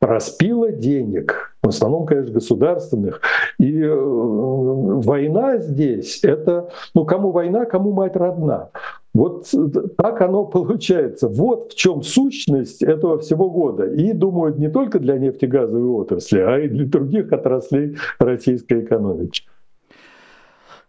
распила 0.00 0.72
денег, 0.72 1.54
в 1.62 1.68
основном, 1.68 2.06
конечно, 2.06 2.32
государственных. 2.32 3.20
И 3.58 3.80
э, 3.82 3.94
война 3.94 5.58
здесь, 5.58 6.24
это, 6.24 6.70
ну, 6.94 7.04
кому 7.04 7.32
война, 7.32 7.66
кому 7.66 7.92
мать 7.92 8.16
родна. 8.16 8.70
Вот 9.12 9.52
так 9.98 10.20
оно 10.22 10.44
получается. 10.46 11.28
Вот 11.28 11.72
в 11.72 11.76
чем 11.76 12.02
сущность 12.02 12.82
этого 12.82 13.18
всего 13.18 13.50
года. 13.50 13.86
И 13.86 14.12
думают 14.12 14.58
не 14.58 14.68
только 14.68 14.98
для 14.98 15.18
нефтегазовой 15.18 15.90
отрасли, 15.90 16.40
а 16.40 16.58
и 16.58 16.68
для 16.68 16.86
других 16.86 17.32
отраслей 17.32 17.96
российской 18.18 18.80
экономики. 18.84 19.42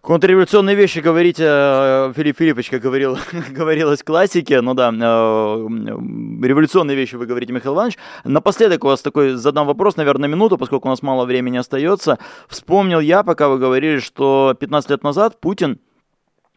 Контрреволюционные 0.02 0.76
вещи 0.76 0.98
говорить, 0.98 1.40
э, 1.40 2.12
Филипп 2.16 2.40
Филиппович, 2.40 2.72
как 2.72 2.82
говорил, 2.82 3.20
говорилось 3.52 4.02
в 4.02 4.04
классике, 4.04 4.62
ну 4.62 4.74
да, 4.74 4.90
э, 4.90 4.94
революционные 6.44 6.98
вещи 6.98 7.14
вы 7.14 7.28
говорите, 7.28 7.54
Михаил 7.54 7.76
Иванович. 7.76 8.00
Напоследок 8.24 8.84
у 8.84 8.88
вас 8.88 9.04
такой 9.04 9.34
задам 9.34 9.68
вопрос, 9.68 9.98
наверное, 9.98 10.28
минуту, 10.28 10.58
поскольку 10.58 10.88
у 10.88 10.92
нас 10.92 11.04
мало 11.04 11.26
времени 11.26 11.58
остается. 11.58 12.18
Вспомнил 12.48 13.00
я, 13.00 13.22
пока 13.22 13.48
вы 13.48 13.60
говорили, 13.60 14.00
что 14.00 14.56
15 14.60 14.90
лет 14.90 15.04
назад 15.04 15.40
Путин 15.40 15.80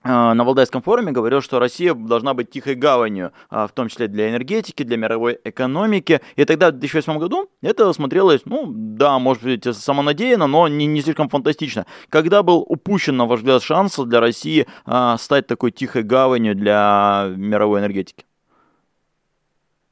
на 0.05 0.44
Валдайском 0.44 0.82
форуме 0.82 1.12
говорил, 1.12 1.40
что 1.40 1.59
Россия 1.59 1.94
должна 1.94 2.34
быть 2.34 2.50
тихой 2.50 2.74
гаванью, 2.74 3.32
а, 3.48 3.66
в 3.66 3.72
том 3.72 3.88
числе 3.88 4.07
для 4.09 4.30
энергетики, 4.30 4.82
для 4.82 4.96
мировой 4.96 5.38
экономики. 5.44 6.20
И 6.36 6.44
тогда, 6.44 6.68
в 6.68 6.72
2008 6.72 7.18
году, 7.18 7.48
это 7.62 7.92
смотрелось, 7.92 8.42
ну, 8.44 8.66
да, 8.66 9.18
может 9.18 9.42
быть, 9.44 9.64
самонадеянно, 9.64 10.46
но 10.46 10.68
не, 10.68 10.86
не 10.86 11.00
слишком 11.00 11.28
фантастично. 11.28 11.86
Когда 12.11 12.42
был 12.42 12.64
упущен, 12.68 13.16
на 13.16 13.26
ваш 13.26 13.40
взгляд, 13.40 13.62
шанс 13.62 13.98
для 13.98 14.20
России 14.20 14.66
а, 14.84 15.16
стать 15.18 15.46
такой 15.46 15.70
тихой 15.70 16.02
гаванью 16.02 16.55
для 16.55 17.32
мировой 17.36 17.80
энергетики? 17.80 18.24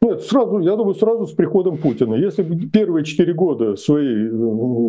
Нет, 0.03 0.23
сразу, 0.23 0.59
я 0.59 0.75
думаю, 0.75 0.97
сразу 0.97 1.29
с 1.29 1.31
приходом 1.31 1.79
Путина. 1.79 2.15
Если 2.15 2.43
бы 2.43 2.57
первые 2.67 3.05
четыре 3.05 3.35
года 3.35 3.77
своей, 3.77 4.29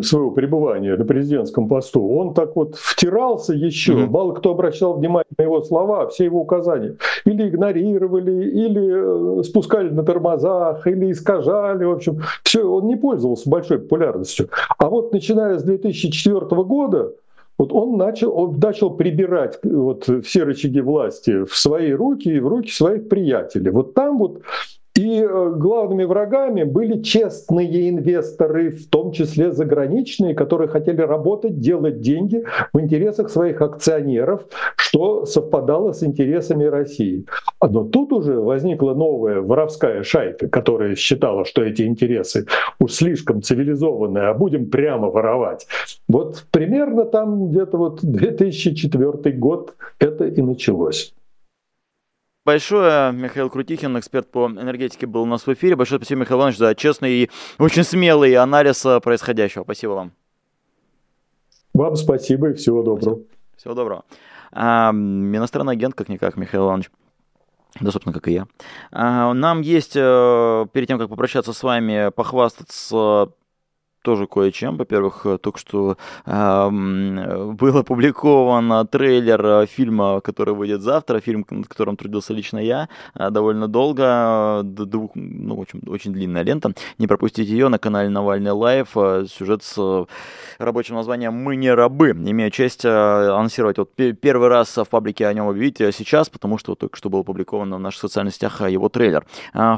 своего 0.02 0.32
пребывания 0.32 0.96
на 0.96 1.04
президентском 1.04 1.68
посту 1.68 2.04
он 2.04 2.34
так 2.34 2.56
вот 2.56 2.74
втирался 2.74 3.54
еще, 3.54 3.92
mm-hmm. 3.92 4.10
мало 4.10 4.32
кто 4.32 4.50
обращал 4.50 4.94
внимание 4.94 5.30
на 5.38 5.42
его 5.42 5.62
слова, 5.62 6.08
все 6.08 6.24
его 6.24 6.40
указания, 6.40 6.96
или 7.24 7.48
игнорировали, 7.48 8.50
или 8.50 9.38
э, 9.38 9.42
спускали 9.44 9.88
на 9.90 10.02
тормозах, 10.02 10.84
или 10.88 11.12
искажали, 11.12 11.84
в 11.84 11.92
общем, 11.92 12.20
все, 12.42 12.64
он 12.64 12.88
не 12.88 12.96
пользовался 12.96 13.48
большой 13.48 13.78
популярностью. 13.78 14.48
А 14.78 14.88
вот 14.88 15.12
начиная 15.12 15.58
с 15.58 15.62
2004 15.62 16.40
года, 16.64 17.12
вот 17.56 17.72
он 17.72 17.96
начал, 17.96 18.36
он 18.36 18.58
начал 18.58 18.90
прибирать 18.90 19.60
вот 19.62 20.10
все 20.24 20.42
рычаги 20.42 20.80
власти 20.80 21.44
в 21.44 21.54
свои 21.54 21.92
руки 21.92 22.28
и 22.28 22.40
в 22.40 22.48
руки 22.48 22.72
своих 22.72 23.08
приятелей. 23.08 23.70
Вот 23.70 23.94
там 23.94 24.18
вот 24.18 24.40
и 24.96 25.20
э, 25.20 25.52
главными 25.56 26.04
врагами 26.04 26.62
были 26.62 27.02
честные 27.02 27.90
инвесторы, 27.90 28.70
в 28.70 28.88
том 28.88 29.10
числе 29.10 29.50
заграничные, 29.50 30.34
которые 30.34 30.68
хотели 30.68 31.00
работать, 31.00 31.58
делать 31.58 32.00
деньги 32.00 32.44
в 32.72 32.80
интересах 32.80 33.28
своих 33.28 33.60
акционеров, 33.60 34.44
что 34.76 35.26
совпадало 35.26 35.92
с 35.92 36.04
интересами 36.04 36.64
России. 36.64 37.26
Но 37.60 37.82
тут 37.84 38.12
уже 38.12 38.38
возникла 38.38 38.94
новая 38.94 39.40
воровская 39.40 40.04
шайка, 40.04 40.48
которая 40.48 40.94
считала, 40.94 41.44
что 41.44 41.64
эти 41.64 41.82
интересы 41.82 42.46
уж 42.78 42.92
слишком 42.92 43.42
цивилизованные, 43.42 44.28
а 44.28 44.34
будем 44.34 44.70
прямо 44.70 45.08
воровать. 45.08 45.66
Вот 46.06 46.44
примерно 46.52 47.04
там 47.04 47.48
где-то 47.48 47.76
вот 47.76 47.98
2004 48.02 49.36
год 49.36 49.74
это 49.98 50.26
и 50.26 50.40
началось 50.40 51.12
большое. 52.44 53.12
Михаил 53.12 53.50
Крутихин, 53.50 53.98
эксперт 53.98 54.30
по 54.30 54.46
энергетике, 54.46 55.06
был 55.06 55.22
у 55.22 55.26
нас 55.26 55.46
в 55.46 55.52
эфире. 55.52 55.76
Большое 55.76 55.98
спасибо, 56.00 56.22
Михаил 56.22 56.38
Иванович, 56.38 56.58
за 56.58 56.74
честный 56.74 57.12
и 57.12 57.30
очень 57.58 57.84
смелый 57.84 58.34
анализ 58.36 58.84
э, 58.84 59.00
происходящего. 59.00 59.64
Спасибо 59.64 59.92
вам. 59.92 60.12
Вам 61.72 61.96
спасибо 61.96 62.50
и 62.50 62.54
всего 62.54 62.82
доброго. 62.82 63.14
Спасибо. 63.14 63.26
Всего 63.56 63.74
доброго. 63.74 64.04
А, 64.52 64.90
иностранный 64.92 65.72
агент, 65.72 65.94
как-никак, 65.94 66.36
Михаил 66.36 66.66
Иванович. 66.66 66.90
Да, 67.80 67.90
собственно, 67.90 68.12
как 68.12 68.28
и 68.28 68.32
я. 68.32 68.46
А, 68.92 69.32
нам 69.32 69.60
есть, 69.60 69.96
э, 69.96 70.66
перед 70.72 70.86
тем, 70.86 70.98
как 70.98 71.08
попрощаться 71.08 71.52
с 71.52 71.62
вами, 71.62 72.10
похвастаться 72.10 73.32
тоже 74.04 74.26
кое-чем. 74.26 74.76
Во-первых, 74.76 75.24
э, 75.24 75.38
только 75.38 75.58
что 75.58 75.96
э, 76.26 76.68
был 76.70 77.78
опубликован 77.78 78.86
трейлер 78.86 79.44
э, 79.44 79.66
фильма, 79.66 80.20
который 80.20 80.54
выйдет 80.54 80.82
завтра, 80.82 81.20
фильм, 81.20 81.46
над 81.50 81.66
которым 81.66 81.96
трудился 81.96 82.34
лично 82.34 82.58
я, 82.58 82.88
э, 83.14 83.30
довольно 83.30 83.66
долго, 83.66 84.60
двух, 84.62 85.12
ну, 85.14 85.56
в 85.56 85.60
общем, 85.62 85.80
очень 85.88 86.12
длинная 86.12 86.42
лента. 86.42 86.72
Не 86.98 87.06
пропустите 87.06 87.50
ее 87.50 87.68
на 87.68 87.78
канале 87.78 88.10
Навальный 88.10 88.52
Live. 88.52 88.88
Сюжет 89.28 89.62
с 89.62 90.06
рабочим 90.58 90.96
названием 90.96 91.32
«Мы 91.32 91.56
не 91.56 91.72
рабы». 91.72 92.10
Имею 92.10 92.50
честь 92.50 92.84
анонсировать 92.84 93.78
вот 93.78 93.90
первый 93.94 94.48
раз 94.48 94.76
в 94.76 94.84
паблике 94.84 95.26
о 95.26 95.32
нем 95.32 95.48
объявить 95.48 95.78
сейчас, 95.78 96.28
потому 96.28 96.58
что 96.58 96.72
вот 96.72 96.80
только 96.80 96.98
что 96.98 97.08
был 97.08 97.20
опубликован 97.20 97.74
в 97.74 97.78
наших 97.78 98.02
социальных 98.02 98.34
сетях 98.34 98.60
его 98.68 98.90
трейлер. 98.90 99.24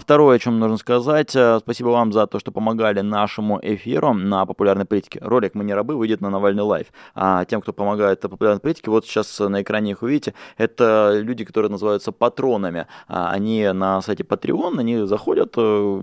Второе, 0.00 0.36
о 0.36 0.38
чем 0.40 0.58
нужно 0.58 0.78
сказать, 0.78 1.30
спасибо 1.30 1.90
вам 1.90 2.12
за 2.12 2.26
то, 2.26 2.40
что 2.40 2.50
помогали 2.50 3.02
нашему 3.02 3.60
эфиру 3.62 4.15
на 4.16 4.46
популярной 4.46 4.84
политике. 4.84 5.20
Ролик 5.22 5.54
«Мы 5.54 5.64
не 5.64 5.74
рабы» 5.74 5.96
выйдет 5.96 6.20
на 6.20 6.30
Навальный 6.30 6.62
Live. 6.62 6.86
А 7.14 7.44
тем, 7.44 7.60
кто 7.60 7.72
помогает 7.72 8.20
популярной 8.20 8.60
политике, 8.60 8.90
вот 8.90 9.06
сейчас 9.06 9.38
на 9.38 9.62
экране 9.62 9.92
их 9.92 10.02
увидите, 10.02 10.34
это 10.56 11.12
люди, 11.14 11.44
которые 11.44 11.70
называются 11.70 12.12
патронами. 12.12 12.86
А 13.08 13.30
они 13.30 13.70
на 13.72 14.02
сайте 14.02 14.24
Patreon, 14.24 14.78
они 14.78 15.06
заходят, 15.06 15.54
э, 15.56 16.00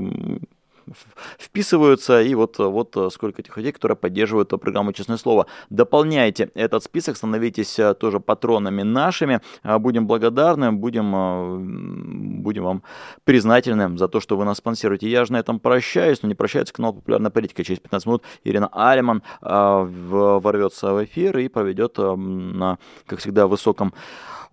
вписываются, 1.38 2.22
и 2.22 2.36
вот, 2.36 2.58
вот 2.60 2.98
сколько 3.12 3.42
этих 3.42 3.56
людей, 3.58 3.72
которые 3.72 3.96
поддерживают 3.96 4.50
программу 4.50 4.94
«Честное 4.94 5.18
слово». 5.18 5.48
Дополняйте 5.70 6.52
этот 6.54 6.84
список, 6.84 7.18
становитесь 7.18 7.80
э, 7.80 7.94
тоже 7.94 8.20
патронами 8.20 8.84
нашими, 8.84 9.42
э, 9.64 9.78
будем 9.78 10.08
благодарны, 10.08 10.72
будем, 10.72 11.14
э, 11.16 12.42
будем 12.42 12.64
вам 12.64 12.84
признательны 13.24 13.98
за 13.98 14.08
то, 14.08 14.20
что 14.20 14.38
вы 14.38 14.46
нас 14.46 14.58
спонсируете. 14.58 15.10
Я 15.10 15.26
же 15.26 15.34
на 15.34 15.38
этом 15.38 15.60
прощаюсь, 15.60 16.22
но 16.22 16.30
не 16.30 16.36
прощается 16.36 16.74
канал 16.74 16.94
«Популярная 16.94 17.32
политика». 17.32 17.64
Через 17.64 17.80
15 17.80 18.06
минут 18.08 18.24
Ирина 18.44 18.68
Алиман 18.72 19.24
ворвется 19.42 20.94
в 20.94 21.04
эфир 21.04 21.38
и 21.38 21.48
проведет 21.48 21.98
на, 21.98 22.78
как 23.06 23.20
всегда, 23.20 23.48
высоком 23.48 23.94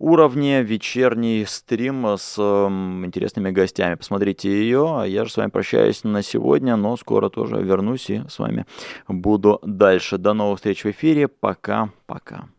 уровне 0.01 0.63
вечерний 0.63 1.45
стрим 1.47 2.17
с 2.17 2.37
интересными 2.37 3.51
гостями. 3.51 3.95
Посмотрите 3.95 4.49
ее. 4.49 5.01
А 5.01 5.05
я 5.05 5.25
же 5.25 5.31
с 5.31 5.37
вами 5.37 5.49
прощаюсь 5.49 6.03
на 6.03 6.23
сегодня, 6.23 6.75
но 6.75 6.97
скоро 6.97 7.29
тоже 7.29 7.57
вернусь 7.57 8.09
и 8.09 8.23
с 8.27 8.39
вами 8.39 8.65
буду 9.07 9.59
дальше. 9.63 10.17
До 10.17 10.33
новых 10.33 10.57
встреч 10.57 10.83
в 10.83 10.89
эфире. 10.91 11.27
Пока-пока. 11.27 12.49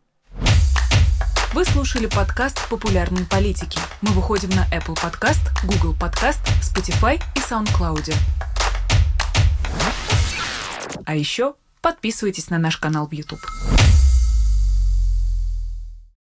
Вы 1.53 1.67
слушали 1.67 2.07
подкаст 2.07 2.67
«Популярные 2.71 3.27
политики». 3.27 3.79
Мы 4.01 4.13
выходим 4.13 4.49
на 4.51 4.65
Apple 4.75 4.97
Podcast, 4.97 5.51
Google 5.65 5.95
Podcast, 5.95 6.41
Spotify 6.63 7.21
и 7.37 7.41
SoundCloud. 7.41 8.15
А 11.05 11.15
еще 11.15 11.55
подписывайтесь 11.83 12.49
на 12.49 12.59
наш 12.59 12.79
канал 12.79 13.07
в 13.07 13.13
YouTube. 13.13 13.41